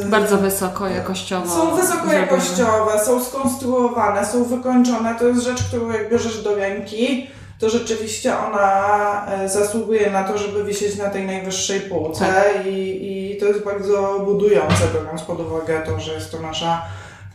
Bardzo 0.03 0.39
wysoko 0.39 0.89
jakościowo. 0.89 1.55
Są 1.55 1.77
wysoko 1.77 2.13
jakościowe, 2.13 3.05
są 3.05 3.25
skonstruowane, 3.25 4.27
są 4.27 4.45
wykończone. 4.45 5.15
To 5.15 5.29
jest 5.29 5.43
rzecz, 5.43 5.63
którą 5.63 5.91
jak 5.91 6.11
bierzesz 6.11 6.43
do 6.43 6.55
ręki, 6.55 7.31
to 7.59 7.71
rzeczywiście 7.71 8.39
ona 8.39 9.27
e, 9.27 9.49
zasługuje 9.49 10.11
na 10.11 10.25
to, 10.25 10.39
żeby 10.39 10.65
wisieć 10.65 10.97
na 10.97 11.11
tej 11.11 11.27
najwyższej 11.27 11.81
półce 11.81 12.25
tak. 12.25 12.67
i, 12.67 13.33
i 13.33 13.37
to 13.37 13.47
jest 13.47 13.65
bardzo 13.65 14.21
budujące, 14.25 14.85
biorąc 14.95 15.23
pod 15.23 15.41
uwagę 15.41 15.83
to, 15.87 16.01
że 16.01 16.13
jest 16.13 16.33
to 16.33 16.41
nasza 16.41 16.83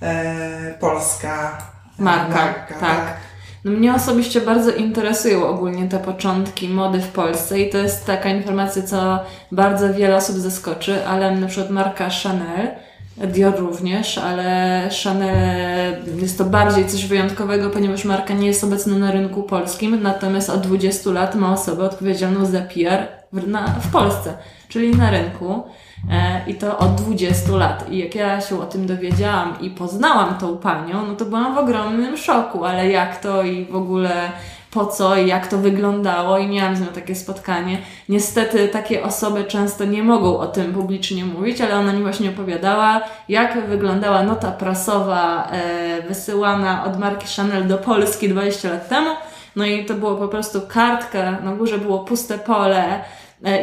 e, 0.02 0.74
polska 0.80 1.58
marka. 2.00 2.36
marka 2.36 2.74
tak. 2.74 2.80
tak. 2.80 3.29
No 3.66 3.72
mnie 3.72 3.94
osobiście 3.94 4.42
bardzo 4.42 4.72
interesują 4.72 5.48
ogólnie 5.48 5.88
te 5.88 6.00
początki 6.00 6.70
mody 6.70 7.00
w 7.00 7.08
Polsce 7.08 7.60
i 7.60 7.70
to 7.70 7.78
jest 7.78 8.06
taka 8.06 8.30
informacja, 8.30 8.84
co 8.84 9.20
bardzo 9.52 9.94
wiele 9.94 10.16
osób 10.16 10.36
zaskoczy, 10.36 11.08
ale 11.08 11.36
na 11.36 11.48
przykład 11.48 11.70
marka 11.70 12.10
Chanel, 12.24 12.68
Dior 13.28 13.60
również, 13.60 14.18
ale 14.18 14.90
Chanel 15.04 15.96
jest 16.22 16.38
to 16.38 16.46
bardziej 16.46 16.88
coś 16.88 17.06
wyjątkowego, 17.06 17.70
ponieważ 17.70 18.06
marka 18.06 18.34
nie 18.34 18.48
jest 18.48 18.64
obecna 18.64 18.98
na 18.98 19.12
rynku 19.12 19.44
polskim, 19.44 20.02
natomiast 20.02 20.50
od 20.50 20.62
20 20.62 21.10
lat 21.10 21.36
ma 21.36 21.54
osobę 21.54 21.84
odpowiedzialną 21.84 22.46
za 22.46 22.62
PR 22.62 23.08
w, 23.34 23.48
na, 23.48 23.68
w 23.68 23.92
Polsce, 23.92 24.34
czyli 24.70 24.96
na 24.96 25.12
rynku. 25.12 25.64
E, 26.12 26.42
I 26.48 26.56
to 26.56 26.78
od 26.78 26.96
20 26.96 27.52
lat. 27.52 27.92
I 27.92 27.98
jak 27.98 28.16
ja 28.16 28.42
się 28.42 28.62
o 28.62 28.66
tym 28.66 28.88
dowiedziałam 28.88 29.54
i 29.62 29.70
poznałam 29.70 30.38
tą 30.38 30.58
panią, 30.58 31.06
no 31.08 31.16
to 31.16 31.26
byłam 31.26 31.56
w 31.56 31.58
ogromnym 31.58 32.18
szoku, 32.18 32.66
ale 32.66 32.90
jak 32.90 33.22
to 33.22 33.44
i 33.44 33.66
w 33.66 33.76
ogóle 33.76 34.32
po 34.72 34.86
co 34.86 35.18
i 35.18 35.28
jak 35.28 35.48
to 35.48 35.58
wyglądało 35.58 36.38
i 36.38 36.48
miałam 36.48 36.76
z 36.76 36.82
nią 36.82 36.88
takie 36.88 37.16
spotkanie. 37.16 37.78
Niestety 38.10 38.68
takie 38.68 39.04
osoby 39.04 39.44
często 39.44 39.86
nie 39.86 40.04
mogą 40.04 40.38
o 40.38 40.48
tym 40.48 40.74
publicznie 40.74 41.26
mówić, 41.26 41.62
ale 41.62 41.76
ona 41.76 41.94
mi 41.94 42.02
właśnie 42.02 42.30
opowiadała, 42.30 43.02
jak 43.30 43.68
wyglądała 43.68 44.24
nota 44.24 44.52
prasowa 44.52 45.48
e, 45.52 46.02
wysyłana 46.08 46.86
od 46.86 47.00
marki 47.00 47.28
Chanel 47.36 47.68
do 47.68 47.78
Polski 47.78 48.30
20 48.30 48.70
lat 48.70 48.90
temu. 48.90 49.10
No 49.56 49.66
i 49.66 49.86
to 49.86 49.94
było 49.94 50.16
po 50.16 50.28
prostu 50.28 50.62
kartka, 50.68 51.32
na 51.32 51.56
górze 51.56 51.78
było 51.78 52.00
puste 52.00 52.38
pole, 52.38 53.04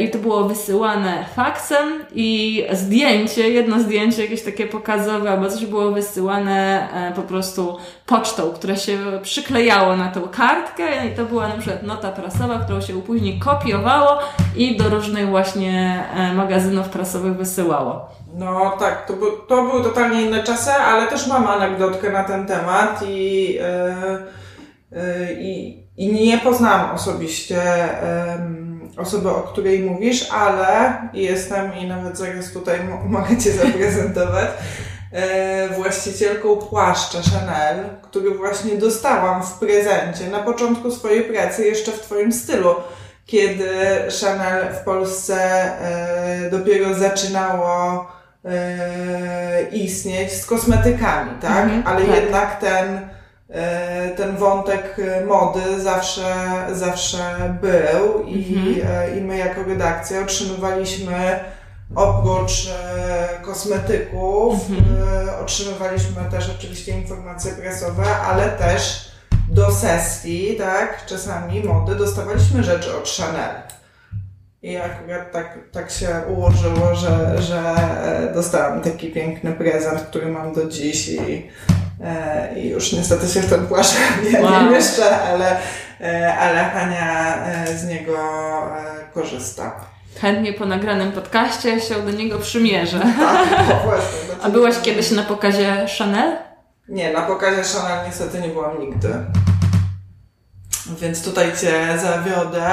i 0.01 0.11
to 0.11 0.19
było 0.19 0.45
wysyłane 0.45 1.25
faksem 1.35 2.05
i 2.15 2.65
zdjęcie, 2.73 3.51
jedno 3.51 3.81
zdjęcie 3.81 4.23
jakieś 4.23 4.43
takie 4.43 4.67
pokazowe 4.67 5.31
albo 5.31 5.51
coś 5.51 5.67
było 5.67 5.91
wysyłane 5.91 6.89
e, 6.93 7.13
po 7.15 7.23
prostu 7.23 7.77
pocztą, 8.07 8.51
które 8.51 8.77
się 8.77 8.99
przyklejało 9.23 9.97
na 9.97 10.09
tą 10.09 10.21
kartkę 10.29 11.07
i 11.07 11.17
to 11.17 11.25
była 11.25 11.49
na 11.49 11.57
przykład 11.57 11.83
nota 11.83 12.13
prasowa, 12.13 12.59
którą 12.59 12.81
się 12.81 13.03
później 13.03 13.39
kopiowało 13.39 14.19
i 14.57 14.77
do 14.77 14.89
różnych 14.89 15.29
właśnie 15.29 16.05
e, 16.15 16.35
magazynów 16.35 16.89
prasowych 16.89 17.37
wysyłało. 17.37 18.09
No 18.35 18.77
tak, 18.79 19.07
to, 19.07 19.15
to 19.49 19.63
były 19.63 19.83
totalnie 19.83 20.23
inne 20.23 20.43
czasy, 20.43 20.71
ale 20.73 21.07
też 21.07 21.27
mam 21.27 21.47
anegdotkę 21.47 22.11
na 22.11 22.25
ten 22.25 22.47
temat 22.47 23.03
i, 23.09 23.55
yy, 23.55 25.03
yy, 25.03 25.87
i 25.97 26.13
nie 26.13 26.39
poznałam 26.39 26.95
osobiście 26.95 27.55
yy, 27.55 28.66
osoby, 28.97 29.31
o 29.31 29.43
której 29.43 29.83
mówisz, 29.83 30.29
ale 30.33 30.99
jestem 31.13 31.77
i 31.77 31.87
nawet 31.87 32.19
zaraz 32.19 32.53
tutaj 32.53 32.81
mogę 33.09 33.37
Cię 33.37 33.53
zaprezentować, 33.53 34.49
e, 35.13 35.69
właścicielką 35.69 36.57
płaszcza 36.57 37.19
Chanel, 37.23 37.85
który 38.03 38.31
właśnie 38.31 38.77
dostałam 38.77 39.43
w 39.43 39.53
prezencie 39.53 40.31
na 40.31 40.39
początku 40.39 40.91
swojej 40.91 41.25
pracy, 41.25 41.67
jeszcze 41.67 41.93
w 41.93 42.01
Twoim 42.01 42.33
stylu, 42.33 42.75
kiedy 43.27 43.69
Chanel 44.21 44.75
w 44.75 44.85
Polsce 44.85 45.37
e, 45.37 46.51
dopiero 46.51 46.95
zaczynało 46.95 48.07
e, 48.45 49.63
istnieć 49.73 50.33
z 50.33 50.47
kosmetykami, 50.47 51.31
tak? 51.41 51.65
Mhm, 51.65 51.83
ale 51.87 52.07
tak. 52.07 52.17
jednak 52.17 52.61
ten 52.61 53.16
ten 54.17 54.37
wątek 54.37 54.97
mody 55.27 55.81
zawsze, 55.81 56.35
zawsze 56.73 57.19
był 57.61 58.23
i, 58.25 58.57
mhm. 58.57 58.93
E, 58.93 59.19
i 59.19 59.21
my 59.21 59.39
jako 59.39 59.63
redakcja 59.63 60.21
otrzymywaliśmy 60.21 61.41
oprócz 61.95 62.69
e, 62.69 63.29
kosmetyków, 63.43 64.71
mhm. 64.71 65.29
otrzymywaliśmy 65.43 66.31
też 66.31 66.51
oczywiście 66.59 66.93
informacje 66.93 67.53
prasowe, 67.53 68.17
ale 68.17 68.49
też 68.49 69.11
do 69.49 69.71
sesji, 69.71 70.57
tak, 70.59 71.07
czasami 71.07 71.65
mody 71.65 71.95
dostawaliśmy 71.95 72.65
rzeczy 72.65 72.97
od 72.97 73.09
Chanel. 73.09 73.55
I 74.63 74.77
akurat 74.77 75.33
tak, 75.33 75.59
tak 75.73 75.91
się 75.91 76.09
ułożyło, 76.29 76.95
że, 76.95 77.43
że 77.43 77.75
dostałam 78.35 78.81
taki 78.81 79.13
piękny 79.13 79.53
prezent, 79.53 80.01
który 80.01 80.29
mam 80.29 80.55
do 80.55 80.67
dziś 80.67 81.09
i 81.09 81.49
E, 81.69 81.86
i 82.57 82.69
już 82.69 82.93
niestety 82.93 83.29
się 83.29 83.41
w 83.41 83.51
ten 83.51 83.67
płaszcz 83.67 83.95
nie, 84.33 84.41
wow. 84.41 84.65
nie 84.65 84.71
mieszczę, 84.71 85.21
ale, 85.21 85.57
e, 86.01 86.37
ale 86.39 86.65
Hania 86.65 87.37
e, 87.47 87.79
z 87.79 87.85
niego 87.85 88.19
korzysta. 89.15 89.85
Chętnie 90.21 90.53
po 90.53 90.67
nagranym 90.67 91.13
podcaście 91.13 91.81
się 91.81 91.95
do 91.95 92.11
niego 92.11 92.39
przymierzę. 92.39 93.01
Tak, 93.19 93.83
właśnie. 93.85 94.35
A 94.45 94.49
byłaś 94.49 94.75
kiedyś 94.83 95.11
na 95.11 95.23
pokazie 95.23 95.87
Chanel? 95.99 96.37
Nie, 96.89 97.13
na 97.13 97.23
pokazie 97.23 97.63
Chanel 97.63 98.07
niestety 98.07 98.41
nie 98.41 98.49
byłam 98.49 98.81
nigdy. 98.81 99.09
Więc 101.01 101.25
tutaj 101.25 101.47
Cię 101.61 101.99
zawiodę, 101.99 102.67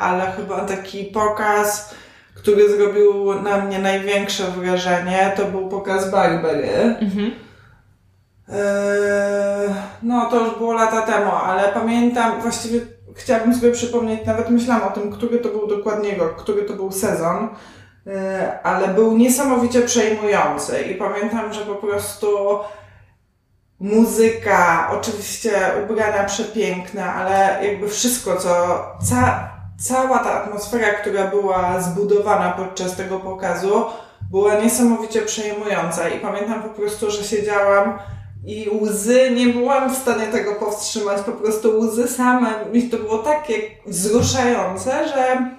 ale 0.00 0.32
chyba 0.32 0.60
taki 0.64 1.04
pokaz, 1.04 1.94
który 2.34 2.76
zrobił 2.76 3.42
na 3.42 3.58
mnie 3.58 3.78
największe 3.78 4.44
wrażenie, 4.44 5.32
to 5.36 5.44
był 5.44 5.68
pokaz 5.68 6.10
Barbery. 6.10 6.96
Mhm 7.00 7.45
no, 10.02 10.30
to 10.30 10.40
już 10.40 10.58
było 10.58 10.72
lata 10.72 11.02
temu, 11.02 11.30
ale 11.32 11.68
pamiętam, 11.68 12.40
właściwie 12.40 12.80
chciałabym 13.14 13.54
sobie 13.54 13.72
przypomnieć, 13.72 14.26
nawet 14.26 14.50
myślałam 14.50 14.88
o 14.88 14.90
tym, 14.90 15.12
który 15.12 15.38
to 15.38 15.48
był 15.48 15.66
dokładnie 15.66 16.16
rok, 16.16 16.36
który 16.36 16.62
to 16.62 16.72
był 16.72 16.92
sezon, 16.92 17.48
eee, 18.06 18.12
ale 18.62 18.88
był 18.88 19.16
niesamowicie 19.16 19.82
przejmujący 19.82 20.82
i 20.82 20.94
pamiętam, 20.94 21.52
że 21.52 21.60
po 21.60 21.74
prostu 21.74 22.58
muzyka, 23.80 24.90
oczywiście 24.92 25.52
ubrania 25.84 26.24
przepiękne, 26.24 27.12
ale 27.12 27.66
jakby 27.66 27.88
wszystko, 27.88 28.36
co, 28.36 28.78
ca, 29.10 29.50
cała 29.78 30.18
ta 30.18 30.32
atmosfera, 30.32 30.88
która 30.88 31.26
była 31.26 31.80
zbudowana 31.80 32.52
podczas 32.52 32.96
tego 32.96 33.20
pokazu, 33.20 33.84
była 34.30 34.54
niesamowicie 34.54 35.22
przejmująca 35.22 36.08
i 36.08 36.20
pamiętam 36.20 36.62
po 36.62 36.68
prostu, 36.68 37.10
że 37.10 37.24
siedziałam 37.24 37.98
i 38.46 38.68
łzy, 38.80 39.30
nie 39.30 39.46
byłam 39.46 39.94
w 39.94 39.98
stanie 39.98 40.26
tego 40.26 40.54
powstrzymać, 40.54 41.22
po 41.22 41.32
prostu 41.32 41.78
łzy 41.78 42.08
same, 42.08 42.50
mi 42.72 42.90
to 42.90 42.96
było 42.96 43.18
takie 43.18 43.54
wzruszające, 43.86 45.08
że 45.08 45.50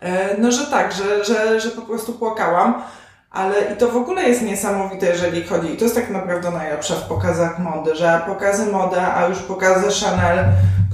e, 0.00 0.36
no, 0.38 0.52
że 0.52 0.66
tak, 0.66 0.92
że, 0.92 1.24
że, 1.24 1.60
że 1.60 1.70
po 1.70 1.82
prostu 1.82 2.12
płakałam. 2.12 2.82
Ale 3.30 3.60
i 3.74 3.76
to 3.76 3.88
w 3.88 3.96
ogóle 3.96 4.22
jest 4.22 4.42
niesamowite, 4.42 5.06
jeżeli 5.06 5.44
chodzi, 5.44 5.74
i 5.74 5.76
to 5.76 5.84
jest 5.84 5.96
tak 5.96 6.10
naprawdę 6.10 6.50
najlepsze 6.50 6.94
w 6.94 7.02
pokazach 7.02 7.58
mody, 7.58 7.96
że 7.96 8.22
pokazy 8.26 8.66
mody, 8.66 9.00
a 9.00 9.26
już 9.26 9.38
pokazy 9.38 10.04
Chanel, 10.04 10.44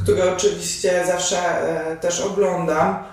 które 0.03 0.32
oczywiście 0.32 1.05
zawsze 1.07 1.38
e, 1.38 1.97
też 1.97 2.20
oglądam, 2.20 3.05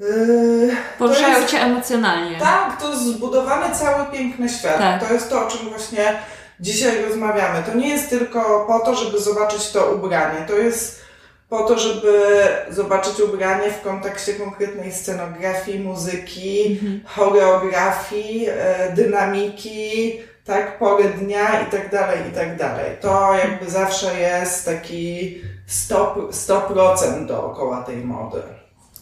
Yy, 0.00 0.76
Poruszają 0.98 1.38
jest, 1.38 1.50
cię 1.50 1.60
emocjonalnie. 1.60 2.38
Tak, 2.38 2.80
to 2.80 2.96
zbudowany 2.96 3.74
cały 3.74 4.06
piękny 4.06 4.48
świat. 4.48 4.78
Tak. 4.78 5.04
To 5.04 5.14
jest 5.14 5.30
to, 5.30 5.46
o 5.46 5.50
czym 5.50 5.68
właśnie 5.68 6.18
dzisiaj 6.60 7.04
rozmawiamy. 7.04 7.62
To 7.62 7.74
nie 7.74 7.88
jest 7.88 8.10
tylko 8.10 8.64
po 8.66 8.78
to, 8.78 8.94
żeby 8.94 9.20
zobaczyć 9.20 9.70
to 9.70 9.92
ubranie. 9.92 10.44
To 10.48 10.54
jest 10.54 11.06
po 11.48 11.62
to, 11.62 11.78
żeby 11.78 12.22
zobaczyć 12.70 13.20
ubranie 13.20 13.70
w 13.70 13.82
kontekście 13.82 14.34
konkretnej 14.34 14.92
scenografii, 14.92 15.80
muzyki, 15.80 16.72
mhm. 16.72 17.00
choreografii, 17.04 18.46
e, 18.48 18.92
dynamiki, 18.96 20.12
tak, 20.44 20.78
pory 20.78 21.04
dnia 21.04 21.60
i 21.60 21.70
tak 21.70 21.90
dalej, 21.90 22.18
i 22.30 22.34
tak 22.34 22.56
dalej. 22.56 22.96
To 23.00 23.34
jakby 23.34 23.70
zawsze 23.70 24.20
jest 24.20 24.64
taki 24.64 25.34
100%, 25.68 26.32
100% 26.32 27.26
dookoła 27.26 27.82
tej 27.82 27.96
mody. 27.96 28.42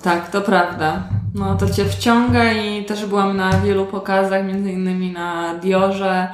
Tak, 0.03 0.31
to 0.31 0.41
prawda. 0.43 1.03
No 1.35 1.57
to 1.57 1.71
cię 1.71 1.85
wciąga 1.85 2.53
i 2.53 2.85
też 2.85 3.07
byłam 3.07 3.37
na 3.37 3.53
wielu 3.53 3.87
pokazach, 3.87 4.47
między 4.47 4.73
innymi 4.73 5.13
na 5.13 5.55
Diorze, 5.55 6.29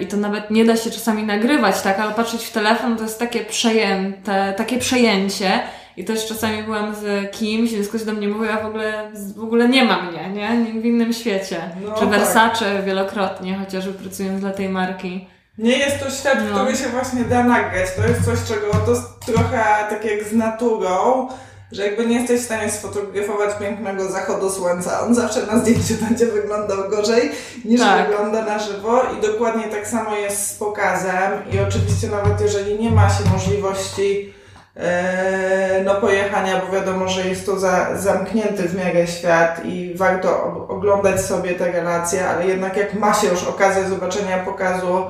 I 0.00 0.06
to 0.06 0.16
nawet 0.16 0.50
nie 0.50 0.64
da 0.64 0.76
się 0.76 0.90
czasami 0.90 1.22
nagrywać, 1.22 1.82
tak, 1.82 1.98
ale 1.98 2.12
patrzeć 2.12 2.44
w 2.44 2.52
telefon 2.52 2.96
to 2.96 3.02
jest 3.02 3.18
takie 3.18 3.40
przejęte, 3.44 4.54
takie 4.56 4.78
przejęcie. 4.78 5.60
I 5.96 6.04
też 6.04 6.26
czasami 6.26 6.62
byłam 6.62 6.94
z 6.94 7.30
kimś 7.30 7.72
i 7.72 7.82
ktoś 7.82 8.04
do 8.04 8.12
mnie 8.12 8.28
mówił, 8.28 8.52
a 8.52 8.62
w 8.62 8.66
ogóle, 8.66 9.10
w 9.36 9.42
ogóle 9.42 9.68
nie 9.68 9.84
ma 9.84 10.02
mnie, 10.02 10.28
nie? 10.28 10.80
W 10.80 10.84
innym 10.84 11.12
świecie. 11.12 11.60
No, 11.84 11.94
Czy 11.94 12.00
tak. 12.00 12.08
Versace 12.08 12.74
tak. 12.76 12.84
wielokrotnie, 12.84 13.58
chociażby 13.64 13.92
pracując 13.92 14.40
dla 14.40 14.50
tej 14.50 14.68
marki. 14.68 15.26
Nie 15.58 15.78
jest 15.78 16.04
to 16.04 16.10
świat, 16.10 16.38
no. 16.50 16.56
który 16.56 16.76
się 16.76 16.88
właśnie 16.88 17.24
da 17.24 17.44
nagrać. 17.44 17.94
To 17.96 18.02
jest 18.08 18.24
coś, 18.24 18.38
czego 18.48 18.72
to 18.86 18.90
jest 18.90 19.20
trochę 19.26 19.64
tak 19.90 20.04
jak 20.04 20.24
z 20.24 20.32
naturą, 20.32 21.28
że 21.72 21.86
jakby 21.86 22.06
nie 22.06 22.18
jesteś 22.18 22.40
w 22.40 22.44
stanie 22.44 22.70
sfotografować 22.70 23.58
pięknego 23.58 24.08
zachodu 24.08 24.50
słońca, 24.50 25.00
on 25.00 25.14
zawsze 25.14 25.46
na 25.46 25.58
zdjęciu 25.58 25.94
będzie 26.08 26.26
wyglądał 26.26 26.90
gorzej 26.90 27.30
niż 27.64 27.80
tak. 27.80 28.08
wygląda 28.08 28.44
na 28.44 28.58
żywo 28.58 29.02
i 29.18 29.26
dokładnie 29.26 29.64
tak 29.64 29.86
samo 29.86 30.16
jest 30.16 30.46
z 30.46 30.58
pokazem 30.58 31.32
i 31.52 31.58
oczywiście 31.58 32.08
nawet 32.08 32.40
jeżeli 32.40 32.78
nie 32.78 32.90
ma 32.90 33.08
się 33.08 33.30
możliwości 33.32 34.34
e, 34.76 35.82
no 35.84 35.94
pojechania, 35.94 36.62
bo 36.66 36.72
wiadomo, 36.72 37.08
że 37.08 37.28
jest 37.28 37.46
to 37.46 37.58
za, 37.58 37.96
zamknięty 37.96 38.62
w 38.62 38.76
miarę 38.76 39.06
świat 39.06 39.64
i 39.64 39.94
warto 39.94 40.44
oglądać 40.68 41.20
sobie 41.20 41.54
te 41.54 41.72
relacje, 41.72 42.28
ale 42.28 42.46
jednak 42.46 42.76
jak 42.76 42.94
ma 42.94 43.14
się 43.14 43.26
już 43.26 43.44
okazję 43.44 43.88
zobaczenia 43.88 44.38
pokazu 44.38 45.04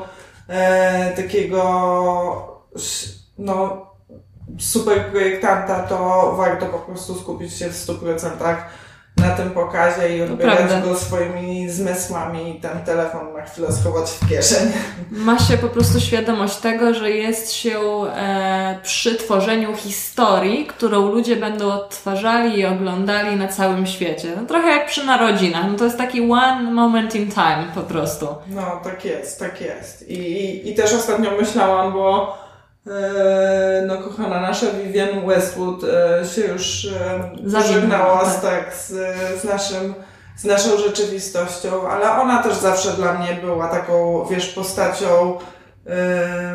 e, 0.48 1.12
takiego 1.16 2.60
no 3.38 3.89
super 4.58 5.04
projektanta, 5.10 5.80
to 5.80 6.32
warto 6.36 6.66
po 6.66 6.78
prostu 6.78 7.14
skupić 7.14 7.54
się 7.54 7.68
w 7.68 7.86
100% 7.86 8.56
na 9.20 9.30
tym 9.30 9.50
pokazie 9.50 10.16
i 10.16 10.22
odbierać 10.22 10.82
go 10.84 10.96
swoimi 10.96 11.70
zmysłami 11.70 12.56
i 12.56 12.60
ten 12.60 12.84
telefon 12.84 13.32
na 13.32 13.42
chwilę 13.42 13.72
schować 13.72 14.10
w 14.10 14.28
kieszeń. 14.28 14.72
Ma 15.10 15.38
się 15.38 15.56
po 15.56 15.68
prostu 15.68 16.00
świadomość 16.00 16.56
tego, 16.56 16.94
że 16.94 17.10
jest 17.10 17.52
się 17.52 17.78
e, 17.80 18.78
przy 18.82 19.14
tworzeniu 19.14 19.76
historii, 19.76 20.66
którą 20.66 21.12
ludzie 21.12 21.36
będą 21.36 21.72
odtwarzali 21.72 22.58
i 22.58 22.66
oglądali 22.66 23.36
na 23.36 23.48
całym 23.48 23.86
świecie. 23.86 24.32
No, 24.36 24.46
trochę 24.46 24.68
jak 24.68 24.86
przy 24.86 25.06
narodzinach. 25.06 25.64
No, 25.72 25.78
to 25.78 25.84
jest 25.84 25.98
taki 25.98 26.32
one 26.32 26.62
moment 26.62 27.14
in 27.14 27.30
time 27.30 27.66
po 27.74 27.80
prostu. 27.80 28.26
No, 28.48 28.80
tak 28.84 29.04
jest, 29.04 29.38
tak 29.38 29.60
jest. 29.60 30.08
I, 30.08 30.18
i, 30.18 30.70
i 30.70 30.74
też 30.74 30.92
ostatnio 30.92 31.30
myślałam, 31.40 31.92
bo 31.92 32.36
no 33.86 33.98
kochana 33.98 34.40
nasza 34.40 34.66
Vivian 34.66 35.26
Westwood 35.26 35.84
e, 35.84 36.26
się 36.26 36.40
już 36.40 36.86
e, 36.86 37.62
żegnała 37.72 38.24
tak. 38.24 38.42
tak, 38.42 38.74
z, 38.74 38.88
z 39.40 39.44
naszym 39.44 39.94
z 40.36 40.44
naszą 40.44 40.78
rzeczywistością, 40.78 41.88
ale 41.88 42.10
ona 42.20 42.42
też 42.42 42.54
zawsze 42.54 42.92
dla 42.92 43.14
mnie 43.14 43.38
była 43.42 43.68
taką, 43.68 44.24
wiesz, 44.30 44.46
postacią 44.46 45.38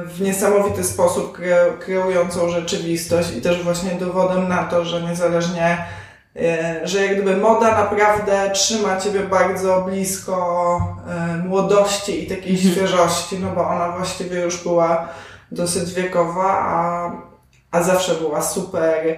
w 0.06 0.22
niesamowity 0.22 0.84
sposób 0.84 1.38
kreującą 1.80 2.50
rzeczywistość 2.50 3.32
i 3.38 3.42
też 3.42 3.64
właśnie 3.64 3.92
dowodem 3.92 4.48
na 4.48 4.64
to, 4.64 4.86
że 4.86 5.02
niezależnie, 5.02 5.86
że 6.84 7.06
jak 7.06 7.16
gdyby 7.16 7.38
moda 7.38 7.72
naprawdę 7.72 8.52
trzyma 8.54 8.98
Ciebie 8.98 9.20
bardzo 9.20 9.82
blisko 9.82 10.80
młodości 11.44 12.24
i 12.24 12.28
takiej 12.28 12.56
mhm. 12.56 12.74
świeżości, 12.74 13.40
no 13.40 13.52
bo 13.52 13.68
ona 13.68 13.92
właściwie 13.92 14.42
już 14.42 14.64
była 14.64 15.08
dosyć 15.56 15.94
wiekowa, 15.94 16.60
a, 16.60 17.12
a 17.72 17.84
zawsze 17.84 18.16
była 18.16 18.42
super 18.42 19.18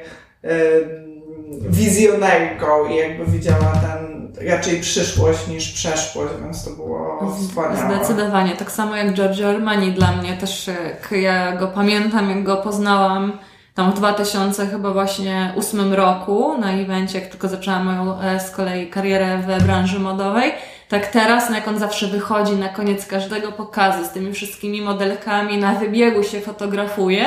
wizjonerką 1.69 2.87
i 2.89 2.95
jakby 2.95 3.25
widziała 3.25 3.73
ten 3.81 4.31
raczej 4.49 4.81
przyszłość 4.81 5.47
niż 5.47 5.71
przeszłość, 5.71 6.33
więc 6.43 6.65
to 6.65 6.71
było 6.71 7.33
wspaniałe. 7.47 7.95
Zdecydowanie. 7.95 8.55
Tak 8.55 8.71
samo 8.71 8.95
jak 8.95 9.13
Giorgio 9.13 9.49
Armani 9.49 9.91
dla 9.91 10.11
mnie 10.11 10.37
też, 10.37 10.69
ja 11.11 11.55
go 11.55 11.67
pamiętam, 11.67 12.29
jak 12.29 12.43
go 12.43 12.57
poznałam 12.57 13.31
tam 13.73 13.91
w 13.91 13.95
2000 13.95 14.67
chyba 14.67 14.93
właśnie 14.93 15.53
ósmym 15.55 15.93
roku 15.93 16.57
na 16.57 16.71
evencie, 16.71 17.19
jak 17.19 17.29
tylko 17.29 17.47
zaczęłam 17.47 17.85
moją 17.85 18.19
e, 18.21 18.39
z 18.39 18.51
kolei 18.51 18.89
karierę 18.89 19.37
w 19.37 19.63
branży 19.63 19.99
modowej 19.99 20.51
tak 20.89 21.07
teraz, 21.07 21.49
no 21.49 21.55
jak 21.55 21.67
on 21.67 21.79
zawsze 21.79 22.07
wychodzi 22.07 22.53
na 22.53 22.69
koniec 22.69 23.05
każdego 23.05 23.51
pokazu 23.51 24.05
z 24.05 24.09
tymi 24.09 24.33
wszystkimi 24.33 24.81
modelkami, 24.81 25.57
na 25.57 25.73
wybiegu 25.73 26.23
się 26.23 26.41
fotografuje, 26.41 27.25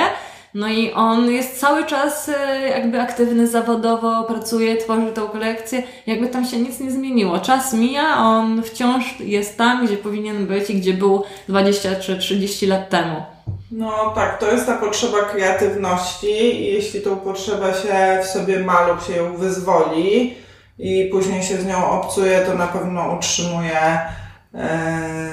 no 0.55 0.69
i 0.69 0.93
on 0.93 1.31
jest 1.31 1.61
cały 1.61 1.87
czas 1.87 2.29
e, 2.29 2.69
jakby 2.69 3.01
aktywny 3.01 3.47
zawodowo, 3.47 4.25
pracuje, 4.25 4.77
tworzy 4.77 5.13
tą 5.13 5.29
kolekcję, 5.29 5.83
jakby 6.07 6.29
tam 6.29 6.45
się 6.45 6.59
nic 6.59 6.81
nie 6.81 6.91
zmieniło. 6.91 7.39
Czas 7.39 7.73
mija, 7.73 8.17
on 8.17 8.63
wciąż 8.63 9.21
jest 9.21 9.59
tam, 9.59 9.87
gdzie 9.87 9.97
powinien 9.97 10.47
być 10.47 10.71
i 10.71 10.75
gdzie 10.75 10.95
był 10.95 11.23
20 11.49 11.97
czy 11.97 12.19
30 12.19 12.67
lat 12.67 12.89
temu. 12.89 13.23
No 13.71 14.13
tak, 14.15 14.39
to 14.39 14.53
jest 14.53 14.67
ta 14.67 14.77
potrzeba 14.77 15.23
kreatywności 15.23 16.61
i 16.61 16.73
jeśli 16.73 17.01
tą 17.01 17.17
potrzebę 17.17 17.75
się 17.75 18.23
w 18.23 18.27
sobie 18.27 18.61
ma 18.61 18.87
lub 18.87 19.03
się 19.07 19.17
ją 19.17 19.37
wyzwoli, 19.37 20.35
i 20.81 21.09
później 21.13 21.43
się 21.43 21.57
z 21.57 21.67
nią 21.67 21.91
obcuje, 21.91 22.41
to 22.41 22.55
na 22.55 22.67
pewno 22.67 23.15
utrzymuje 23.17 23.99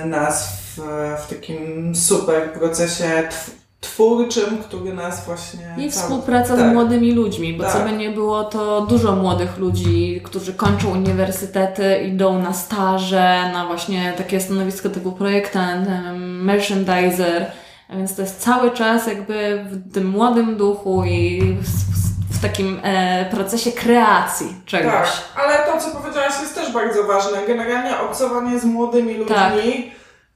nas 0.05 0.61
w, 0.61 0.79
w 1.25 1.29
takim 1.29 1.95
super 1.95 2.53
procesie 2.53 3.27
twórczym, 3.79 4.57
który 4.57 4.93
nas 4.93 5.25
właśnie... 5.25 5.75
I 5.77 5.91
współpraca 5.91 6.57
tak. 6.57 6.69
z 6.69 6.73
młodymi 6.73 7.11
ludźmi, 7.11 7.53
bo 7.53 7.63
tak. 7.63 7.73
co 7.73 7.79
by 7.79 7.91
nie 7.91 8.09
było, 8.09 8.43
to 8.43 8.81
dużo 8.81 9.15
młodych 9.15 9.57
ludzi, 9.57 10.21
którzy 10.23 10.53
kończą 10.53 10.91
uniwersytety, 10.91 11.97
idą 11.97 12.41
na 12.41 12.53
staże, 12.53 13.49
na 13.53 13.65
właśnie 13.65 14.13
takie 14.17 14.39
stanowisko 14.39 14.89
typu 14.89 15.11
projektant, 15.11 15.89
merchandiser, 16.19 17.51
więc 17.89 18.15
to 18.15 18.21
jest 18.21 18.39
cały 18.39 18.71
czas 18.71 19.07
jakby 19.07 19.65
w 19.69 19.93
tym 19.93 20.09
młodym 20.09 20.57
duchu 20.57 21.03
i 21.05 21.55
w 22.37 22.41
takim 22.41 22.79
e, 22.83 23.25
procesie 23.31 23.71
kreacji 23.71 24.55
czegoś. 24.65 24.91
Tak, 24.91 25.11
ale 25.35 25.57
to, 25.57 25.81
co 25.81 25.97
powiedziałaś, 25.97 26.33
jest 26.41 26.55
też 26.55 26.71
bardzo 26.71 27.03
ważne. 27.03 27.37
Generalnie 27.47 27.99
obcowanie 27.99 28.59
z 28.59 28.65
młodymi 28.65 29.13
ludźmi, 29.13 29.35
tak. 29.35 29.53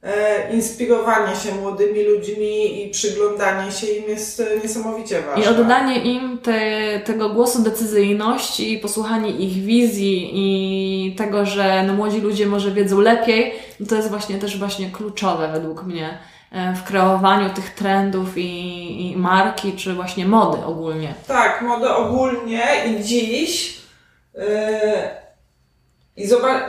e, 0.02 0.52
inspirowanie 0.54 1.36
się 1.36 1.54
młodymi 1.54 2.02
ludźmi 2.02 2.84
i 2.84 2.90
przyglądanie 2.90 3.72
się 3.72 3.86
im 3.86 4.08
jest 4.08 4.40
e, 4.40 4.44
niesamowicie 4.62 5.22
ważne. 5.22 5.44
I 5.44 5.48
oddanie 5.48 6.02
im 6.04 6.38
te, 6.38 6.60
tego 7.00 7.28
głosu 7.28 7.62
decyzyjności 7.62 8.72
i 8.72 8.78
posłuchanie 8.78 9.30
ich 9.30 9.64
wizji 9.64 10.30
i 10.32 11.14
tego, 11.16 11.46
że 11.46 11.84
no, 11.86 11.92
młodzi 11.92 12.20
ludzie 12.20 12.46
może 12.46 12.70
wiedzą 12.70 13.00
lepiej, 13.00 13.54
to 13.88 13.94
jest 13.94 14.08
właśnie 14.08 14.38
też 14.38 14.58
właśnie 14.58 14.90
kluczowe 14.90 15.48
według 15.52 15.82
mnie. 15.82 16.18
E, 16.52 16.74
w 16.74 16.84
kreowaniu 16.84 17.50
tych 17.50 17.74
trendów 17.74 18.38
i, 18.38 19.10
i 19.10 19.16
marki, 19.16 19.72
czy 19.72 19.94
właśnie 19.94 20.26
mody 20.26 20.64
ogólnie. 20.64 21.14
Tak, 21.26 21.62
mody 21.62 21.90
ogólnie 21.90 22.62
i 22.86 23.04
dziś. 23.04 23.78
Yy, 24.34 24.42
I 26.16 26.26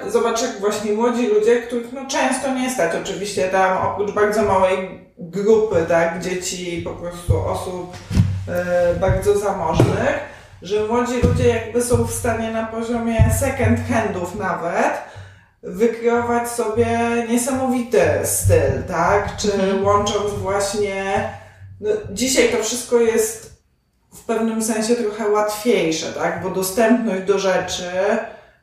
zobacz, 0.08 0.42
jak 0.42 0.60
właśnie 0.60 0.94
młodzi 0.94 1.28
ludzie, 1.28 1.62
których 1.62 1.94
no 1.94 2.06
często 2.08 2.54
nie 2.54 2.70
stać, 2.70 2.92
oczywiście 3.04 3.48
tam 3.48 3.88
oprócz 3.88 4.12
bardzo 4.12 4.44
małej 4.44 5.10
grupy, 5.18 5.86
tak, 5.88 6.24
dzieci, 6.24 6.82
po 6.86 6.90
prostu 6.90 7.38
osób 7.48 7.98
yy, 8.48 9.00
bardzo 9.00 9.38
zamożnych, 9.38 10.20
że 10.62 10.84
młodzi 10.84 11.14
ludzie 11.24 11.48
jakby 11.48 11.82
są 11.82 12.04
w 12.04 12.12
stanie 12.12 12.52
na 12.52 12.66
poziomie 12.66 13.30
second 13.40 13.80
handów 13.90 14.36
nawet 14.36 15.13
wykreować 15.64 16.50
sobie 16.50 16.88
niesamowity 17.30 18.02
styl, 18.24 18.84
tak? 18.88 19.38
Czy 19.38 19.54
mhm. 19.54 19.84
łącząc 19.84 20.34
właśnie. 20.34 21.30
No, 21.82 21.90
dzisiaj 22.12 22.50
to 22.50 22.64
wszystko 22.64 23.00
jest 23.00 23.54
w 24.14 24.24
pewnym 24.24 24.64
sensie 24.64 24.96
trochę 24.96 25.30
łatwiejsze, 25.30 26.14
tak? 26.14 26.44
Bo 26.44 26.50
dostępność 26.50 27.24
do 27.24 27.40
rzeczy 27.40 27.92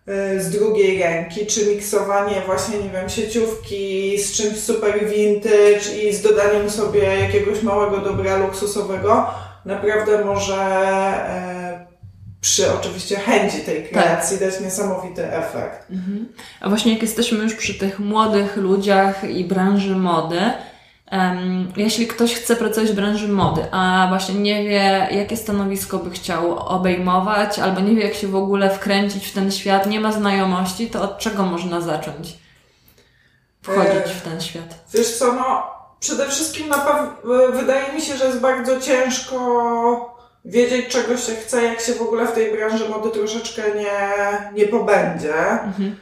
y, 0.08 0.42
z 0.42 0.50
drugiej 0.50 1.02
ręki, 1.02 1.46
czy 1.46 1.66
miksowanie 1.66 2.42
właśnie, 2.46 2.78
nie 2.78 2.90
wiem, 2.90 3.08
sieciówki 3.08 4.18
z 4.18 4.32
czymś 4.32 4.60
super 4.60 5.08
vintage 5.08 6.02
i 6.02 6.12
z 6.12 6.22
dodaniem 6.22 6.70
sobie 6.70 7.02
jakiegoś 7.02 7.62
małego 7.62 7.98
dobra 7.98 8.36
luksusowego, 8.36 9.26
naprawdę 9.64 10.24
może 10.24 10.56
przy 12.40 12.72
oczywiście 12.72 13.16
chęci 13.16 13.60
tej 13.60 13.88
kreacji 13.88 14.38
tak. 14.38 14.50
dać 14.50 14.60
niesamowity 14.60 15.32
efekt. 15.32 15.90
Mhm. 15.90 16.28
A 16.60 16.68
właśnie 16.68 16.92
jak 16.92 17.02
jesteśmy 17.02 17.38
już 17.38 17.54
przy 17.54 17.74
tych 17.74 18.00
młodych 18.00 18.56
ludziach 18.56 19.30
i 19.30 19.44
branży 19.44 19.96
mody, 19.96 20.40
um, 21.12 21.72
jeśli 21.76 22.06
ktoś 22.06 22.34
chce 22.34 22.56
pracować 22.56 22.90
w 22.90 22.94
branży 22.94 23.28
mody, 23.28 23.64
a 23.70 24.06
właśnie 24.08 24.34
nie 24.34 24.64
wie, 24.64 25.08
jakie 25.10 25.36
stanowisko 25.36 25.98
by 25.98 26.10
chciał 26.10 26.58
obejmować, 26.58 27.58
albo 27.58 27.80
nie 27.80 27.94
wie, 27.94 28.02
jak 28.02 28.14
się 28.14 28.28
w 28.28 28.36
ogóle 28.36 28.70
wkręcić 28.70 29.26
w 29.26 29.32
ten 29.32 29.52
świat, 29.52 29.86
nie 29.86 30.00
ma 30.00 30.12
znajomości, 30.12 30.90
to 30.90 31.02
od 31.02 31.18
czego 31.18 31.42
można 31.42 31.80
zacząć 31.80 32.38
wchodzić 33.62 34.06
e, 34.06 34.08
w 34.08 34.22
ten 34.22 34.40
świat? 34.40 34.74
Wiesz 34.94 35.18
co, 35.18 35.32
no 35.32 35.62
przede 36.00 36.28
wszystkim 36.28 36.68
na 36.68 37.06
wydaje 37.52 37.92
mi 37.92 38.02
się, 38.02 38.16
że 38.16 38.24
jest 38.24 38.40
bardzo 38.40 38.80
ciężko 38.80 40.19
wiedzieć, 40.44 40.86
czego 40.88 41.16
się 41.16 41.34
chce, 41.34 41.62
jak 41.62 41.80
się 41.80 41.92
w 41.92 42.02
ogóle 42.02 42.26
w 42.26 42.32
tej 42.32 42.52
branży 42.52 42.88
mody 42.88 43.10
troszeczkę 43.10 43.62
nie, 43.74 44.12
nie 44.54 44.68
pobędzie, 44.68 45.34
mhm. 45.50 45.96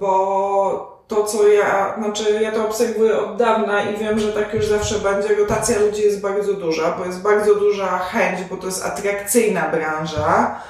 bo 0.00 0.94
to, 1.08 1.24
co 1.24 1.48
ja, 1.48 1.94
znaczy 1.98 2.38
ja 2.42 2.52
to 2.52 2.66
obserwuję 2.66 3.18
od 3.18 3.36
dawna 3.36 3.90
i 3.90 3.96
wiem, 3.96 4.18
że 4.18 4.32
tak 4.32 4.54
już 4.54 4.66
zawsze 4.66 4.98
będzie, 4.98 5.34
rotacja 5.34 5.78
ludzi 5.78 6.02
jest 6.02 6.20
bardzo 6.20 6.54
duża, 6.54 6.96
bo 6.98 7.04
jest 7.04 7.22
bardzo 7.22 7.54
duża 7.54 7.98
chęć, 7.98 8.44
bo 8.50 8.56
to 8.56 8.66
jest 8.66 8.84
atrakcyjna 8.84 9.68
branża, 9.68 10.60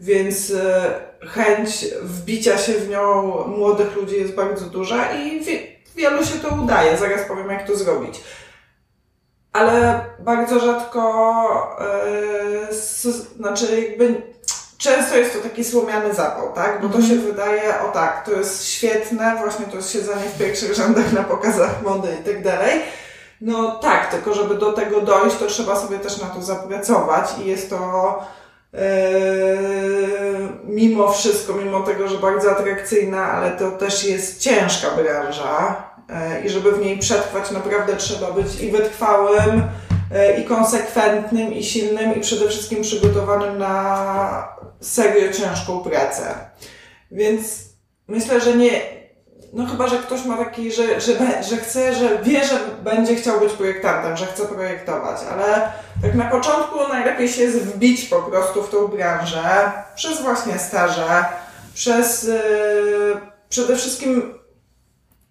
więc 0.00 0.50
e, 0.50 0.94
chęć 1.26 1.86
wbicia 2.02 2.58
się 2.58 2.72
w 2.72 2.88
nią 2.88 3.22
młodych 3.46 3.96
ludzi 3.96 4.16
jest 4.16 4.34
bardzo 4.34 4.66
duża 4.66 5.14
i 5.14 5.44
wielu 5.96 6.24
się 6.24 6.38
to 6.38 6.54
udaje. 6.62 6.96
Zaraz 6.96 7.28
powiem, 7.28 7.50
jak 7.50 7.66
to 7.66 7.76
zrobić 7.76 8.20
ale 9.54 10.00
bardzo 10.18 10.60
rzadko, 10.60 11.34
yy, 13.04 13.16
znaczy 13.36 13.80
jakby 13.80 14.22
często 14.78 15.16
jest 15.16 15.32
to 15.36 15.38
taki 15.48 15.64
słomiany 15.64 16.14
zapał, 16.14 16.52
tak? 16.52 16.80
Bo 16.82 16.88
to 16.88 16.98
Mhm. 16.98 17.06
się 17.06 17.26
wydaje, 17.26 17.62
o 17.88 17.92
tak, 17.92 18.26
to 18.26 18.32
jest 18.32 18.64
świetne, 18.68 19.36
właśnie 19.38 19.66
to 19.66 19.76
jest 19.76 19.92
siedzenie 19.92 20.22
w 20.34 20.38
pierwszych 20.38 20.74
rzędach 20.74 21.12
na 21.12 21.22
pokazach 21.22 21.82
mody 21.82 22.08
i 22.20 22.24
tak 22.24 22.42
dalej. 22.42 22.80
No 23.40 23.70
tak, 23.70 24.10
tylko 24.10 24.34
żeby 24.34 24.54
do 24.54 24.72
tego 24.72 25.00
dojść, 25.00 25.36
to 25.36 25.46
trzeba 25.46 25.76
sobie 25.76 25.98
też 25.98 26.20
na 26.22 26.26
to 26.26 26.42
zapracować 26.42 27.28
i 27.44 27.46
jest 27.46 27.70
to 27.70 27.78
yy, 28.72 28.80
mimo 30.64 31.12
wszystko, 31.12 31.52
mimo 31.52 31.80
tego, 31.80 32.08
że 32.08 32.18
bardzo 32.18 32.50
atrakcyjna, 32.50 33.32
ale 33.32 33.50
to 33.50 33.70
też 33.70 34.04
jest 34.04 34.40
ciężka 34.40 34.88
branża 34.90 35.82
i 36.44 36.48
żeby 36.48 36.72
w 36.72 36.80
niej 36.80 36.98
przetrwać 36.98 37.50
naprawdę 37.50 37.96
trzeba 37.96 38.32
być 38.32 38.60
i 38.60 38.70
wytrwałym, 38.70 39.62
yy, 40.10 40.40
i 40.40 40.44
konsekwentnym, 40.44 41.52
i 41.52 41.64
silnym, 41.64 42.16
i 42.16 42.20
przede 42.20 42.48
wszystkim 42.48 42.82
przygotowanym 42.82 43.58
na 43.58 44.56
serio 44.80 45.32
ciężką 45.32 45.80
pracę. 45.80 46.34
Więc 47.10 47.42
myślę, 48.08 48.40
że 48.40 48.56
nie, 48.56 48.80
no 49.52 49.66
chyba, 49.66 49.88
że 49.88 49.98
ktoś 49.98 50.24
ma 50.24 50.36
taki, 50.36 50.72
że, 50.72 51.00
że, 51.00 51.42
że 51.42 51.56
chce, 51.56 51.94
że 51.94 52.18
wie, 52.22 52.44
że 52.44 52.58
będzie 52.82 53.16
chciał 53.16 53.40
być 53.40 53.52
projektantem, 53.52 54.16
że 54.16 54.26
chce 54.26 54.44
projektować, 54.44 55.20
ale 55.32 55.72
tak 56.02 56.14
na 56.14 56.24
początku 56.24 56.88
najlepiej 56.88 57.28
się 57.28 57.42
jest 57.42 57.58
wbić 57.58 58.04
po 58.04 58.22
prostu 58.22 58.62
w 58.62 58.70
tą 58.70 58.88
branżę 58.88 59.72
przez 59.96 60.22
właśnie 60.22 60.58
staże, 60.58 61.24
przez 61.74 62.22
yy, 62.22 63.16
przede 63.48 63.76
wszystkim 63.76 64.34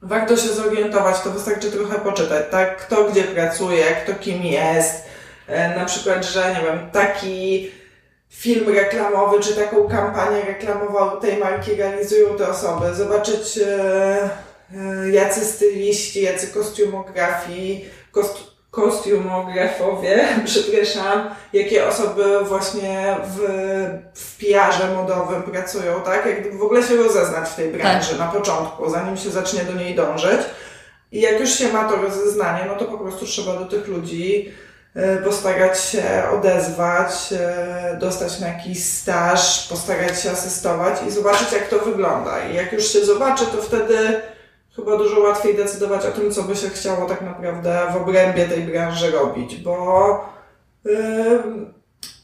warto 0.04 0.38
się 0.38 0.50
zorientować, 0.50 1.22
to 1.22 1.32
wystarczy 1.32 1.72
trochę 1.72 2.00
poczytać, 2.00 2.46
tak? 2.52 2.78
Kto 2.78 3.04
gdzie 3.04 3.24
pracuje, 3.24 3.84
kto 3.84 4.14
kim 4.14 4.44
jest, 4.44 5.04
e, 5.48 5.80
na 5.80 5.86
przykład, 5.86 6.26
że 6.26 6.56
nie 6.56 6.62
wiem, 6.66 6.92
taki 6.92 7.72
film 8.30 8.76
reklamowy, 8.76 9.40
czy 9.40 9.54
taką 9.56 9.88
kampanię 9.88 10.42
reklamową 10.42 11.22
tej 11.22 11.38
marki 11.38 11.76
realizują 11.76 12.38
te 12.38 12.50
osoby, 12.50 12.96
zobaczyć 12.96 13.58
e, 13.58 14.30
e, 14.76 15.10
jacy 15.12 15.46
styliści, 15.46 16.22
jacy 16.22 16.48
kostiumografi, 16.48 17.86
kost, 18.12 18.53
kostiumografowie, 18.74 20.28
przepraszam, 20.46 21.30
jakie 21.54 21.88
osoby 21.88 22.24
właśnie 22.44 23.18
w, 23.26 23.40
w 24.14 24.38
PR-ze 24.38 24.96
modowym 24.96 25.44
pracują, 25.44 26.02
tak? 26.02 26.26
Jak 26.26 26.58
w 26.58 26.64
ogóle 26.64 26.84
się 26.84 26.96
rozeznać 26.96 27.50
w 27.50 27.56
tej 27.56 27.72
branży 27.72 28.20
na 28.20 28.28
początku, 28.28 28.90
zanim 28.90 29.18
się 29.18 29.30
zacznie 29.30 29.64
do 29.64 29.74
niej 29.74 29.96
dążyć. 29.96 30.40
I 31.12 31.22
jak 31.22 31.40
już 31.40 31.50
się 31.50 31.74
ma 31.74 31.90
to 31.90 31.96
rozeznanie, 31.96 32.66
no 32.68 32.76
to 32.76 32.86
po 32.86 32.98
prostu 32.98 33.26
trzeba 33.26 33.54
do 33.56 33.66
tych 33.66 33.88
ludzi 33.88 34.52
e, 34.96 35.18
postarać 35.18 35.84
się 35.84 36.04
odezwać, 36.34 37.14
e, 37.32 37.98
dostać 38.00 38.40
na 38.40 38.48
jakiś 38.48 38.84
staż, 38.84 39.68
postarać 39.68 40.22
się 40.22 40.32
asystować 40.32 41.00
i 41.08 41.12
zobaczyć, 41.12 41.52
jak 41.52 41.68
to 41.70 41.80
wygląda. 41.80 42.48
I 42.48 42.56
jak 42.56 42.74
już 42.74 42.88
się 42.88 43.06
zobaczy, 43.06 43.46
to 43.46 43.62
wtedy 43.62 44.22
chyba 44.76 44.98
dużo 44.98 45.20
łatwiej 45.20 45.56
decydować 45.56 46.06
o 46.06 46.12
tym, 46.12 46.32
co 46.32 46.44
by 46.44 46.56
się 46.56 46.70
chciało 46.70 47.06
tak 47.06 47.22
naprawdę 47.22 47.88
w 47.94 47.96
obrębie 47.96 48.46
tej 48.46 48.62
branży 48.62 49.12
robić, 49.12 49.56
bo 49.56 50.34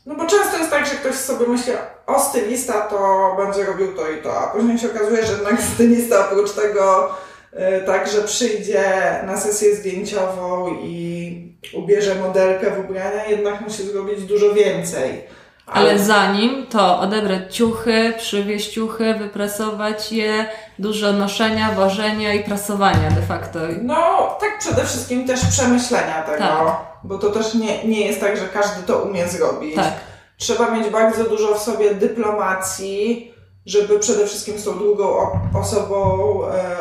no 0.06 0.16
bo 0.16 0.26
często 0.26 0.58
jest 0.58 0.72
tak, 0.72 0.86
że 0.86 0.96
ktoś 0.96 1.16
sobie 1.16 1.48
myśli, 1.48 1.74
o 2.08 2.20
stylista 2.20 2.82
to 2.82 3.36
będzie 3.38 3.66
robił 3.66 3.96
to 3.96 4.10
i 4.12 4.22
to, 4.22 4.40
a 4.40 4.48
później 4.48 4.78
się 4.78 4.88
okazuje, 4.92 5.26
że 5.26 5.34
jednak 5.34 5.62
stylista 5.62 6.30
oprócz 6.30 6.52
tego 6.52 7.10
y, 7.54 7.86
tak, 7.86 8.12
że 8.12 8.22
przyjdzie 8.22 8.84
na 9.26 9.38
sesję 9.38 9.76
zdjęciową 9.76 10.76
i 10.82 11.58
ubierze 11.74 12.16
modelkę 12.16 12.72
w 12.72 12.80
ubrania, 12.80 13.26
jednak 13.26 13.62
musi 13.62 13.84
zrobić 13.84 14.24
dużo 14.24 14.54
więcej. 14.54 15.24
Ale 15.66 16.00
zanim 16.00 16.68
to 16.68 17.00
odebrać 17.00 17.56
ciuchy, 17.56 18.14
przywieźć 18.18 18.74
ciuchy, 18.74 19.14
wyprasować 19.14 20.12
je, 20.12 20.46
dużo 20.80 21.14
noszenia, 21.14 21.72
ważenia 21.72 22.34
i 22.34 22.44
prasowania 22.44 23.12
de 23.12 23.22
facto. 23.22 23.60
No, 23.82 24.38
tak 24.40 24.60
przede 24.60 24.86
wszystkim 24.86 25.28
też 25.28 25.46
przemyślenia 25.46 26.22
tego, 26.24 26.38
Tak. 26.38 26.78
bo 27.04 27.18
to 27.18 27.30
też 27.30 27.54
nie, 27.54 27.84
nie 27.88 28.08
jest 28.08 28.20
tak, 28.20 28.38
że 28.38 28.48
każdy 28.48 28.84
to 28.84 28.98
umie 29.00 29.28
zrobić. 29.28 29.76
Tak. 29.76 29.94
Trzeba 30.38 30.72
mieć 30.72 30.90
bardzo 30.90 31.24
dużo 31.24 31.56
w 31.56 31.62
sobie 31.64 31.96
dyplomacji, 31.96 33.34
żeby 33.66 34.00
przede 34.00 34.28
wszystkim 34.28 34.60
z 34.60 34.64
tą 34.64 34.78
drugą 34.78 35.04
o- 35.10 35.40
osobą 35.60 36.20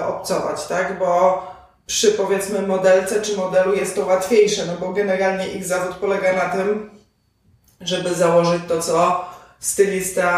e, 0.01 0.07
obcować, 0.07 0.67
tak? 0.67 0.99
Bo 0.99 1.43
przy 1.87 2.11
powiedzmy 2.13 2.63
modelce 2.63 3.23
czy 3.23 3.37
modelu 3.37 3.75
jest 3.75 3.95
to 3.97 4.07
łatwiejsze, 4.07 4.67
no 4.67 4.73
bo 4.81 4.93
generalnie 4.93 5.49
ich 5.49 5.65
zawód 5.65 5.97
polega 5.97 6.33
na 6.33 6.49
tym, 6.49 6.91
żeby 7.81 8.15
założyć 8.15 8.63
to, 8.69 8.83
co 8.83 9.25
stylista 9.61 10.31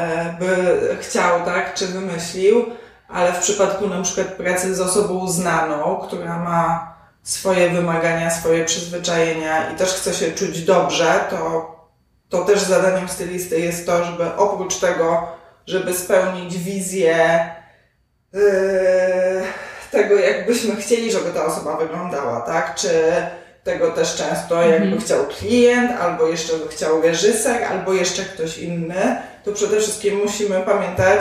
e, 0.00 0.36
by 0.40 0.96
chciał, 1.00 1.44
tak? 1.44 1.74
Czy 1.74 1.86
wymyślił, 1.86 2.64
ale 3.08 3.32
w 3.32 3.38
przypadku 3.38 3.88
na 3.88 4.02
przykład 4.02 4.26
pracy 4.26 4.74
z 4.74 4.80
osobą 4.80 5.28
znaną, 5.28 6.00
która 6.06 6.38
ma 6.38 6.94
swoje 7.22 7.70
wymagania, 7.70 8.30
swoje 8.30 8.64
przyzwyczajenia 8.64 9.70
i 9.72 9.76
też 9.76 9.88
chce 9.88 10.14
się 10.14 10.32
czuć 10.32 10.62
dobrze, 10.62 11.20
to, 11.30 11.70
to 12.28 12.44
też 12.44 12.60
zadaniem 12.60 13.08
stylisty 13.08 13.60
jest 13.60 13.86
to, 13.86 14.04
żeby 14.04 14.36
oprócz 14.36 14.76
tego, 14.76 15.28
żeby 15.66 15.94
spełnić 15.94 16.58
wizję 16.58 17.50
yy, 18.32 18.40
tego, 19.90 20.14
jakbyśmy 20.14 20.76
chcieli, 20.76 21.12
żeby 21.12 21.30
ta 21.30 21.44
osoba 21.46 21.76
wyglądała, 21.76 22.40
tak? 22.40 22.74
Czy 22.74 22.90
tego 23.64 23.90
też 23.90 24.16
często 24.16 24.62
jakby 24.62 24.84
Mhm. 24.84 25.00
chciał 25.00 25.26
klient, 25.26 25.90
albo 26.00 26.26
jeszcze 26.26 26.56
by 26.56 26.68
chciał 26.68 27.02
reżyser, 27.02 27.64
albo 27.64 27.92
jeszcze 27.92 28.22
ktoś 28.22 28.58
inny, 28.58 29.16
to 29.44 29.52
przede 29.52 29.80
wszystkim 29.80 30.16
musimy 30.18 30.60
pamiętać 30.60 31.20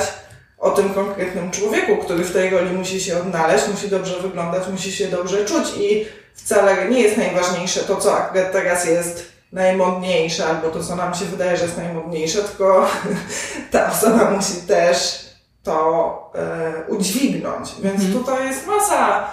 o 0.58 0.70
tym 0.72 0.94
konkretnym 0.94 1.52
człowieku, 1.52 1.98
który 1.98 2.24
w 2.24 2.34
tej 2.34 2.50
roli 2.50 2.72
musi 2.72 3.02
się 3.02 3.18
odnaleźć, 3.18 3.68
musi 3.68 3.90
dobrze 3.90 4.20
wyglądać, 4.20 4.64
musi 4.72 4.92
się 4.92 5.08
dobrze 5.08 5.46
czuć 5.46 5.68
i 5.78 6.06
wcale 6.34 6.90
nie 6.90 7.02
jest 7.02 7.18
najważniejsze 7.18 7.80
to, 7.80 7.96
co 7.96 8.18
akurat 8.18 8.52
teraz 8.52 8.86
jest 8.86 9.26
najmodniejsze, 9.52 10.46
albo 10.46 10.68
to, 10.70 10.84
co 10.84 10.96
nam 10.96 11.16
się 11.16 11.26
wydaje, 11.26 11.58
że 11.58 11.64
jest 11.64 11.78
najmodniejsze, 11.78 12.44
tylko 12.44 12.86
ta 13.72 13.92
osoba 13.92 14.32
musi 14.32 14.54
też 14.68 15.28
to 15.64 16.32
e, 16.36 16.74
udźwignąć. 16.88 17.70
Więc 17.80 17.96
Mhm. 18.04 18.14
tutaj 18.14 18.48
jest 18.48 18.68
masa, 18.68 19.28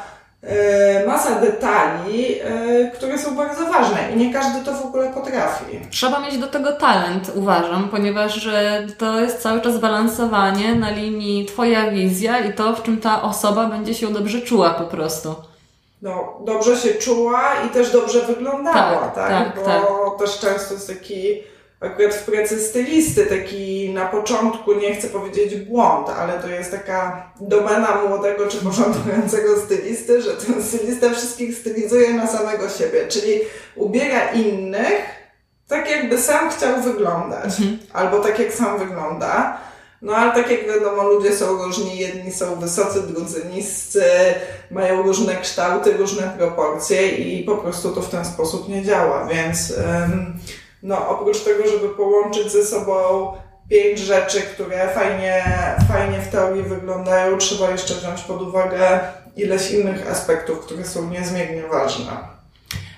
masa 1.07 1.41
detali, 1.41 2.41
e, 2.41 2.91
które 2.91 3.19
są 3.19 3.37
bardzo 3.37 3.65
ważne 3.73 3.99
i 4.13 4.17
nie 4.17 4.33
każdy 4.33 4.65
to 4.65 4.73
w 4.75 4.85
ogóle 4.85 5.13
potrafi. 5.13 5.65
Trzeba 5.91 6.21
mieć 6.21 6.39
do 6.39 6.47
tego 6.47 6.73
talent, 6.73 7.31
uważam, 7.35 7.89
ponieważ 7.89 8.49
to 8.99 9.21
jest 9.21 9.43
cały 9.43 9.61
czas 9.61 9.79
balansowanie 9.79 10.75
na 10.75 10.91
linii 10.91 11.47
Twoja 11.47 11.91
wizja 11.91 12.39
i 12.39 12.53
to, 12.53 12.77
w 12.77 12.83
czym 12.83 13.01
ta 13.01 13.23
osoba 13.23 13.67
będzie 13.67 13.95
się 13.95 14.13
dobrze 14.13 14.41
czuła 14.41 14.71
po 14.71 14.85
prostu. 14.85 15.35
no, 16.03 16.33
dobrze 16.45 16.77
się 16.77 16.95
czuła 16.95 17.41
i 17.67 17.69
też 17.69 17.91
dobrze 17.93 18.21
wyglądała, 18.21 19.09
tak? 19.09 19.15
Tak, 19.15 19.65
tak, 19.65 19.65
Bo 19.65 20.11
tak. 20.11 20.19
też 20.19 20.39
często 20.39 20.75
jest 20.75 20.89
taki, 20.89 21.43
akurat 21.81 22.15
w 22.15 22.25
pracy 22.25 22.61
stylisty, 22.61 23.27
taki 23.27 23.91
na 23.95 24.07
początku, 24.07 24.75
nie 24.75 24.95
chcę 24.95 25.09
powiedzieć 25.09 25.55
błąd, 25.57 26.09
ale 26.09 26.33
to 26.33 26.49
jest 26.49 26.71
taka 26.71 27.33
domena 27.41 27.99
młodego 28.09 28.47
czy 28.49 28.57
początkującego 28.57 29.61
stylisty, 29.61 30.23
że 30.23 30.31
ten 30.37 30.63
stylista 30.63 31.11
wszystkich 31.11 31.59
stylizuje 31.59 32.13
na 32.15 32.27
samego 32.27 32.69
siebie, 32.69 33.09
czyli 33.09 33.41
ubiera 33.77 34.31
innych 34.33 35.03
tak, 35.69 35.91
jakby 35.91 36.19
sam 36.19 36.51
chciał 36.51 36.81
wyglądać, 36.83 37.45
Mhm. 37.61 37.79
albo 37.93 38.19
tak, 38.21 38.39
jak 38.39 38.53
sam 38.53 38.79
wygląda. 38.79 39.59
No 40.03 40.17
ale 40.17 40.33
tak 40.43 40.51
jak 40.51 40.67
wiadomo, 40.67 41.03
ludzie 41.09 41.37
są 41.37 41.63
różni, 41.65 41.99
jedni 41.99 42.33
są 42.33 42.55
wysocy, 42.61 43.03
drudzy 43.03 43.45
niscy, 43.53 44.05
mają 44.71 45.03
różne 45.03 45.37
kształty, 45.37 45.93
różne 45.93 46.35
proporcje 46.39 47.09
i 47.09 47.45
po 47.45 47.57
prostu 47.57 47.91
to 47.91 48.03
w 48.03 48.11
ten 48.11 48.25
sposób 48.25 48.69
nie 48.69 48.83
działa, 48.83 49.27
więc 49.27 49.71
ym, 49.71 50.37
no 50.85 51.09
oprócz 51.09 51.41
tego, 51.41 51.69
żeby 51.69 51.89
połączyć 51.89 52.53
ze 52.53 52.65
sobą 52.65 53.33
pięć 53.71 53.99
rzeczy, 53.99 54.41
które 54.41 54.89
fajnie, 54.89 55.45
fajnie 55.89 56.19
w 56.19 56.29
teorii 56.29 56.63
wyglądają, 56.63 57.39
trzeba 57.39 57.71
jeszcze 57.71 57.95
wziąć 57.95 58.21
pod 58.23 58.43
uwagę 58.43 59.01
ileś 59.37 59.71
innych 59.71 60.11
aspektów, 60.11 60.61
które 60.61 60.85
są 60.85 61.11
niezmiernie 61.11 61.63
ważne. 61.63 62.13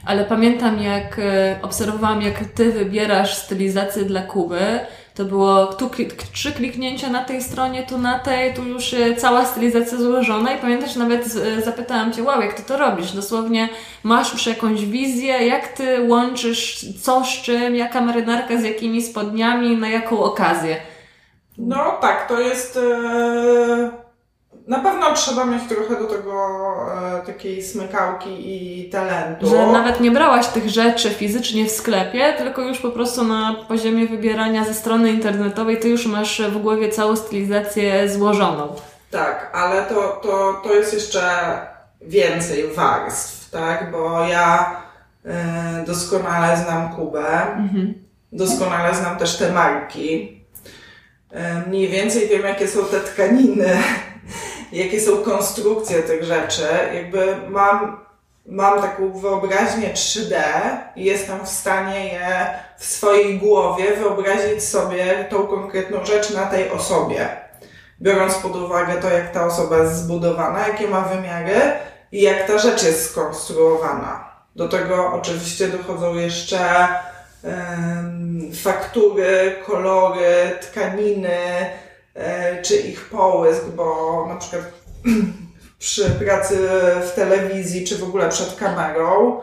Ale 0.07 0.25
pamiętam, 0.25 0.83
jak 0.83 1.19
e, 1.19 1.59
obserwowałam, 1.63 2.23
jak 2.23 2.45
Ty 2.55 2.73
wybierasz 2.73 3.35
stylizację 3.35 4.05
dla 4.05 4.23
Kuby, 4.23 4.81
to 5.17 5.25
było 5.25 5.67
tu 5.67 5.91
trzy 6.33 6.53
kliknięcia 6.53 7.11
na 7.11 7.25
tej 7.25 7.43
stronie, 7.43 7.87
tu 7.87 7.99
na 7.99 8.19
tej, 8.19 8.55
tu 8.55 8.65
już 8.65 8.95
e, 8.95 9.17
cała 9.17 9.45
stylizacja 9.45 9.99
złożona 9.99 10.53
i 10.53 10.61
pamiętasz, 10.61 10.97
nawet 10.97 11.27
e, 11.27 11.63
zapytałam 11.63 12.13
Cię, 12.13 12.23
wow, 12.23 12.41
jak 12.41 12.55
Ty 12.55 12.63
to 12.63 12.77
robisz? 12.77 13.13
Dosłownie 13.13 13.69
masz 14.03 14.33
już 14.33 14.47
jakąś 14.47 14.85
wizję, 14.85 15.47
jak 15.47 15.69
Ty 15.69 16.07
łączysz 16.09 16.87
co 17.03 17.25
z 17.25 17.29
czym, 17.29 17.77
jaka 17.77 18.01
marynarka 18.01 18.57
z 18.57 18.65
jakimi 18.65 19.03
spodniami, 19.03 19.77
na 19.77 19.89
jaką 19.89 20.23
okazję? 20.23 20.77
No 21.59 21.99
tak, 22.01 22.29
to 22.29 22.41
jest. 22.41 22.77
E, 22.77 24.06
na 24.67 24.79
pewno 24.79 25.13
trzeba 25.15 25.45
mieć 25.45 25.63
trochę 25.69 25.97
do 26.03 26.07
tego 26.07 26.67
e, 27.23 27.27
takiej 27.27 27.63
smykałki 27.63 28.29
i 28.39 28.91
talentu. 28.91 29.49
Że 29.49 29.67
nawet 29.67 30.01
nie 30.01 30.11
brałaś 30.11 30.47
tych 30.47 30.69
rzeczy 30.69 31.11
fizycznie 31.11 31.67
w 31.67 31.71
sklepie, 31.71 32.35
tylko 32.39 32.63
już 32.63 32.79
po 32.79 32.91
prostu 32.91 33.25
na 33.25 33.55
poziomie 33.69 34.07
wybierania 34.07 34.65
ze 34.65 34.75
strony 34.75 35.11
internetowej, 35.11 35.81
ty 35.81 35.89
już 35.89 36.07
masz 36.07 36.43
w 36.43 36.59
głowie 36.59 36.89
całą 36.89 37.17
stylizację 37.17 38.09
złożoną. 38.09 38.75
Tak, 39.11 39.51
ale 39.55 39.83
to, 39.83 40.21
to, 40.23 40.61
to 40.65 40.75
jest 40.75 40.95
jeszcze 40.95 41.21
więcej 42.01 42.65
warstw, 42.77 43.51
tak? 43.51 43.91
Bo 43.93 44.25
ja 44.25 44.77
e, 45.25 45.85
doskonale 45.87 46.57
znam 46.57 46.89
Kubę, 46.97 47.43
Mhm. 47.57 47.95
doskonale 48.33 48.95
znam 48.95 49.17
też 49.19 49.37
te 49.37 49.53
marki. 49.53 50.41
E, 51.33 51.63
Mniej 51.69 51.89
więcej 51.89 52.29
wiem, 52.29 52.43
jakie 52.43 52.69
są 52.69 52.85
te 52.85 53.01
tkaniny, 53.01 53.69
jakie 54.73 55.01
są 55.01 55.17
konstrukcje 55.17 56.03
tych 56.03 56.25
rzeczy. 56.25 56.69
Jakby 56.95 57.37
mam, 57.49 58.01
mam 58.47 58.83
taką 58.83 59.13
wyobraźnię 59.13 59.95
3D 59.95 60.35
i 60.97 61.05
jestem 61.05 61.45
w 61.45 61.49
stanie 61.49 62.07
je 62.07 62.47
w 62.79 62.85
swojej 62.85 63.39
głowie 63.39 63.97
wyobrazić 63.97 64.65
sobie 64.65 65.27
tą 65.31 65.47
konkretną 65.47 66.05
rzecz 66.05 66.31
na 66.31 66.47
tej 66.47 66.71
osobie. 66.71 67.29
Biorąc 68.01 68.35
pod 68.35 68.57
uwagę 68.57 68.95
to, 69.03 69.11
jak 69.11 69.33
ta 69.33 69.47
osoba 69.47 69.79
jest 69.79 69.97
zbudowana, 69.97 70.69
jakie 70.69 70.89
ma 70.89 71.01
wymiary 71.01 71.61
i 72.13 72.23
jak 72.23 72.47
ta 72.47 72.59
rzecz 72.59 72.83
jest 72.83 73.11
skonstruowana. 73.11 74.37
Do 74.57 74.69
tego 74.69 75.13
oczywiście 75.13 75.69
dochodzą 75.69 76.15
jeszcze 76.15 76.89
faktury, 78.63 79.57
kolory, 79.67 80.59
tkaniny, 80.61 81.39
czy 82.63 82.77
ich 82.77 83.05
połysk, 83.05 83.65
bo 83.65 84.27
na 84.29 84.37
przykład 84.37 84.63
przy 85.79 86.11
pracy 86.11 86.59
w 87.03 87.13
telewizji, 87.15 87.87
czy 87.87 87.99
w 87.99 88.05
ogóle 88.05 88.29
przed 88.29 88.57
kamerą, 88.57 89.41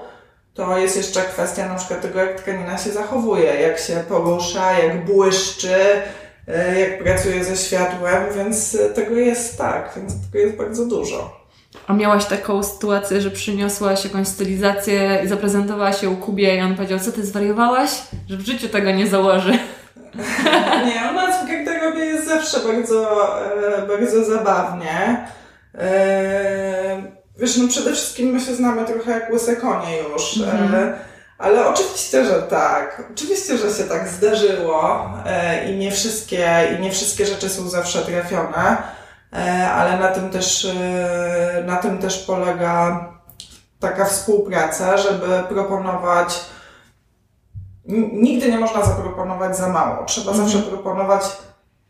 to 0.53 0.77
jest 0.77 0.97
jeszcze 0.97 1.21
kwestia 1.21 1.69
na 1.69 1.75
przykład 1.75 2.01
tego, 2.01 2.19
jak 2.19 2.41
tkanina 2.41 2.77
się 2.77 2.91
zachowuje, 2.91 3.61
jak 3.61 3.79
się 3.79 4.03
porusza, 4.09 4.79
jak 4.79 5.05
błyszczy, 5.05 5.75
e, 6.47 6.79
jak 6.79 7.03
pracuje 7.03 7.43
ze 7.43 7.57
światłem, 7.57 8.23
więc 8.35 8.75
e, 8.75 8.89
tego 8.89 9.15
jest 9.15 9.57
tak, 9.57 9.93
więc 9.95 10.13
tego 10.31 10.45
jest 10.45 10.57
bardzo 10.57 10.85
dużo. 10.85 11.43
A 11.87 11.93
miałaś 11.93 12.25
taką 12.25 12.63
sytuację, 12.63 13.21
że 13.21 13.31
przyniosłaś 13.31 14.03
jakąś 14.03 14.27
stylizację 14.27 15.21
i 15.25 15.27
zaprezentowałaś 15.27 16.03
ją 16.03 16.15
Kubie 16.15 16.57
i 16.57 16.61
on 16.61 16.75
powiedział, 16.75 16.99
co 16.99 17.11
ty 17.11 17.25
zwariowałaś? 17.25 17.89
Że 18.29 18.37
w 18.37 18.45
życiu 18.45 18.69
tego 18.69 18.91
nie 18.91 19.07
założy. 19.07 19.59
Nie, 20.85 21.09
u 21.11 21.13
nas 21.13 21.43
w 21.43 21.47
garderobie 21.47 22.05
jest 22.05 22.27
zawsze 22.27 22.59
bardzo, 22.59 23.27
e, 23.77 23.87
bardzo 23.87 24.25
zabawnie. 24.25 25.27
E, 25.75 27.03
wiesz, 27.37 27.57
no 27.57 27.67
przede 27.67 27.91
wszystkim 27.91 28.29
my 28.29 28.41
się 28.41 28.55
znamy 28.55 28.85
trochę 28.85 29.11
jak 29.11 29.31
łyse 29.31 29.55
konie 29.55 29.97
już, 29.97 30.37
Mhm. 30.37 30.75
e, 30.75 30.93
ale 31.37 31.67
oczywiście, 31.67 32.25
że 32.25 32.41
tak. 32.41 33.03
Oczywiście, 33.13 33.57
że 33.57 33.71
się 33.73 33.83
tak 33.83 34.07
zdarzyło 34.07 35.09
i 35.69 35.75
nie 35.75 35.91
wszystkie, 35.91 36.49
i 36.77 36.81
nie 36.81 36.91
wszystkie 36.91 37.25
rzeczy 37.25 37.49
są 37.49 37.69
zawsze 37.69 38.01
trafione, 38.01 38.77
ale 39.73 39.97
na 39.97 40.07
tym 40.07 40.29
też, 40.29 40.67
na 41.65 41.75
tym 41.75 41.97
też 41.97 42.17
polega 42.19 43.05
taka 43.79 44.05
współpraca, 44.05 44.97
żeby 44.97 45.43
proponować 45.49 46.39
Nigdy 48.13 48.51
nie 48.51 48.59
można 48.59 48.85
zaproponować 48.85 49.57
za 49.57 49.69
mało. 49.69 50.05
Trzeba 50.05 50.31
Mhm. 50.31 50.49
zawsze 50.49 50.67
proponować 50.69 51.21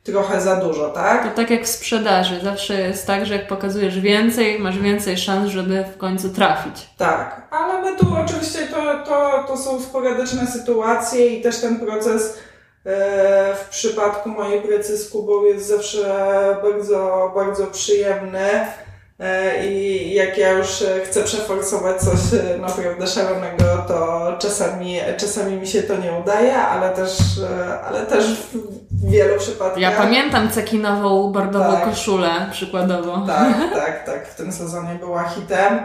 trochę 0.04 0.41
za 0.41 0.56
dużo, 0.56 0.88
To 0.88 0.94
tak? 0.94 1.34
tak 1.36 1.50
jak 1.50 1.64
w 1.64 1.68
sprzedaży. 1.68 2.39
Zawsze 2.44 2.74
jest 2.82 3.08
tak, 3.08 3.26
że 3.26 3.34
jak 3.36 3.48
pokazujesz 3.48 4.00
więcej, 4.00 4.60
masz 4.60 4.80
więcej 4.80 5.18
szans, 5.18 5.50
żeby 5.50 5.84
w 5.96 5.98
końcu 5.98 6.30
trafić. 6.30 6.89
Tak. 6.98 7.48
Ale 7.52 7.82
my 7.82 7.98
tu 7.98 8.06
oczywiście 8.26 8.60
to, 8.68 9.04
to, 9.06 9.44
to 9.48 9.58
są 9.58 9.82
sporadyczne 9.82 10.48
sytuacje 10.48 11.28
i 11.28 11.41
też 11.41 11.60
ten 11.62 11.80
proces 11.80 12.38
e, 12.86 13.56
w 13.56 13.70
przypadku 13.70 14.30
mojej 14.30 14.62
pracy 14.62 14.98
z 14.98 15.10
Kubą 15.10 15.44
jest 15.44 15.68
zawsze 15.68 16.06
bardzo, 16.64 17.32
bardzo 17.36 17.68
przyjemny. 17.68 18.50
E, 19.20 19.66
I 19.68 20.14
jak 20.14 20.38
ja 20.38 20.52
już 20.52 20.82
e, 20.82 21.02
chcę 21.06 21.24
przeforsować 21.24 22.02
coś 22.02 22.20
naprawdę 22.60 23.08
szalonego, 23.08 23.64
to 23.88 24.28
czasami, 24.40 25.00
czasami 25.18 25.56
mi 25.56 25.68
się 25.68 25.84
to 25.84 25.98
nie 25.98 26.14
udaje, 26.14 26.58
ale 26.58 26.90
też, 26.90 27.18
ale 27.88 28.06
też 28.06 28.26
w 28.26 29.10
wielu 29.10 29.40
przypadkach. 29.40 29.78
Ja 29.82 29.92
pamiętam 29.92 30.50
cekinową 30.50 31.32
bordową 31.32 31.72
Tak. 31.72 31.84
koszulę 31.84 32.30
przykładowo. 32.52 33.24
Tak, 33.28 33.54
tak, 33.86 34.06
tak. 34.06 34.28
W 34.28 34.36
tym 34.36 34.52
sezonie 34.52 34.96
była 34.96 35.24
hitem. 35.24 35.80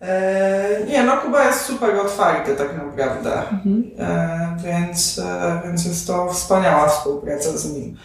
E, 0.00 0.84
nie, 0.86 1.02
no 1.02 1.16
Kuba 1.16 1.44
jest 1.44 1.60
super 1.60 1.96
otwarty 1.96 2.56
tak 2.56 2.76
naprawdę. 2.76 3.32
Mhm. 3.38 3.90
E, 3.98 4.56
więc, 4.64 5.18
e, 5.18 5.60
więc 5.64 5.84
jest 5.86 6.06
to 6.06 6.28
wspaniała 6.32 6.88
współpraca 6.88 7.58
z 7.58 7.72
nim. 7.74 7.96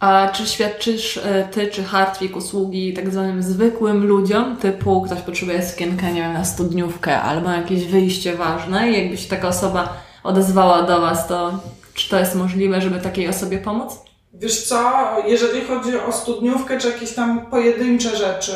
A 0.00 0.28
czy 0.28 0.46
świadczysz 0.46 1.16
e, 1.16 1.48
ty 1.50 1.68
czy 1.68 1.84
Hartwig 1.84 2.36
usługi 2.36 2.94
tak 2.94 3.10
zwanym 3.10 3.42
zwykłym 3.42 4.06
ludziom, 4.06 4.56
typu 4.56 5.02
ktoś 5.02 5.20
potrzebuje 5.20 5.62
sukienkę, 5.62 6.12
nie 6.12 6.20
wiem, 6.20 6.32
na 6.32 6.44
studniówkę 6.44 7.20
albo 7.20 7.50
jakieś 7.50 7.86
wyjście 7.86 8.36
ważne 8.36 8.90
i 8.90 9.02
jakby 9.02 9.16
się 9.16 9.28
taka 9.28 9.48
osoba 9.48 9.96
odezwała 10.24 10.82
do 10.82 11.00
Was, 11.00 11.28
to 11.28 11.52
czy 11.94 12.10
to 12.10 12.18
jest 12.18 12.34
możliwe, 12.34 12.80
żeby 12.80 13.00
takiej 13.00 13.28
osobie 13.28 13.58
pomóc? 13.58 13.92
Wiesz 14.32 14.62
co, 14.62 14.92
jeżeli 15.26 15.64
chodzi 15.64 15.98
o 15.98 16.12
studniówkę 16.12 16.78
czy 16.78 16.88
jakieś 16.88 17.14
tam 17.14 17.46
pojedyncze 17.46 18.16
rzeczy, 18.16 18.52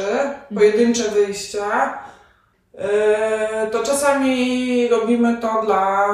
pojedyncze 0.55 1.11
wyjścia, 1.11 1.99
e, 2.75 3.67
to 3.73 3.83
czasami 3.83 4.89
robimy 4.89 5.37
to 5.41 5.63
dla 5.67 6.09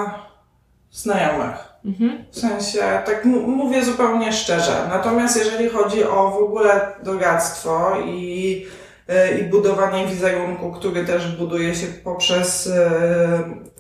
znajomych. 0.91 1.70
Mhm. 1.85 2.25
W 2.31 2.39
sensie, 2.39 2.81
tak 3.07 3.25
mówię 3.25 3.85
zupełnie 3.85 4.33
szczerze. 4.33 4.87
Natomiast 4.89 5.37
jeżeli 5.37 5.69
chodzi 5.69 6.05
o 6.05 6.31
w 6.31 6.45
ogóle 6.45 6.93
doradztwo 7.03 7.93
i, 8.05 8.67
e, 9.09 9.39
i 9.39 9.45
budowanie 9.45 10.07
wizerunku, 10.07 10.73
który 10.73 11.05
też 11.05 11.37
buduje 11.37 11.75
się 11.75 11.87
poprzez 11.87 12.67
e, 12.67 12.91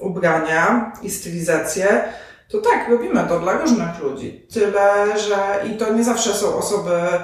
ubrania 0.01 0.93
i 1.03 1.11
stylizację, 1.11 2.05
to 2.49 2.59
tak, 2.59 2.89
robimy 2.91 3.25
to 3.29 3.41
dla 3.41 3.53
różnych 3.53 3.99
ludzi. 4.03 4.47
Tyle, 4.55 5.19
że 5.19 5.69
i 5.71 5.77
to 5.77 5.93
nie 5.93 6.05
zawsze 6.05 6.35
są 6.35 6.55
osoby 6.55 6.95
e, 6.95 7.21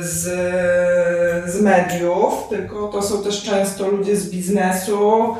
z, 0.00 0.22
z 1.50 1.62
mediów, 1.62 2.48
tylko 2.48 2.88
to 2.88 3.02
są 3.02 3.22
też 3.22 3.42
często 3.44 3.88
ludzie 3.88 4.16
z 4.16 4.30
biznesu, 4.30 5.36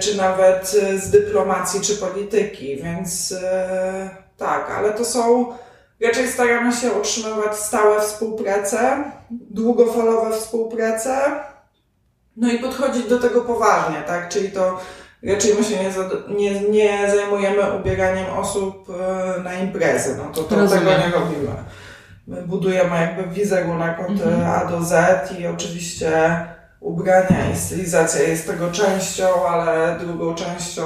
czy 0.00 0.16
nawet 0.16 0.76
e, 0.82 0.98
z 0.98 1.10
dyplomacji, 1.10 1.80
czy 1.80 1.96
polityki, 1.96 2.76
więc 2.76 3.32
e, 3.42 4.10
tak, 4.36 4.70
ale 4.78 4.92
to 4.92 5.04
są, 5.04 5.46
raczej 6.06 6.28
staramy 6.28 6.72
się 6.72 6.92
utrzymywać 6.92 7.56
stałe 7.56 8.00
współprace, 8.00 9.04
długofalowe 9.30 10.36
współprace, 10.36 11.16
no 12.36 12.52
i 12.52 12.58
podchodzić 12.58 13.08
do 13.08 13.18
tego 13.18 13.40
poważnie, 13.40 13.96
tak, 14.06 14.28
czyli 14.28 14.50
to 14.50 14.80
raczej 15.22 15.54
my 15.54 15.64
się 15.64 15.76
nie, 15.76 15.90
nie, 16.36 16.60
nie 16.60 17.10
zajmujemy 17.10 17.72
ubieraniem 17.80 18.26
osób 18.38 18.90
e, 18.90 19.40
na 19.42 19.54
imprezy, 19.54 20.16
no 20.18 20.32
to, 20.32 20.42
to 20.42 20.56
Rozumiem. 20.56 20.84
tego 20.84 20.98
nie 20.98 21.12
robimy. 21.14 21.52
My 22.26 22.42
budujemy 22.42 22.96
jakby 23.00 23.34
wizerunek 23.34 24.00
od 24.00 24.10
Mhm. 24.10 24.40
e, 24.40 24.46
A 24.52 24.64
do 24.66 24.82
Z 24.82 24.94
i 25.38 25.46
oczywiście 25.46 26.46
ubrania 26.86 27.50
i 27.54 27.56
stylizacja 27.56 28.22
jest 28.22 28.46
tego 28.46 28.70
częścią, 28.70 29.46
ale 29.48 29.98
drugą 30.00 30.34
częścią 30.34 30.82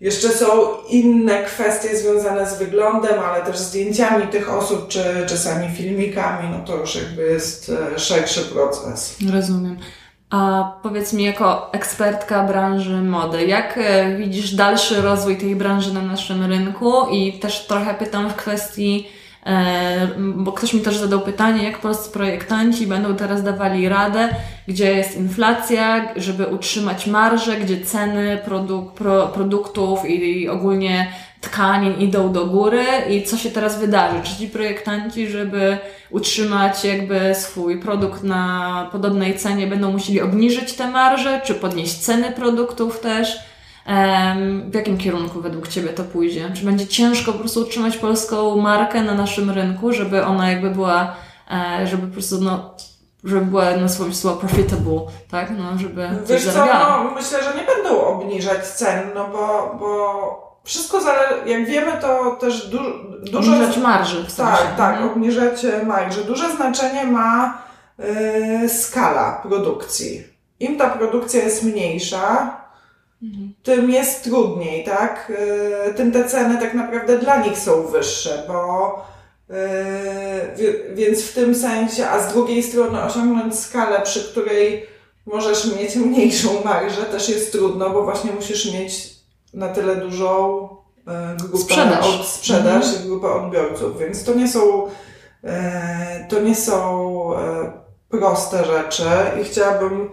jeszcze 0.00 0.28
są 0.28 0.46
inne 0.88 1.44
kwestie 1.44 1.96
związane 1.96 2.50
z 2.50 2.58
wyglądem, 2.58 3.20
ale 3.20 3.44
też 3.44 3.58
zdjęciami 3.58 4.26
tych 4.26 4.52
osób, 4.52 4.88
czy 4.88 5.04
czasami 5.26 5.68
filmikami, 5.68 6.48
no 6.50 6.64
to 6.64 6.76
już 6.76 6.94
jakby 6.94 7.22
jest 7.22 7.72
e, 7.94 7.98
szerszy 7.98 8.40
proces. 8.40 9.16
Rozumiem. 9.32 9.78
A 10.30 10.72
powiedz 10.82 11.12
mi, 11.12 11.24
jako 11.24 11.72
ekspertka 11.72 12.44
branży 12.44 13.02
mody, 13.02 13.46
jak 13.46 13.78
e, 13.78 14.16
widzisz 14.16 14.54
dalszy 14.54 15.02
rozwój 15.02 15.36
tej 15.36 15.56
branży 15.56 15.94
na 15.94 16.02
naszym 16.02 16.44
rynku? 16.44 16.92
I 17.10 17.32
też 17.32 17.66
trochę 17.66 17.94
pytam 17.94 18.30
w 18.30 18.34
kwestii, 18.34 19.08
bo 20.18 20.52
ktoś 20.52 20.74
mi 20.74 20.80
też 20.80 20.96
zadał 20.96 21.20
pytanie, 21.20 21.64
jak 21.64 21.78
polscy 21.78 22.10
projektanci 22.10 22.86
będą 22.86 23.16
teraz 23.16 23.42
dawali 23.42 23.88
radę, 23.88 24.28
gdzie 24.68 24.94
jest 24.94 25.16
inflacja, 25.16 26.08
żeby 26.16 26.46
utrzymać 26.46 27.06
marże, 27.06 27.56
gdzie 27.56 27.80
ceny 27.80 28.38
produk, 28.44 28.92
pro, 28.92 29.26
produktów 29.26 30.10
i, 30.10 30.40
i 30.42 30.48
ogólnie 30.48 31.12
tkanin 31.40 32.00
idą 32.00 32.32
do 32.32 32.46
góry 32.46 32.84
i 33.10 33.22
co 33.22 33.36
się 33.36 33.50
teraz 33.50 33.80
wydarzy? 33.80 34.16
Czy 34.22 34.36
ci 34.36 34.48
projektanci, 34.48 35.28
żeby 35.28 35.78
utrzymać 36.10 36.84
jakby 36.84 37.34
swój 37.34 37.80
produkt 37.80 38.22
na 38.22 38.88
podobnej 38.92 39.38
cenie, 39.38 39.66
będą 39.66 39.92
musieli 39.92 40.20
obniżyć 40.20 40.72
te 40.72 40.90
marże, 40.90 41.40
czy 41.44 41.54
podnieść 41.54 41.94
ceny 41.94 42.32
produktów 42.32 43.00
też? 43.00 43.47
W 44.70 44.74
jakim 44.74 44.98
kierunku 44.98 45.40
według 45.40 45.68
Ciebie 45.68 45.88
to 45.88 46.04
pójdzie? 46.04 46.50
Czy 46.54 46.64
będzie 46.64 46.86
ciężko 46.86 47.32
po 47.32 47.38
prostu 47.38 47.60
utrzymać 47.60 47.96
polską 47.96 48.56
markę 48.56 49.02
na 49.02 49.14
naszym 49.14 49.50
rynku, 49.50 49.92
żeby 49.92 50.24
ona 50.24 50.50
jakby 50.50 50.70
była 50.70 51.16
e, 51.50 51.86
żeby 51.86 52.06
po 52.06 52.12
prostu, 52.12 52.40
no, 52.40 52.74
żeby 53.24 53.46
była 53.46 53.76
na 53.76 53.88
swoim 53.88 54.14
słowo 54.14 54.36
profitable, 54.36 55.00
tak? 55.30 55.50
No, 55.58 55.78
żeby 55.78 56.08
Wiesz 56.26 56.44
co, 56.44 56.66
no, 56.66 57.10
myślę, 57.14 57.38
że 57.44 57.54
nie 57.60 57.66
będą 57.66 58.00
obniżać 58.00 58.66
cen, 58.66 59.10
no 59.14 59.28
bo, 59.28 59.76
bo 59.80 60.60
wszystko 60.64 61.00
zależy, 61.00 61.34
jak 61.46 61.66
wiemy, 61.66 61.92
to 62.00 62.36
też 62.40 62.68
du 62.68 62.78
dużo... 63.22 63.52
Obniżać 63.52 63.76
marży 63.76 64.24
w 64.24 64.30
sensie. 64.30 64.52
Tak, 64.52 64.76
tak, 64.76 64.92
mhm. 64.92 65.10
obniżać 65.10 65.66
marży. 65.86 66.24
Duże 66.24 66.56
znaczenie 66.56 67.04
ma 67.04 67.62
yy, 67.98 68.68
skala 68.68 69.40
produkcji. 69.42 70.24
Im 70.60 70.78
ta 70.78 70.90
produkcja 70.90 71.42
jest 71.42 71.62
mniejsza, 71.62 72.56
mhm. 73.22 73.54
tym 73.62 73.90
jest 73.90 74.24
trudniej, 74.24 74.84
tak? 74.84 75.32
Yy, 75.86 75.94
tym 75.94 76.12
te 76.12 76.24
ceny 76.24 76.60
tak 76.60 76.74
naprawdę 76.74 77.18
dla 77.18 77.42
nich 77.42 77.58
są 77.58 77.82
wyższe, 77.82 78.44
bo 78.48 79.06
yy, 80.58 80.94
więc 80.94 81.22
w 81.22 81.34
tym 81.34 81.54
sensie, 81.54 82.08
a 82.08 82.28
z 82.28 82.32
drugiej 82.32 82.62
strony 82.62 83.02
osiągnąć 83.02 83.58
skalę, 83.58 84.00
przy 84.02 84.24
której 84.24 84.86
możesz 85.26 85.76
mieć 85.76 85.96
mniejszą 85.96 86.48
marżę, 86.64 87.02
też 87.02 87.28
jest 87.28 87.52
trudno, 87.52 87.90
bo 87.90 88.02
właśnie 88.02 88.32
musisz 88.32 88.72
mieć 88.72 89.18
na 89.54 89.68
tyle 89.68 89.96
dużą 89.96 90.68
e, 91.06 91.36
grupę 91.36 91.58
sprzedaż, 91.58 92.06
od, 92.06 92.26
sprzedaż 92.26 92.84
mhm. 92.84 93.04
i 93.04 93.08
grupę 93.08 93.32
odbiorców, 93.32 93.98
więc 93.98 94.24
to 94.24 94.34
nie 94.34 94.48
są 94.48 94.88
to 96.28 96.40
nie 96.40 96.54
są 96.54 97.30
proste 98.08 98.64
rzeczy 98.64 99.04
i 99.40 99.44
chciałabym 99.44 100.10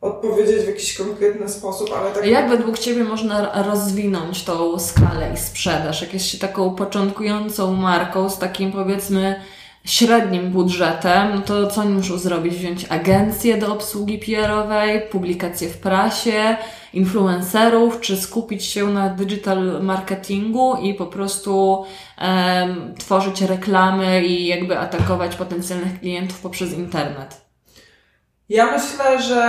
odpowiedzieć 0.00 0.64
w 0.64 0.66
jakiś 0.66 0.94
konkretny 0.94 1.48
sposób, 1.48 1.90
ale 2.00 2.10
tak... 2.10 2.26
Jak 2.26 2.48
według 2.48 2.78
Ciebie 2.78 3.04
można 3.04 3.62
rozwinąć 3.62 4.44
tą 4.44 4.78
skalę 4.78 5.30
i 5.34 5.36
sprzedaż? 5.36 6.02
Jak 6.02 6.14
jest 6.14 6.26
się 6.26 6.38
taką 6.38 6.74
początkującą 6.74 7.74
marką 7.74 8.30
z 8.30 8.38
takim 8.38 8.72
powiedzmy 8.72 9.40
średnim 9.84 10.50
budżetem, 10.50 11.34
no 11.34 11.40
to 11.40 11.66
co 11.66 11.80
oni 11.80 11.90
muszą 11.90 12.18
zrobić? 12.18 12.54
Wziąć 12.54 12.86
agencję 12.88 13.56
do 13.56 13.72
obsługi 13.72 14.18
PR-owej, 14.18 15.00
publikacje 15.10 15.68
w 15.68 15.78
prasie, 15.78 16.56
influencerów, 16.92 18.00
czy 18.00 18.16
skupić 18.16 18.64
się 18.64 18.86
na 18.86 19.08
digital 19.08 19.82
marketingu 19.82 20.76
i 20.82 20.94
po 20.94 21.06
prostu 21.06 21.84
um, 22.20 22.94
tworzyć 22.98 23.42
reklamy 23.42 24.26
i 24.26 24.46
jakby 24.46 24.78
atakować 24.78 25.36
potencjalnych 25.36 26.00
klientów 26.00 26.40
poprzez 26.40 26.72
internet? 26.72 27.49
Ja 28.50 28.66
myślę, 28.66 29.22
że 29.22 29.42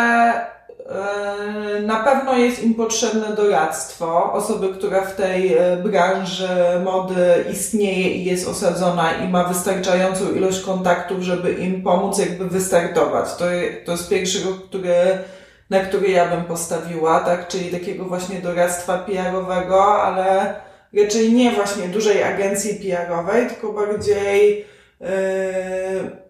e, 0.90 1.82
na 1.82 2.04
pewno 2.04 2.38
jest 2.38 2.64
im 2.64 2.74
potrzebne 2.74 3.36
doradztwo, 3.36 4.34
osoby, 4.34 4.74
która 4.74 5.02
w 5.02 5.16
tej 5.16 5.54
e, 5.54 5.78
branży 5.78 6.48
mody 6.84 7.46
istnieje 7.52 8.10
i 8.10 8.26
jest 8.26 8.48
osadzona 8.48 9.14
i 9.14 9.30
ma 9.30 9.44
wystarczającą 9.44 10.32
ilość 10.32 10.62
kontaktów, 10.62 11.22
żeby 11.22 11.54
im 11.54 11.84
pomóc 11.84 12.20
jakby 12.20 12.48
wystartować. 12.48 13.36
To, 13.36 13.46
to 13.86 13.92
jest 13.92 14.10
pierwszy 14.10 14.44
rok, 14.46 14.66
który 14.70 14.94
na 15.70 15.80
który 15.80 16.10
ja 16.10 16.36
bym 16.36 16.44
postawiła, 16.44 17.20
tak? 17.20 17.48
Czyli 17.48 17.70
takiego 17.70 18.06
właśnie 18.06 18.42
doradztwa 18.42 18.98
PR-owego, 18.98 20.04
ale 20.04 20.56
raczej 21.04 21.34
nie 21.34 21.52
właśnie 21.52 21.88
dużej 21.88 22.24
agencji 22.24 22.76
PR-owej, 22.76 23.48
tylko 23.48 23.74
bardziej 23.74 24.66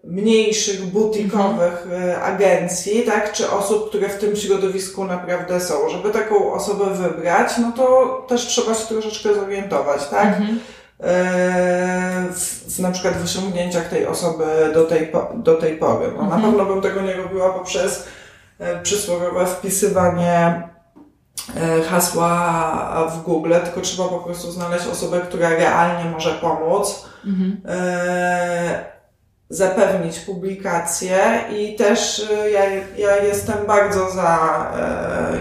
mniejszych, 0.04 0.84
butikowych 0.84 1.86
yy, 1.90 2.22
agencji, 2.22 3.02
tak? 3.02 3.32
Czy 3.32 3.50
osób, 3.50 3.88
które 3.88 4.08
w 4.08 4.18
tym 4.18 4.36
środowisku 4.36 5.04
naprawdę 5.04 5.60
są. 5.60 5.88
Żeby 5.88 6.10
taką 6.10 6.52
osobę 6.52 6.84
wybrać, 6.94 7.58
no 7.58 7.72
to 7.76 8.26
też 8.28 8.46
trzeba 8.46 8.74
się 8.74 8.86
troszeczkę 8.86 9.34
zorientować, 9.34 10.08
tak? 10.08 10.26
Mhm. 10.26 10.60
W, 12.32 12.76
w, 12.76 12.78
na 12.78 12.90
przykład 12.90 13.16
w 13.16 13.24
osiągnięciach 13.24 13.88
tej 13.88 14.06
osoby 14.06 14.44
do 14.74 14.84
tej, 14.84 15.12
do 15.34 15.54
tej 15.54 15.76
pory. 15.76 16.12
No, 16.16 16.22
mhm. 16.22 16.42
Na 16.42 16.48
pewno 16.48 16.66
bym 16.66 16.82
tego 16.82 17.00
nie 17.00 17.14
robiła 17.14 17.50
poprzez 17.50 18.04
E, 18.62 18.82
przysłowiowe 18.82 19.46
wpisywanie 19.46 20.32
e, 20.32 20.68
hasła 21.90 23.10
w 23.14 23.22
Google, 23.22 23.54
tylko 23.64 23.80
trzeba 23.80 24.08
po 24.08 24.18
prostu 24.18 24.50
znaleźć 24.50 24.86
osobę, 24.86 25.20
która 25.20 25.48
realnie 25.48 26.10
może 26.10 26.30
pomóc, 26.30 27.04
mhm. 27.26 27.60
E, 27.68 28.92
zapewnić 29.48 30.18
publikację 30.18 31.44
i 31.50 31.76
też 31.76 32.28
ja, 32.52 32.64
ja 32.98 33.16
jestem 33.16 33.66
bardzo 33.66 34.10
za 34.10 34.38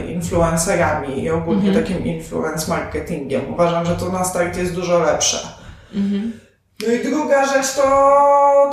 influencerami 0.07 1.23
i 1.23 1.29
ogólnie 1.29 1.69
mhm. 1.69 1.85
takim 1.85 2.05
influence 2.05 2.71
marketingiem. 2.71 3.53
Uważam, 3.53 3.85
że 3.85 3.95
to 3.95 4.09
na 4.09 4.23
start 4.23 4.57
jest 4.57 4.73
dużo 4.73 4.99
lepsze. 4.99 5.47
Mhm. 5.95 6.39
No 6.87 6.93
i 6.93 7.03
druga 7.03 7.45
rzecz 7.45 7.73
to, 7.75 7.81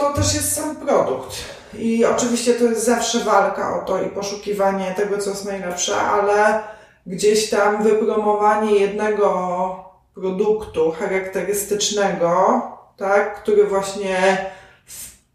to 0.00 0.12
też 0.12 0.34
jest 0.34 0.54
sam 0.54 0.76
produkt. 0.76 1.36
I 1.74 2.04
oczywiście 2.04 2.54
to 2.54 2.64
jest 2.64 2.84
zawsze 2.84 3.18
walka 3.18 3.82
o 3.82 3.84
to 3.86 4.02
i 4.02 4.08
poszukiwanie 4.08 4.94
tego, 4.96 5.18
co 5.18 5.30
jest 5.30 5.44
najlepsze, 5.44 5.96
ale 5.96 6.62
gdzieś 7.08 7.50
tam 7.50 7.82
wypromowanie 7.82 8.72
jednego 8.72 9.84
produktu 10.14 10.90
charakterystycznego, 10.90 12.62
tak, 12.96 13.42
który 13.42 13.64
właśnie 13.64 14.38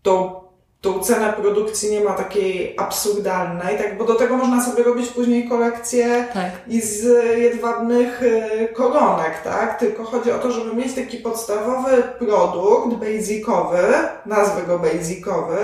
tą, 0.02 0.42
tą 0.82 1.00
cenę 1.00 1.34
produkcji 1.34 1.92
nie 1.92 2.04
ma 2.04 2.14
takiej 2.14 2.76
absurdalnej, 2.80 3.78
tak, 3.78 3.98
bo 3.98 4.06
do 4.06 4.16
tego 4.16 4.38
można 4.38 4.66
sobie 4.66 4.84
robić 4.84 5.10
później 5.10 5.50
kolekcję 5.50 6.28
tak. 6.34 6.52
i 6.68 6.82
z 6.82 7.04
jedwabnych 7.38 8.24
y, 8.24 8.68
koronek, 8.74 9.42
tak, 9.44 9.80
tylko 9.80 10.04
chodzi 10.04 10.32
o 10.32 10.40
to, 10.40 10.52
żeby 10.52 10.76
mieć 10.76 10.94
taki 10.94 11.18
podstawowy 11.18 12.04
produkt 12.20 12.94
basicowy, 12.94 13.84
nazwę 14.26 14.62
go 14.68 14.80
basicowy, 14.80 15.58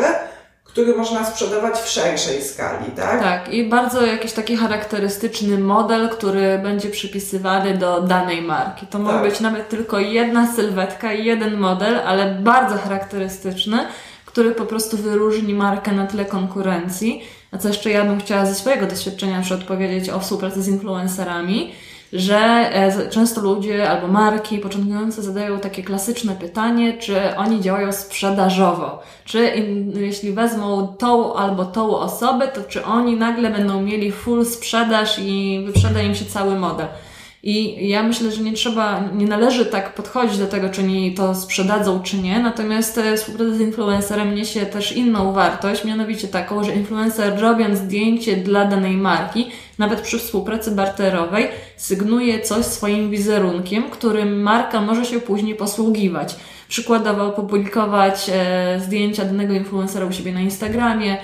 który 0.72 0.96
można 0.96 1.26
sprzedawać 1.26 1.80
w 1.80 1.90
szerszej 1.90 2.44
skali, 2.44 2.92
tak? 2.92 3.20
Tak, 3.20 3.54
i 3.54 3.70
bardzo 3.70 4.06
jakiś 4.06 4.32
taki 4.32 4.58
charakterystyczny 4.58 5.58
model, 5.58 6.10
który 6.10 6.60
będzie 6.64 6.90
przypisywany 6.90 7.78
do 7.78 8.02
danej 8.02 8.42
marki. 8.42 8.88
To 8.88 9.00
może 9.00 9.20
tak. 9.20 9.30
być 9.30 9.40
nawet 9.40 9.70
tylko 9.70 10.00
jedna 10.00 10.54
sylwetka 10.56 11.14
i 11.14 11.26
jeden 11.26 11.58
model, 11.58 12.00
ale 12.00 12.36
bardzo 12.36 12.78
charakterystyczny, 12.78 13.78
który 14.26 14.52
po 14.52 14.66
prostu 14.66 14.98
wyróżni 14.98 15.54
markę 15.54 15.92
na 15.92 16.08
tle 16.08 16.26
konkurencji. 16.26 17.24
A 17.52 17.58
co 17.58 17.68
jeszcze 17.68 17.90
ja 17.90 18.06
bym 18.06 18.20
chciała 18.20 18.46
ze 18.46 18.56
swojego 18.56 18.88
doświadczenia 18.88 19.38
już 19.38 19.52
odpowiedzieć 19.52 20.10
o 20.10 20.20
współpracy 20.20 20.62
z 20.62 20.68
influencerami 20.68 21.74
że 22.14 22.38
e, 22.38 23.10
często 23.10 23.42
ludzie 23.42 23.90
albo 23.90 24.08
marki 24.08 24.58
początkujące 24.58 25.22
zadają 25.22 25.60
takie 25.60 25.84
klasyczne 25.84 26.36
pytanie, 26.36 26.98
czy 26.98 27.36
oni 27.38 27.62
działają 27.62 27.92
sprzedażowo. 27.92 29.02
Czy 29.26 29.48
in, 29.48 29.92
jeśli 30.02 30.32
wezmą 30.32 30.88
tą 30.88 31.36
albo 31.36 31.66
tą 31.66 31.98
osobę, 31.98 32.48
to 32.48 32.62
czy 32.64 32.86
oni 32.86 33.16
nagle 33.16 33.50
będą 33.50 33.82
mieli 33.82 34.12
full 34.12 34.46
sprzedaż 34.46 35.20
i 35.20 35.64
wyprzeda 35.66 36.02
im 36.02 36.16
się 36.16 36.26
cały 36.26 36.60
model. 36.60 36.88
I 37.44 37.88
ja 37.90 38.04
myślę, 38.04 38.32
że 38.32 38.42
nie 38.42 38.54
trzeba, 38.54 39.10
nie 39.14 39.28
należy 39.28 39.66
tak 39.66 39.94
podchodzić 39.94 40.38
do 40.38 40.48
tego, 40.48 40.70
czy 40.70 40.82
oni 40.82 41.14
to 41.14 41.36
sprzedadzą, 41.36 42.04
czy 42.04 42.18
nie. 42.18 42.40
Natomiast 42.40 42.98
e, 42.98 43.18
współpraca 43.18 43.54
z 43.54 43.60
influencerem 43.60 44.36
niesie 44.36 44.66
też 44.66 44.92
inną 44.92 45.34
wartość, 45.34 45.86
mianowicie 45.86 46.28
taką, 46.28 46.64
że 46.64 46.74
influencer 46.74 47.40
robiąc 47.40 47.78
zdjęcie 47.78 48.38
dla 48.38 48.66
danej 48.66 48.98
marki, 48.98 49.52
nawet 49.78 50.02
przy 50.02 50.20
współpracy 50.20 50.72
barterowej, 50.72 51.48
sygnuje 51.78 52.42
coś 52.42 52.66
swoim 52.66 53.10
wizerunkiem, 53.10 53.84
którym 53.84 54.42
marka 54.42 54.82
może 54.82 55.06
się 55.06 55.20
później 55.20 55.56
posługiwać. 55.56 56.36
Przykładowo 56.68 57.26
opublikować 57.26 58.32
e, 58.34 58.80
zdjęcia 58.80 59.26
danego 59.26 59.54
influencera 59.54 60.06
u 60.06 60.12
siebie 60.12 60.32
na 60.32 60.42
Instagramie, 60.42 61.18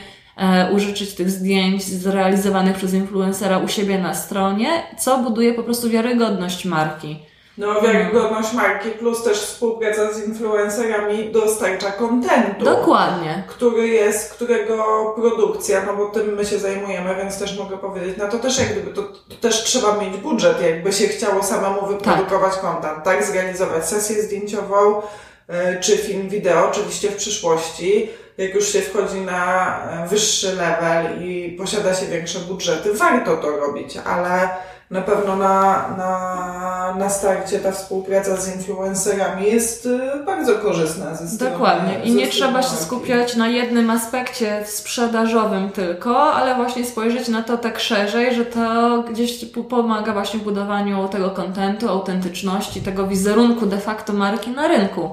użyczyć 0.74 1.16
tych 1.16 1.30
zdjęć 1.30 1.84
zrealizowanych 1.84 2.78
przez 2.78 2.94
influencera 2.94 3.58
u 3.58 3.68
siebie 3.68 4.00
na 4.00 4.16
stronie, 4.16 4.84
co 5.00 5.18
buduje 5.18 5.54
po 5.54 5.64
prostu 5.64 5.90
wiarygodność 5.90 6.66
marki. 6.66 7.20
No, 7.58 7.82
wiarygodność 7.82 8.54
marki 8.54 8.90
plus 8.90 9.24
też 9.24 9.38
współpraca 9.38 10.14
z 10.14 10.28
influencerami 10.28 11.32
dostarcza 11.32 11.92
kontentu. 11.92 12.66
Dokładnie. 12.66 13.44
Który 13.48 13.88
jest, 13.88 14.34
którego 14.34 15.14
produkcja, 15.16 15.86
no 15.86 15.96
bo 15.96 16.06
tym 16.06 16.34
my 16.34 16.46
się 16.46 16.60
zajmujemy, 16.60 17.16
więc 17.16 17.40
też 17.40 17.60
mogę 17.60 17.78
powiedzieć, 17.78 18.16
no 18.18 18.28
to 18.28 18.40
też 18.40 18.60
jak 18.60 18.72
gdyby, 18.72 18.94
to, 18.94 19.04
to 19.04 19.36
też 19.42 19.64
trzeba 19.64 19.98
mieć 19.98 20.18
budżet, 20.18 20.62
jakby 20.62 20.94
się 20.94 21.08
chciało 21.08 21.44
samemu 21.44 21.88
wyprodukować 21.88 22.54
tak. 22.54 22.62
kontent, 22.62 23.04
tak? 23.04 23.24
Zrealizować 23.24 23.90
sesję 23.90 24.24
zdjęciową, 24.24 25.00
y, 25.00 25.80
czy 25.82 25.98
film 25.98 26.30
wideo, 26.30 26.70
oczywiście 26.70 27.10
w 27.10 27.16
przyszłości, 27.16 28.10
jak 28.38 28.56
już 28.56 28.68
się 28.68 28.82
wchodzi 28.82 29.22
na 29.22 29.78
e, 30.04 30.08
wyższy 30.08 30.56
level 30.56 31.24
i 31.24 31.56
posiada 31.58 31.96
się 31.96 32.06
większe 32.06 32.40
budżety, 32.40 32.94
warto 32.94 33.38
to 33.38 33.50
robić, 33.50 33.98
ale 34.06 34.50
na 34.92 35.02
pewno 35.02 35.36
na, 35.36 35.86
na, 35.98 36.96
na 37.00 37.10
starcie 37.10 37.60
ta 37.60 37.72
współpraca 37.72 38.38
z 38.38 38.56
influencerami 38.56 39.46
jest 39.46 39.86
y, 39.86 40.00
bardzo 40.26 40.56
korzystna 40.56 41.16
ze 41.16 41.28
strony 41.28 41.52
Dokładnie. 41.52 42.00
I 42.04 42.12
nie 42.12 42.28
trzeba 42.28 42.64
się 42.64 42.76
skupiać 42.76 43.36
na 43.36 43.48
jednym 43.48 43.90
aspekcie 43.90 44.64
sprzedażowym 44.66 45.70
tylko, 45.70 46.34
ale 46.34 46.56
właśnie 46.56 46.86
spojrzeć 46.86 47.28
na 47.28 47.44
to 47.44 47.58
tak 47.58 47.80
szerzej, 47.80 48.36
że 48.36 48.46
to 48.46 49.04
gdzieś 49.12 49.46
pomaga 49.70 50.14
właśnie 50.14 50.40
w 50.40 50.44
budowaniu 50.44 51.08
tego 51.08 51.30
kontentu, 51.30 51.90
autentyczności, 51.90 52.82
tego 52.82 53.08
wizerunku 53.08 53.66
de 53.66 53.78
facto 53.78 54.14
marki 54.14 54.52
na 54.52 54.68
rynku. 54.68 55.10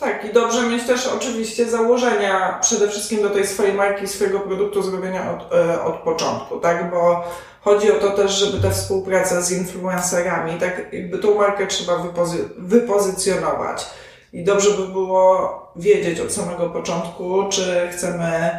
Tak, 0.00 0.24
i 0.24 0.32
dobrze 0.32 0.62
mieć 0.66 0.86
też 0.86 1.06
oczywiście 1.06 1.66
założenia 1.70 2.58
przede 2.62 2.88
wszystkim 2.88 3.22
do 3.22 3.30
tej 3.30 3.46
swojej 3.46 3.72
marki, 3.74 4.08
swojego 4.08 4.40
produktu 4.40 4.82
zrobienia 4.82 5.30
od, 5.36 5.52
e, 5.54 5.82
od 5.82 5.94
początku, 5.94 6.60
tak? 6.60 6.90
Bo 6.90 7.24
chodzi 7.60 7.92
o 7.92 7.94
to 7.94 8.10
też, 8.10 8.30
żeby 8.32 8.62
te 8.62 8.70
współprace 8.70 9.42
z 9.42 9.52
influencerami, 9.52 10.52
tak 10.60 10.92
jakby 10.92 11.18
tą 11.18 11.34
markę 11.34 11.66
trzeba 11.66 11.92
wypozy- 11.92 12.48
wypozycjonować. 12.58 13.86
I 14.32 14.44
dobrze 14.44 14.70
by 14.70 14.88
było 14.88 15.50
wiedzieć 15.76 16.20
od 16.20 16.32
samego 16.32 16.70
początku, 16.70 17.44
czy 17.50 17.88
chcemy 17.92 18.50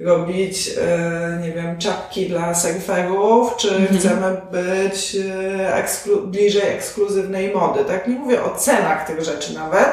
robić, 0.00 0.68
e, 0.68 1.38
nie 1.42 1.52
wiem, 1.52 1.78
czapki 1.78 2.28
dla 2.28 2.54
surferów, 2.54 3.56
czy 3.56 3.68
Mhm. 3.76 3.98
chcemy 3.98 4.40
być 4.50 5.16
e, 5.16 5.84
eksklu- 5.84 6.26
bliżej 6.26 6.68
ekskluzywnej 6.68 7.54
mody, 7.54 7.84
tak? 7.84 8.06
Nie 8.08 8.14
mówię 8.14 8.44
o 8.44 8.50
cenach 8.56 9.06
tych 9.06 9.20
rzeczy 9.24 9.54
nawet, 9.54 9.88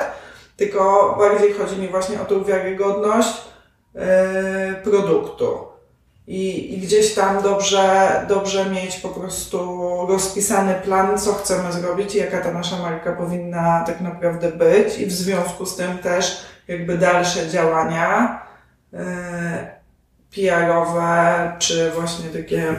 tylko 0.58 1.16
bardziej 1.20 1.54
chodzi 1.54 1.78
mi 1.78 1.88
właśnie 1.88 2.22
o 2.22 2.26
tą 2.26 2.44
wiarygodność 2.44 3.42
e, 3.96 4.76
produktu. 4.84 5.68
I, 6.28 6.74
I 6.74 6.78
gdzieś 6.78 7.14
tam 7.14 7.44
dobrze, 7.44 8.26
dobrze 8.28 8.70
mieć 8.70 8.98
po 8.98 9.10
prostu 9.10 9.58
rozpisany 10.10 10.76
plan, 10.76 11.18
co 11.18 11.34
chcemy 11.34 11.74
zrobić 11.74 12.16
i 12.16 12.18
jaka 12.18 12.42
ta 12.42 12.52
nasza 12.52 12.78
marka 12.78 13.12
powinna 13.12 13.84
tak 13.88 14.02
naprawdę 14.02 14.52
być, 14.52 15.00
i 15.00 15.06
w 15.06 15.12
związku 15.12 15.66
z 15.66 15.76
tym 15.76 15.98
też 15.98 16.42
jakby 16.68 16.98
dalsze 16.98 17.50
działania 17.50 18.42
e, 18.94 19.78
PR-owe, 20.36 21.52
czy 21.60 21.92
właśnie 21.92 22.30
takie 22.30 22.76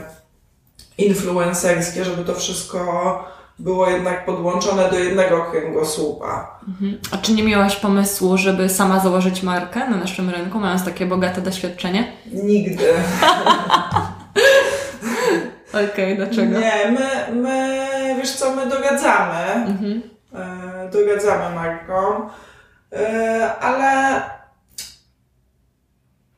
influencerskie, 0.98 2.04
żeby 2.04 2.24
to 2.24 2.34
wszystko 2.34 3.37
było 3.58 3.90
jednak 3.90 4.24
podłączone 4.26 4.90
do 4.90 4.98
jednego 4.98 5.44
kręgosłupa. 5.44 6.58
Mhm. 6.68 6.98
A 7.12 7.16
czy 7.16 7.32
nie 7.32 7.42
miałaś 7.42 7.76
pomysłu, 7.76 8.36
żeby 8.38 8.68
sama 8.68 9.00
założyć 9.00 9.42
markę 9.42 9.90
na 9.90 9.96
naszym 9.96 10.30
rynku, 10.30 10.58
mając 10.60 10.84
takie 10.84 11.06
bogate 11.06 11.40
doświadczenie? 11.40 12.12
Nigdy. 12.32 12.84
Okej, 15.92 16.16
dlaczego? 16.16 16.58
Nie, 16.60 16.72
my, 16.98 17.34
my, 17.42 17.78
wiesz 18.18 18.32
co, 18.36 18.56
my 18.56 18.66
dogadzamy, 18.66 19.44
Mhm. 19.52 20.02
e, 20.34 20.90
dogadzamy 20.90 21.54
marką, 21.54 22.28
e, 22.92 23.52
ale 23.60 24.20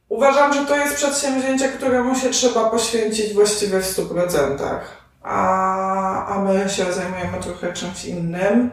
uważam, 0.08 0.54
że 0.54 0.60
to 0.66 0.76
jest 0.76 0.94
przedsięwzięcie, 0.94 1.68
któremu 1.68 2.14
się 2.14 2.30
trzeba 2.30 2.70
poświęcić 2.70 3.34
właściwie 3.34 3.80
w 3.80 3.84
100%. 3.84 4.78
A, 5.22 6.26
a 6.26 6.38
my 6.38 6.68
się 6.70 6.92
zajmujemy 6.92 7.38
trochę 7.40 7.72
czymś 7.72 8.04
innym. 8.04 8.70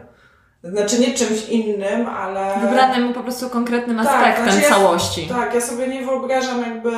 Znaczy 0.64 0.98
nie 0.98 1.14
czymś 1.14 1.48
innym, 1.48 2.06
ale... 2.08 2.54
Wybranym 2.60 3.14
po 3.14 3.20
prostu 3.22 3.50
konkretnym 3.50 3.96
Tak, 3.96 4.06
aspektem 4.06 4.44
znaczy 4.44 4.60
ja- 4.62 4.68
całości. 4.68 5.26
Tak, 5.28 5.54
ja 5.54 5.60
sobie 5.60 5.88
nie 5.88 6.04
wyobrażam 6.06 6.60
jakby 6.62 6.90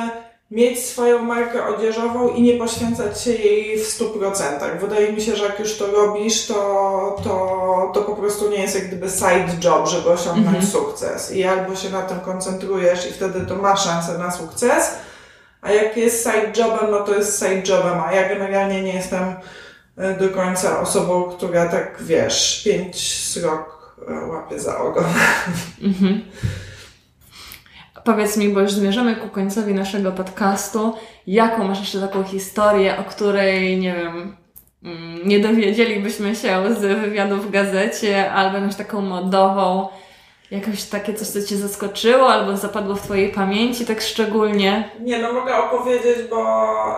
mieć 0.51 0.85
swoją 0.85 1.19
markę 1.23 1.67
odzieżową 1.67 2.27
i 2.29 2.41
nie 2.41 2.53
poświęcać 2.53 3.21
się 3.21 3.31
jej 3.31 3.79
w 3.79 3.99
100%. 3.99 4.79
Wydaje 4.81 5.13
mi 5.13 5.21
się, 5.21 5.35
że 5.35 5.43
jak 5.45 5.59
już 5.59 5.77
to 5.77 5.87
robisz, 5.91 6.47
to, 6.47 6.55
to, 7.23 7.91
to 7.93 8.01
po 8.01 8.15
prostu 8.15 8.49
nie 8.49 8.57
jest 8.61 8.75
jak 8.75 8.87
gdyby 8.87 9.09
side 9.09 9.47
job, 9.63 9.87
żeby 9.87 10.09
osiągnąć 10.09 10.47
Mhm. 10.47 10.65
sukces. 10.65 11.31
I 11.35 11.43
albo 11.43 11.75
się 11.75 11.89
na 11.89 12.01
tym 12.01 12.19
koncentrujesz 12.19 13.09
i 13.09 13.13
wtedy 13.13 13.41
to 13.45 13.55
ma 13.55 13.75
szansę 13.77 14.17
na 14.17 14.31
sukces, 14.31 14.95
a 15.61 15.71
jak 15.71 15.97
jest 15.97 16.23
side 16.23 16.51
jobem, 16.57 16.91
no 16.91 16.99
to 16.99 17.15
jest 17.15 17.39
side 17.39 17.61
jobem, 17.67 17.99
a 18.05 18.13
ja 18.13 18.29
generalnie 18.29 18.83
nie 18.83 18.93
jestem 18.93 19.35
e, 19.97 20.17
do 20.17 20.29
końca 20.29 20.81
osobą, 20.81 21.23
która 21.23 21.69
tak, 21.69 21.97
wiesz, 22.03 22.61
pięć 22.63 23.23
srok 23.23 23.95
e, 24.07 24.13
łapie 24.25 24.59
za 24.59 24.77
ogon. 24.77 25.03
Mhm. 25.81 26.21
Powiedz 28.03 28.37
mi, 28.37 28.49
bo 28.49 28.59
już 28.59 28.71
zmierzamy 28.71 29.15
ku 29.15 29.29
końcowi 29.29 29.73
naszego 29.73 30.11
podcastu, 30.11 30.93
jaką 31.27 31.63
masz 31.63 31.79
jeszcze 31.79 32.01
taką 32.01 32.23
historię, 32.23 32.97
o 32.97 33.03
której, 33.03 33.79
nie 33.79 33.95
wiem, 33.95 34.37
mm, 34.83 35.27
nie 35.27 35.39
dowiedzielibyśmy 35.39 36.35
się 36.35 36.75
z 36.75 36.79
wywiadu 36.79 37.37
w 37.37 37.51
gazecie, 37.51 38.31
albo 38.31 38.57
jakąś 38.57 38.75
taką 38.75 39.01
modową, 39.01 39.89
jakoś 40.51 40.83
takie 40.83 41.13
coś, 41.13 41.27
co 41.27 41.41
Cię 41.41 41.57
zaskoczyło, 41.57 42.29
albo 42.29 42.57
zapadło 42.57 42.95
w 42.95 43.01
Twojej 43.01 43.31
pamięci 43.31 43.85
tak 43.85 44.01
szczególnie. 44.01 44.91
Nie, 44.99 45.21
no 45.21 45.33
mogę 45.33 45.57
opowiedzieć, 45.57 46.17
bo 46.29 46.37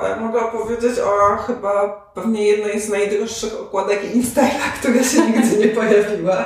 e, 0.08 0.16
mogę 0.20 0.39
opowiedzieć 0.41 0.99
o 0.99 1.38
chyba 1.38 1.88
pewnie 2.14 2.47
jednej 2.47 2.82
z 2.82 2.89
najdroższych 2.89 3.62
okładek 3.62 4.16
Instagra, 4.16 4.66
która 4.80 5.04
się 5.04 5.22
nigdy 5.28 5.58
nie 5.58 5.68
pojawiła. 5.68 6.45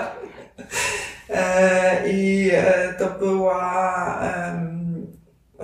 E, 1.29 2.09
I 2.09 2.49
e, 2.53 2.93
to 2.99 3.05
była, 3.19 4.19
em, 4.21 5.07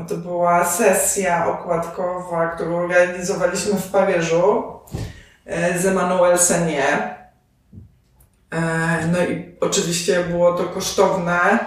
to 0.07 0.15
była 0.15 0.65
sesja 0.65 1.47
okładkowa, 1.47 2.47
którą 2.47 2.87
realizowaliśmy 2.87 3.73
w 3.73 3.91
Paryżu 3.91 4.63
z 5.75 5.85
Emmanuel 5.85 6.37
Senier. 6.37 7.22
E, 8.53 9.07
No 9.11 9.19
i 9.25 9.55
oczywiście 9.61 10.23
było 10.23 10.53
to 10.53 10.63
kosztowne. 10.63 11.59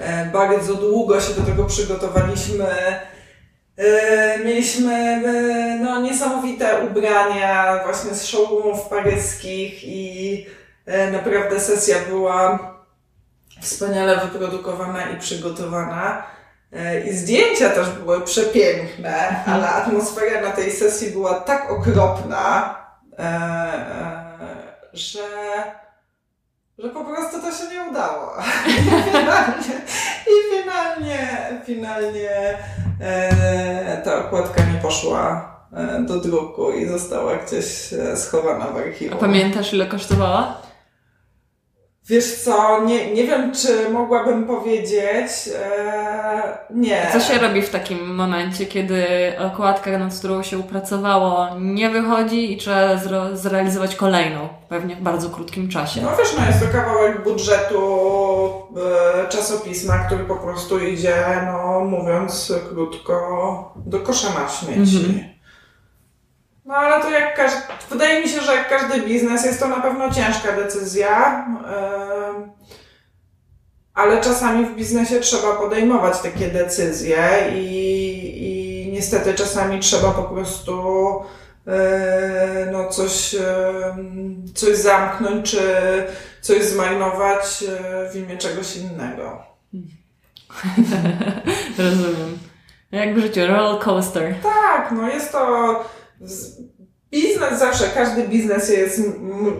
E, 0.00 0.26
Bardzo 0.26 0.74
długo 0.74 1.20
się 1.20 1.34
do 1.34 1.42
tego 1.42 1.64
przygotowaliśmy. 1.64 2.66
E, 3.76 4.38
Mieliśmy 4.44 5.22
no, 5.82 6.00
niesamowite 6.00 6.86
ubrania 6.86 7.80
właśnie 7.84 8.14
z 8.14 8.26
showroomów 8.26 8.88
paryskich 8.88 9.84
i 9.84 10.46
naprawdę 11.12 11.60
sesja 11.60 11.96
była 12.08 12.58
wspaniale 13.60 14.16
wyprodukowana 14.16 15.10
i 15.10 15.18
przygotowana. 15.18 16.22
I 17.10 17.12
zdjęcia 17.12 17.70
też 17.70 17.90
były 17.90 18.20
przepiękne, 18.20 19.44
ale 19.46 19.68
atmosfera 19.68 20.40
na 20.40 20.50
tej 20.50 20.72
sesji 20.72 21.10
była 21.10 21.34
tak 21.34 21.70
okropna, 21.70 22.74
że, 24.92 25.20
że 26.78 26.88
po 26.88 27.04
prostu 27.04 27.40
to 27.40 27.52
się 27.52 27.74
nie 27.74 27.90
udało. 27.90 28.26
I 30.32 30.62
finalnie, 30.62 31.28
i 31.62 31.66
finalnie, 31.66 32.30
e, 33.00 34.02
ta 34.04 34.26
okładka 34.26 34.62
nie 34.74 34.80
poszła 34.80 35.54
e, 35.76 36.00
do 36.02 36.16
druku 36.20 36.70
i 36.72 36.86
została 36.88 37.36
gdzieś 37.36 37.92
e, 37.92 38.16
schowana 38.16 38.64
w 38.66 38.76
A 38.76 38.80
archiwum. 38.80 39.18
pamiętasz, 39.18 39.72
ile 39.74 39.86
kosztowała? 39.86 40.56
Wiesz 42.08 42.34
co, 42.42 42.84
nie, 42.84 43.12
nie 43.14 43.24
wiem, 43.24 43.52
czy 43.54 43.90
mogłabym 43.90 44.44
powiedzieć. 44.46 45.28
E, 45.62 46.58
nie. 46.70 47.06
Co 47.12 47.20
się 47.20 47.38
robi 47.38 47.62
w 47.62 47.70
takim 47.70 48.14
momencie, 48.14 48.66
kiedy 48.66 49.04
okładka, 49.52 49.98
nad 49.98 50.18
którą 50.18 50.42
się 50.42 50.58
upracowało, 50.58 51.46
nie 51.60 51.90
wychodzi 51.90 52.52
i 52.52 52.56
trzeba 52.56 52.94
zro- 52.96 53.36
zrealizować 53.36 53.96
kolejną, 53.96 54.48
pewnie 54.68 54.96
w 54.96 55.00
bardzo 55.00 55.30
krótkim 55.30 55.68
czasie? 55.68 56.02
No 56.02 56.08
wiesz, 56.18 56.36
no 56.38 56.46
jest 56.46 56.60
to 56.60 56.66
kawałek 56.78 57.24
budżetu 57.24 57.82
e, 59.26 59.28
czasopisma, 59.28 59.98
który 59.98 60.24
po 60.24 60.36
prostu 60.36 60.78
idzie, 60.78 61.14
no 61.46 61.80
mówiąc 61.80 62.52
krótko, 62.68 63.72
do 63.86 64.00
kosza 64.00 64.28
na 64.28 64.48
śmieci. 64.48 64.96
Mhm. 64.96 65.33
No 66.64 66.74
ale 66.74 67.02
to 67.02 67.10
jak 67.10 67.36
każdy, 67.36 67.60
wydaje 67.90 68.22
mi 68.22 68.28
się, 68.28 68.40
że 68.40 68.54
jak 68.54 68.68
każdy 68.68 69.00
biznes 69.00 69.44
jest 69.44 69.60
to 69.60 69.68
na 69.68 69.80
pewno 69.80 70.10
ciężka 70.10 70.52
decyzja, 70.52 71.46
ale 73.94 74.20
czasami 74.20 74.66
w 74.66 74.74
biznesie 74.74 75.20
trzeba 75.20 75.56
podejmować 75.56 76.20
takie 76.20 76.48
decyzje 76.48 77.18
i, 77.54 77.68
i 78.36 78.92
niestety 78.92 79.34
czasami 79.34 79.80
trzeba 79.80 80.10
po 80.10 80.22
prostu 80.22 80.82
e, 81.66 82.68
no 82.72 82.88
coś, 82.88 83.36
coś 84.54 84.76
zamknąć, 84.76 85.50
czy 85.50 85.62
coś 86.40 86.62
zmarnować 86.64 87.64
e, 87.68 88.10
w 88.10 88.16
imię 88.16 88.38
czegoś 88.38 88.76
innego. 88.76 89.42
Rozumiem. 91.78 92.38
Jak 92.92 93.14
w 93.14 93.20
życiu, 93.20 93.46
roller 93.46 93.82
coaster. 93.82 94.34
Tak, 94.42 94.92
no 94.92 95.08
jest 95.08 95.32
to 95.32 95.84
biznes 97.10 97.58
zawsze, 97.58 97.84
każdy 97.94 98.28
biznes 98.28 98.70
jest, 98.70 99.02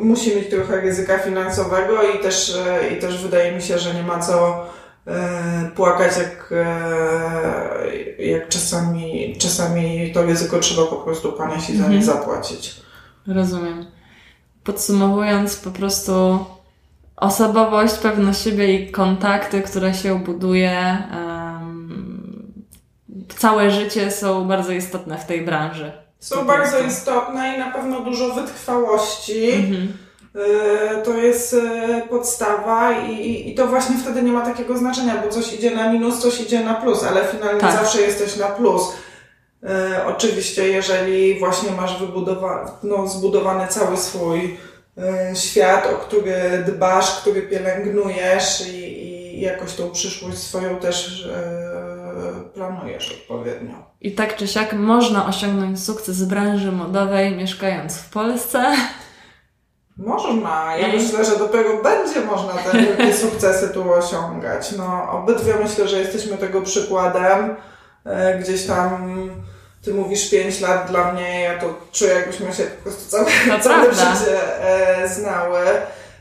musi 0.01 0.37
mieć 0.37 0.51
trochę 0.51 0.81
ryzyka 0.81 1.19
finansowego 1.19 2.03
i 2.03 2.19
też, 2.23 2.57
e, 2.67 2.89
i 2.89 3.01
też 3.01 3.23
wydaje 3.23 3.53
mi 3.53 3.63
się, 3.63 3.79
że 3.79 3.95
nie 3.95 4.03
ma 4.03 4.19
co 4.19 4.67
e, 5.07 5.71
płakać, 5.77 6.13
jak, 6.19 6.53
e, 6.53 8.23
jak 8.27 8.49
czasami, 8.49 9.37
czasami 9.39 10.13
to 10.15 10.23
ryzyko 10.23 10.59
trzeba 10.59 10.87
po 10.87 10.97
prostu 10.97 11.33
ponieść 11.33 11.71
i 11.71 11.77
za 11.77 11.89
nie 11.89 11.97
Mhm. 11.99 12.03
zapłacić. 12.03 12.77
Rozumiem. 13.27 13.87
Podsumowując, 14.65 15.57
po 15.57 15.71
prostu 15.71 16.45
osobowość, 17.17 17.95
pewność 17.95 18.43
siebie 18.43 18.75
i 18.75 18.91
kontakty, 18.93 19.63
które 19.63 19.95
się 19.95 20.19
buduje, 20.25 20.99
em, 21.13 22.53
całe 23.39 23.71
życie 23.71 24.11
są 24.11 24.49
bardzo 24.49 24.73
istotne 24.73 25.19
w 25.19 25.27
tej 25.27 25.45
branży. 25.45 26.04
Są 26.25 26.47
bardzo 26.47 26.79
istotne 26.79 27.55
i 27.55 27.59
na 27.59 27.71
pewno 27.71 28.01
dużo 28.01 28.35
wytrwałości. 28.35 29.53
Mhm. 29.53 29.93
e, 30.35 31.03
to 31.03 31.15
jest 31.15 31.55
e, 31.55 32.03
podstawa 32.11 32.93
i, 32.93 33.51
i 33.51 33.55
to 33.55 33.67
właśnie 33.67 33.97
wtedy 34.03 34.23
nie 34.23 34.33
ma 34.33 34.41
takiego 34.41 34.79
znaczenia, 34.79 35.23
bo 35.25 35.29
coś 35.29 35.53
idzie 35.53 35.71
na 35.71 35.93
minus, 35.93 36.19
coś 36.19 36.41
idzie 36.41 36.65
na 36.65 36.75
plus, 36.75 37.05
ale 37.05 37.25
finalnie 37.25 37.61
Tak. 37.61 37.73
zawsze 37.73 38.01
jesteś 38.01 38.37
na 38.37 38.47
plus. 38.47 38.83
E, 39.63 40.07
oczywiście, 40.07 40.69
jeżeli 40.69 41.39
właśnie 41.39 41.71
masz 41.71 42.01
wybudowa- 42.01 42.71
no, 42.83 43.09
zbudowany 43.09 43.67
cały 43.69 43.97
swój 43.97 44.57
świat, 45.35 45.87
o 45.87 45.97
który 45.97 46.65
dbasz, 46.67 47.21
który 47.21 47.43
pielęgnujesz 47.43 48.67
i, 48.69 48.77
i 49.37 49.41
jakoś 49.41 49.75
tą 49.75 49.91
przyszłość 49.91 50.39
swoją 50.39 50.77
też 50.77 51.29
planujesz 52.55 53.13
odpowiednio. 53.23 53.75
I 54.01 54.13
tak 54.15 54.37
czy 54.37 54.49
siak 54.49 54.73
można 54.73 55.27
osiągnąć 55.27 55.85
sukces 55.85 56.23
w 56.23 56.27
branży 56.29 56.73
modowej 56.73 57.37
mieszkając 57.37 57.97
w 57.99 58.11
Polsce. 58.11 58.65
Można. 59.97 60.77
Ja 60.77 60.89
I- 60.89 60.97
myślę, 61.03 61.25
że 61.25 61.37
dopiero 61.39 61.83
będzie 61.83 62.21
można 62.21 62.53
te 62.53 62.79
wielkie 62.83 63.15
sukcesy 63.15 63.69
tu 63.69 63.93
osiągać. 63.93 64.73
No, 64.73 65.11
obydwie 65.11 65.55
myślę, 65.63 65.89
że 65.89 65.99
jesteśmy 65.99 66.37
tego 66.39 66.63
przykładem. 66.63 67.57
E, 68.07 68.39
Gdzieś 68.39 68.67
tam 68.67 69.31
ty 69.85 69.95
mówisz 69.95 70.31
5 70.31 70.61
lat 70.61 70.91
dla 70.91 71.13
mnie, 71.13 71.41
ja 71.41 71.59
to 71.59 71.67
czuję, 71.93 72.15
jakbyśmy 72.15 72.53
się 72.53 72.63
po 72.65 72.83
prostu 72.83 73.11
całe, 73.11 73.61
całe 73.61 73.95
życie 73.95 74.61
e, 74.65 75.09
znały. 75.09 75.61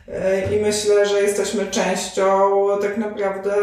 E, 0.07 0.53
I 0.55 0.61
myślę, 0.61 1.05
że 1.05 1.21
jesteśmy 1.21 1.65
częścią 1.65 2.51
tak 2.81 2.97
naprawdę 2.97 3.53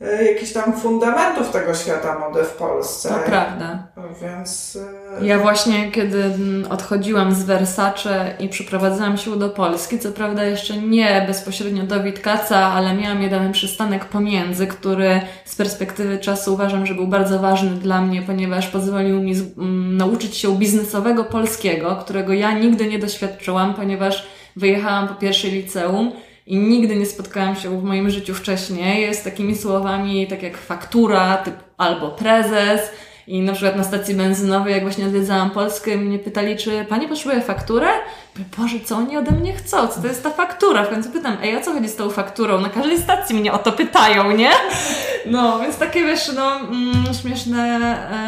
jakichś 0.00 0.52
tam 0.52 0.72
fundamentów 0.72 1.50
tego 1.50 1.74
świata 1.74 2.18
mody 2.18 2.44
w 2.44 2.52
Polsce. 2.52 3.08
To 3.08 3.14
prawda. 3.26 3.86
Więc 4.22 4.78
e, 5.20 5.26
Ja 5.26 5.38
właśnie, 5.38 5.90
kiedy 5.90 6.24
mm, 6.24 6.72
odchodziłam 6.72 7.34
z 7.34 7.42
Versace 7.42 8.34
i 8.38 8.48
przeprowadzałam 8.48 9.16
się 9.16 9.36
do 9.36 9.48
Polski, 9.48 9.98
co 9.98 10.12
prawda 10.12 10.44
jeszcze 10.44 10.76
nie 10.76 11.24
bezpośrednio 11.26 11.82
do 11.82 12.02
Witkaca, 12.02 12.58
ale 12.58 12.94
miałam 12.94 13.22
jeden 13.22 13.52
przystanek 13.52 14.04
pomiędzy, 14.04 14.66
który 14.66 15.20
z 15.44 15.56
perspektywy 15.56 16.18
czasu 16.18 16.54
uważam, 16.54 16.86
że 16.86 16.94
był 16.94 17.06
bardzo 17.06 17.38
ważny 17.38 17.70
dla 17.70 18.00
mnie, 18.00 18.22
ponieważ 18.22 18.68
pozwolił 18.68 19.22
mi 19.22 19.32
mm, 19.32 19.96
nauczyć 19.96 20.36
się 20.36 20.56
biznesowego 20.56 21.24
polskiego, 21.24 21.96
którego 21.96 22.32
ja 22.32 22.58
nigdy 22.58 22.86
nie 22.86 22.98
doświadczyłam, 22.98 23.74
ponieważ 23.74 24.26
wyjechałam 24.56 25.08
po 25.08 25.14
pierwszej 25.14 25.50
liceum 25.50 26.12
i 26.46 26.56
nigdy 26.56 26.96
nie 26.96 27.06
spotkałam 27.06 27.56
się 27.56 27.80
w 27.80 27.84
moim 27.84 28.10
życiu 28.10 28.34
wcześniej 28.34 29.14
z 29.14 29.22
takimi 29.22 29.56
słowami, 29.56 30.26
tak 30.26 30.42
jak 30.42 30.56
faktura 30.56 31.36
typ, 31.36 31.54
albo 31.76 32.10
prezes. 32.10 32.80
I 33.26 33.40
na 33.40 33.52
przykład 33.52 33.76
na 33.76 33.84
stacji 33.84 34.14
benzynowej, 34.14 34.74
jak 34.74 34.82
właśnie 34.82 35.06
odwiedzałam 35.06 35.50
Polskę, 35.50 35.96
mnie 35.96 36.18
pytali, 36.18 36.56
czy 36.56 36.84
pani 36.88 37.08
potrzebuje 37.08 37.40
fakturę? 37.40 37.88
Boże, 38.58 38.80
co 38.84 38.96
oni 38.96 39.16
ode 39.16 39.30
mnie 39.30 39.52
chcą? 39.52 39.88
Co 39.88 40.00
to 40.00 40.06
jest 40.06 40.22
ta 40.22 40.30
faktura? 40.30 40.84
W 40.84 40.88
końcu 40.90 41.10
pytam, 41.10 41.36
ej, 41.42 41.56
o 41.56 41.60
co 41.60 41.72
chodzi 41.72 41.88
z 41.88 41.96
tą 41.96 42.10
fakturą? 42.10 42.60
Na 42.60 42.68
każdej 42.68 42.98
stacji 42.98 43.36
mnie 43.36 43.52
o 43.52 43.58
to 43.58 43.72
pytają, 43.72 44.30
nie? 44.30 44.50
No, 45.26 45.58
więc 45.58 45.78
takie 45.78 46.04
wiesz, 46.04 46.32
no, 46.36 46.56
mm, 46.60 47.14
śmieszne 47.22 47.58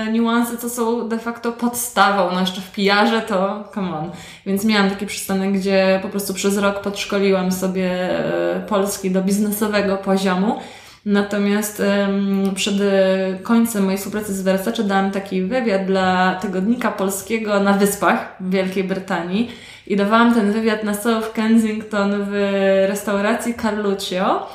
e, 0.07 0.13
niuanse, 0.13 0.57
co 0.57 0.71
są 0.71 1.09
de 1.09 1.19
facto 1.19 1.53
podstawą, 1.53 2.31
no 2.33 2.41
jeszcze 2.41 2.61
w 2.61 2.73
pijarze 2.73 3.23
to 3.23 3.65
come 3.75 3.99
on. 3.99 4.11
Więc 4.47 4.65
miałam 4.65 4.91
taki 4.91 5.07
przystanek, 5.07 5.53
gdzie 5.53 5.99
po 6.03 6.09
prostu 6.09 6.35
przez 6.35 6.59
rok 6.59 6.81
podszkoliłam 6.81 7.53
sobie 7.53 7.91
e, 7.91 8.67
polski 8.69 9.11
do 9.11 9.23
biznesowego 9.23 9.97
poziomu. 9.97 10.61
Natomiast 11.07 11.81
em, 11.81 12.55
przed 12.55 12.75
e, 12.81 13.39
końcem 13.43 13.85
mojej 13.85 13.99
współpracy 13.99 14.35
z 14.35 14.43
Versace 14.43 14.85
dałam 14.85 15.11
taki 15.11 15.43
wywiad 15.43 15.85
dla 15.85 16.35
tygodnika 16.35 16.93
polskiego 16.93 17.61
na 17.61 17.73
Wyspach 17.73 18.37
w 18.41 18.51
Wielkiej 18.51 18.85
Brytanii 18.85 19.51
i 19.87 19.97
dawałam 19.97 20.35
ten 20.35 20.53
wywiad 20.53 20.85
na 20.85 20.95
South 20.95 21.33
Kensington 21.33 22.27
w 22.31 22.33
restauracji 22.89 23.55
Carluccio. 23.55 24.47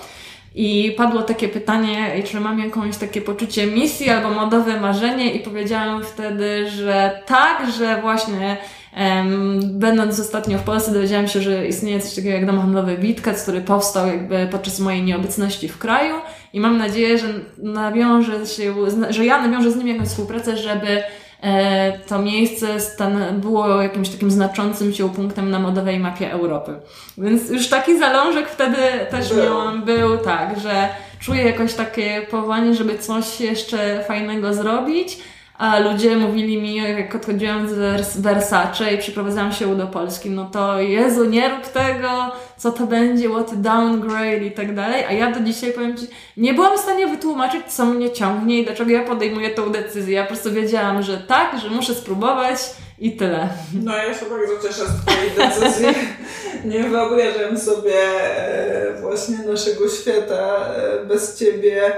I 0.55 0.93
padło 0.97 1.21
takie 1.21 1.49
pytanie, 1.49 2.23
czy 2.25 2.39
mam 2.39 2.59
jakąś 2.59 2.97
takie 2.97 3.21
poczucie 3.21 3.67
misji 3.67 4.09
albo 4.09 4.29
modowe 4.29 4.79
marzenie 4.79 5.33
i 5.33 5.39
powiedziałam 5.39 6.03
wtedy, 6.03 6.69
że 6.69 7.21
tak, 7.25 7.71
że 7.77 8.01
właśnie 8.01 8.57
em, 8.93 9.59
będąc 9.79 10.19
ostatnio 10.19 10.57
w 10.57 10.63
Polsce 10.63 10.93
dowiedziałam 10.93 11.27
się, 11.27 11.41
że 11.41 11.67
istnieje 11.67 11.99
coś 11.99 12.15
takiego 12.15 12.35
jak 12.35 12.45
dom 12.45 12.59
handlowy 12.59 12.97
Witkac, 12.97 13.43
który 13.43 13.61
powstał 13.61 14.07
jakby 14.07 14.47
podczas 14.51 14.79
mojej 14.79 15.03
nieobecności 15.03 15.69
w 15.69 15.77
kraju 15.77 16.15
i 16.53 16.59
mam 16.59 16.77
nadzieję, 16.77 17.17
że 17.17 17.27
nawiąże 17.57 18.45
się, 18.45 18.73
że 19.09 19.25
ja 19.25 19.41
nawiążę 19.47 19.71
z 19.71 19.75
nim 19.75 19.87
jakąś 19.87 20.07
współpracę, 20.07 20.57
żeby 20.57 21.03
e, 21.43 21.99
to 21.99 22.19
miejsce 22.19 22.79
stan- 22.79 23.39
było 23.39 23.81
jakimś 23.81 24.09
takim 24.09 24.31
znaczącym 24.31 24.93
się 24.93 25.09
punktem 25.09 25.49
na 25.51 25.59
modowej 25.59 25.99
mapie 25.99 26.31
Europy. 26.31 26.73
Więc 27.17 27.49
już 27.49 27.67
taki 27.67 27.99
zalążek 27.99 28.49
wtedy 28.49 28.77
też 29.11 29.29
Był. 29.33 29.43
miałam, 29.43 29.83
był 29.83 30.17
tak, 30.17 30.59
że 30.59 30.89
czuję 31.19 31.43
jakoś 31.43 31.73
takie 31.73 32.21
powołanie, 32.31 32.75
żeby 32.75 32.97
coś 32.99 33.41
jeszcze 33.41 34.03
fajnego 34.07 34.53
zrobić. 34.53 35.17
A 35.61 35.79
ludzie 35.79 36.15
mówili 36.15 36.61
mi, 36.61 36.75
jak 36.75 37.15
odchodziłam 37.15 37.69
z 37.69 37.71
Vers- 37.71 38.21
Versace 38.21 38.93
i 38.93 38.97
przyprowadzałam 38.97 39.51
się 39.51 39.77
do 39.77 39.87
Polski, 39.87 40.29
no 40.29 40.49
to 40.53 40.79
Jezu, 40.79 41.25
nie 41.25 41.49
rób 41.49 41.67
tego, 41.67 42.31
co 42.57 42.71
to 42.71 42.87
będzie, 42.87 43.29
what 43.29 43.61
downgrade 43.61 44.45
i 44.45 44.51
tak 44.51 44.75
dalej. 44.75 45.05
A 45.05 45.11
ja 45.11 45.31
do 45.31 45.39
dzisiaj 45.39 45.71
powiem 45.71 45.97
Ci, 45.97 46.07
nie 46.37 46.53
byłam 46.53 46.77
w 46.77 46.81
stanie 46.81 47.07
wytłumaczyć, 47.07 47.61
co 47.67 47.85
mnie 47.85 48.11
ciągnie 48.11 48.59
i 48.59 48.65
dlaczego 48.65 48.91
ja 48.91 49.03
podejmuję 49.03 49.49
tą 49.49 49.71
decyzję. 49.71 50.15
Ja 50.15 50.23
po 50.23 50.27
prostu 50.27 50.51
wiedziałam, 50.51 51.03
że 51.03 51.17
tak, 51.17 51.59
że 51.59 51.69
muszę 51.69 51.95
spróbować 51.95 52.57
i 52.99 53.11
tyle. 53.11 53.49
No 53.83 53.97
ja 53.97 54.13
się 54.13 54.25
bardzo 54.25 54.67
cieszę 54.67 54.85
z 54.85 55.05
Twojej 55.05 55.31
decyzji. 55.37 55.87
Nie 56.71 56.83
wyobrażam 56.83 57.57
sobie 57.57 57.95
e, 57.95 59.01
właśnie 59.01 59.37
naszego 59.37 59.89
świata 59.89 60.65
e, 60.75 61.05
bez 61.05 61.39
Ciebie 61.39 61.93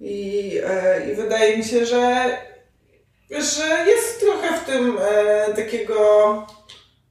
i, 0.00 0.52
e, 0.66 1.12
i 1.12 1.14
wydaje 1.14 1.56
mi 1.56 1.64
się, 1.64 1.86
że, 1.86 2.30
że 3.30 3.84
jest 3.90 4.20
trochę 4.20 4.58
w 4.58 4.64
tym 4.64 4.98
e, 5.00 5.54
takiego 5.54 6.46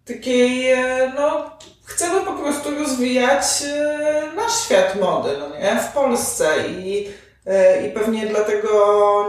takiej, 0.05 0.71
e, 0.71 1.11
no 1.15 1.51
chcemy 1.85 2.21
po 2.21 2.33
prostu 2.33 2.79
rozwijać 2.79 3.43
e, 3.67 4.23
nasz 4.35 4.63
świat 4.65 4.95
mody, 5.01 5.29
no 5.39 5.49
nie? 5.59 5.79
W 5.79 5.93
Polsce 5.93 6.47
i 6.69 7.07
E, 7.47 7.87
I 7.87 7.91
pewnie 7.91 8.27
dlatego, 8.27 8.69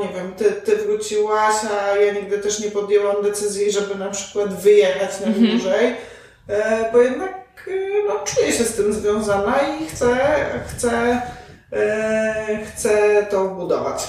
nie 0.01 0.09
wiem, 0.09 0.33
ty, 0.35 0.53
ty 0.53 0.77
wróciłaś, 0.77 1.55
a 1.81 1.97
ja 1.97 2.13
nigdy 2.13 2.39
też 2.39 2.61
nie 2.61 2.71
podjęłam 2.71 3.23
decyzji, 3.23 3.73
żeby 3.73 3.95
na 3.95 4.11
przykład 4.11 4.61
wyjechać 4.63 5.21
na 5.21 5.27
Mhm. 5.27 5.47
dłużej, 5.51 5.97
e, 6.49 6.93
bo 6.93 6.99
jednak 7.03 7.35
e, 7.69 7.71
no, 8.09 8.15
czuję 8.25 8.53
się 8.53 8.65
z 8.65 8.75
tym 8.75 8.93
związana 8.93 9.59
i 9.81 9.87
chcę, 9.87 10.17
chcę, 10.69 11.23
chcę 12.67 13.27
to 13.31 13.45
budować. 13.45 14.09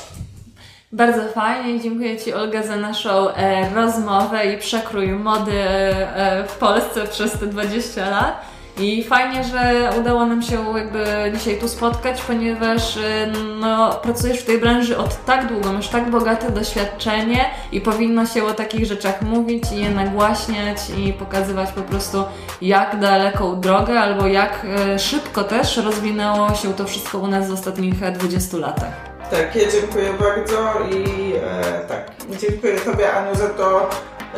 Bardzo 0.92 1.28
fajnie. 1.28 1.80
Dziękuję 1.80 2.18
Ci, 2.18 2.34
Olga, 2.34 2.64
za 2.64 2.76
naszą 2.76 3.30
e, 3.30 3.70
rozmowę 3.76 4.54
i 4.54 4.58
przekrój 4.58 5.08
mody 5.08 5.62
e, 5.64 6.44
w 6.48 6.58
Polsce 6.58 7.08
przez 7.08 7.32
te 7.32 7.48
20 7.48 8.10
lat. 8.10 8.42
I 8.80 9.04
fajnie, 9.04 9.44
że 9.44 9.90
udało 10.00 10.26
nam 10.26 10.42
się 10.42 10.78
jakby 10.78 11.06
dzisiaj 11.38 11.60
tu 11.60 11.68
spotkać, 11.68 12.22
ponieważ 12.22 12.98
e, 12.98 13.28
no, 13.60 13.90
pracujesz 13.94 14.40
w 14.40 14.46
tej 14.46 14.60
branży 14.60 14.98
od 14.98 15.26
tak 15.26 15.48
długo, 15.48 15.74
masz 15.74 15.88
tak 15.88 16.10
bogate 16.10 16.52
doświadczenie 16.52 17.46
i 17.72 17.82
powinno 17.82 18.26
się 18.26 18.44
o 18.44 18.54
takich 18.54 18.86
rzeczach 18.86 19.22
mówić 19.22 19.64
i 19.72 19.82
je 19.82 19.90
nagłaśniać 19.90 20.78
i 20.98 21.14
pokazywać 21.14 21.72
po 21.72 21.82
prostu 21.82 22.24
jak 22.62 23.00
daleką 23.00 23.62
drogę 23.62 24.00
albo 24.00 24.28
jak 24.28 24.66
e, 24.66 25.00
szybko 25.00 25.44
też 25.44 25.78
rozwinęło 25.78 26.54
się 26.56 26.74
to 26.74 26.86
wszystko 26.86 27.18
u 27.18 27.28
nas 27.28 27.50
w 27.50 27.54
ostatnich 27.54 28.04
e, 28.04 28.12
20 28.12 28.58
latach. 28.58 29.09
Tak, 29.32 29.56
ja 29.56 29.72
dziękuję 29.72 30.14
bardzo 30.20 30.74
i 30.96 31.34
e, 31.36 31.80
tak, 31.88 32.12
dziękuję 32.40 32.76
Tobie 32.80 33.14
Aniu 33.14 33.36
za 33.36 33.48
to, 33.50 33.90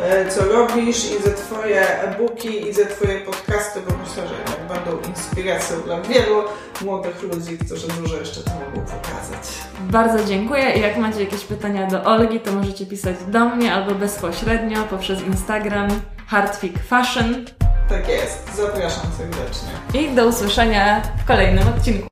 e, 0.02 0.28
co 0.30 0.44
robisz 0.44 1.04
i 1.12 1.22
za 1.22 1.30
Twoje 1.30 2.00
e-booki 2.02 2.68
i 2.68 2.72
za 2.72 2.84
Twoje 2.84 3.20
podcasty, 3.20 3.80
bo 3.80 3.94
myślę, 3.96 4.28
że 4.28 4.34
jednak 4.34 4.60
będą 4.84 5.08
inspiracją 5.08 5.80
dla 5.80 6.00
wielu 6.00 6.42
młodych 6.84 7.22
ludzi, 7.22 7.58
którzy 7.58 7.88
dużo 7.88 8.16
jeszcze 8.16 8.40
tu 8.40 8.50
mogą 8.50 8.86
pokazać. 8.86 9.48
Bardzo 9.80 10.24
dziękuję 10.24 10.72
i 10.76 10.80
jak 10.80 10.96
macie 10.96 11.20
jakieś 11.24 11.44
pytania 11.44 11.86
do 11.86 12.04
Olgi, 12.04 12.40
to 12.40 12.52
możecie 12.52 12.86
pisać 12.86 13.16
do 13.28 13.44
mnie 13.44 13.74
albo 13.74 13.94
bezpośrednio 13.94 14.82
poprzez 14.90 15.20
Instagram 15.22 15.88
Hardfig 16.26 16.78
Fashion 16.88 17.44
Tak 17.88 18.08
jest, 18.08 18.56
zapraszam 18.56 19.04
serdecznie. 19.18 19.68
i 20.02 20.14
do 20.14 20.26
usłyszenia 20.26 21.02
w 21.24 21.26
kolejnym 21.26 21.68
odcinku. 21.68 22.11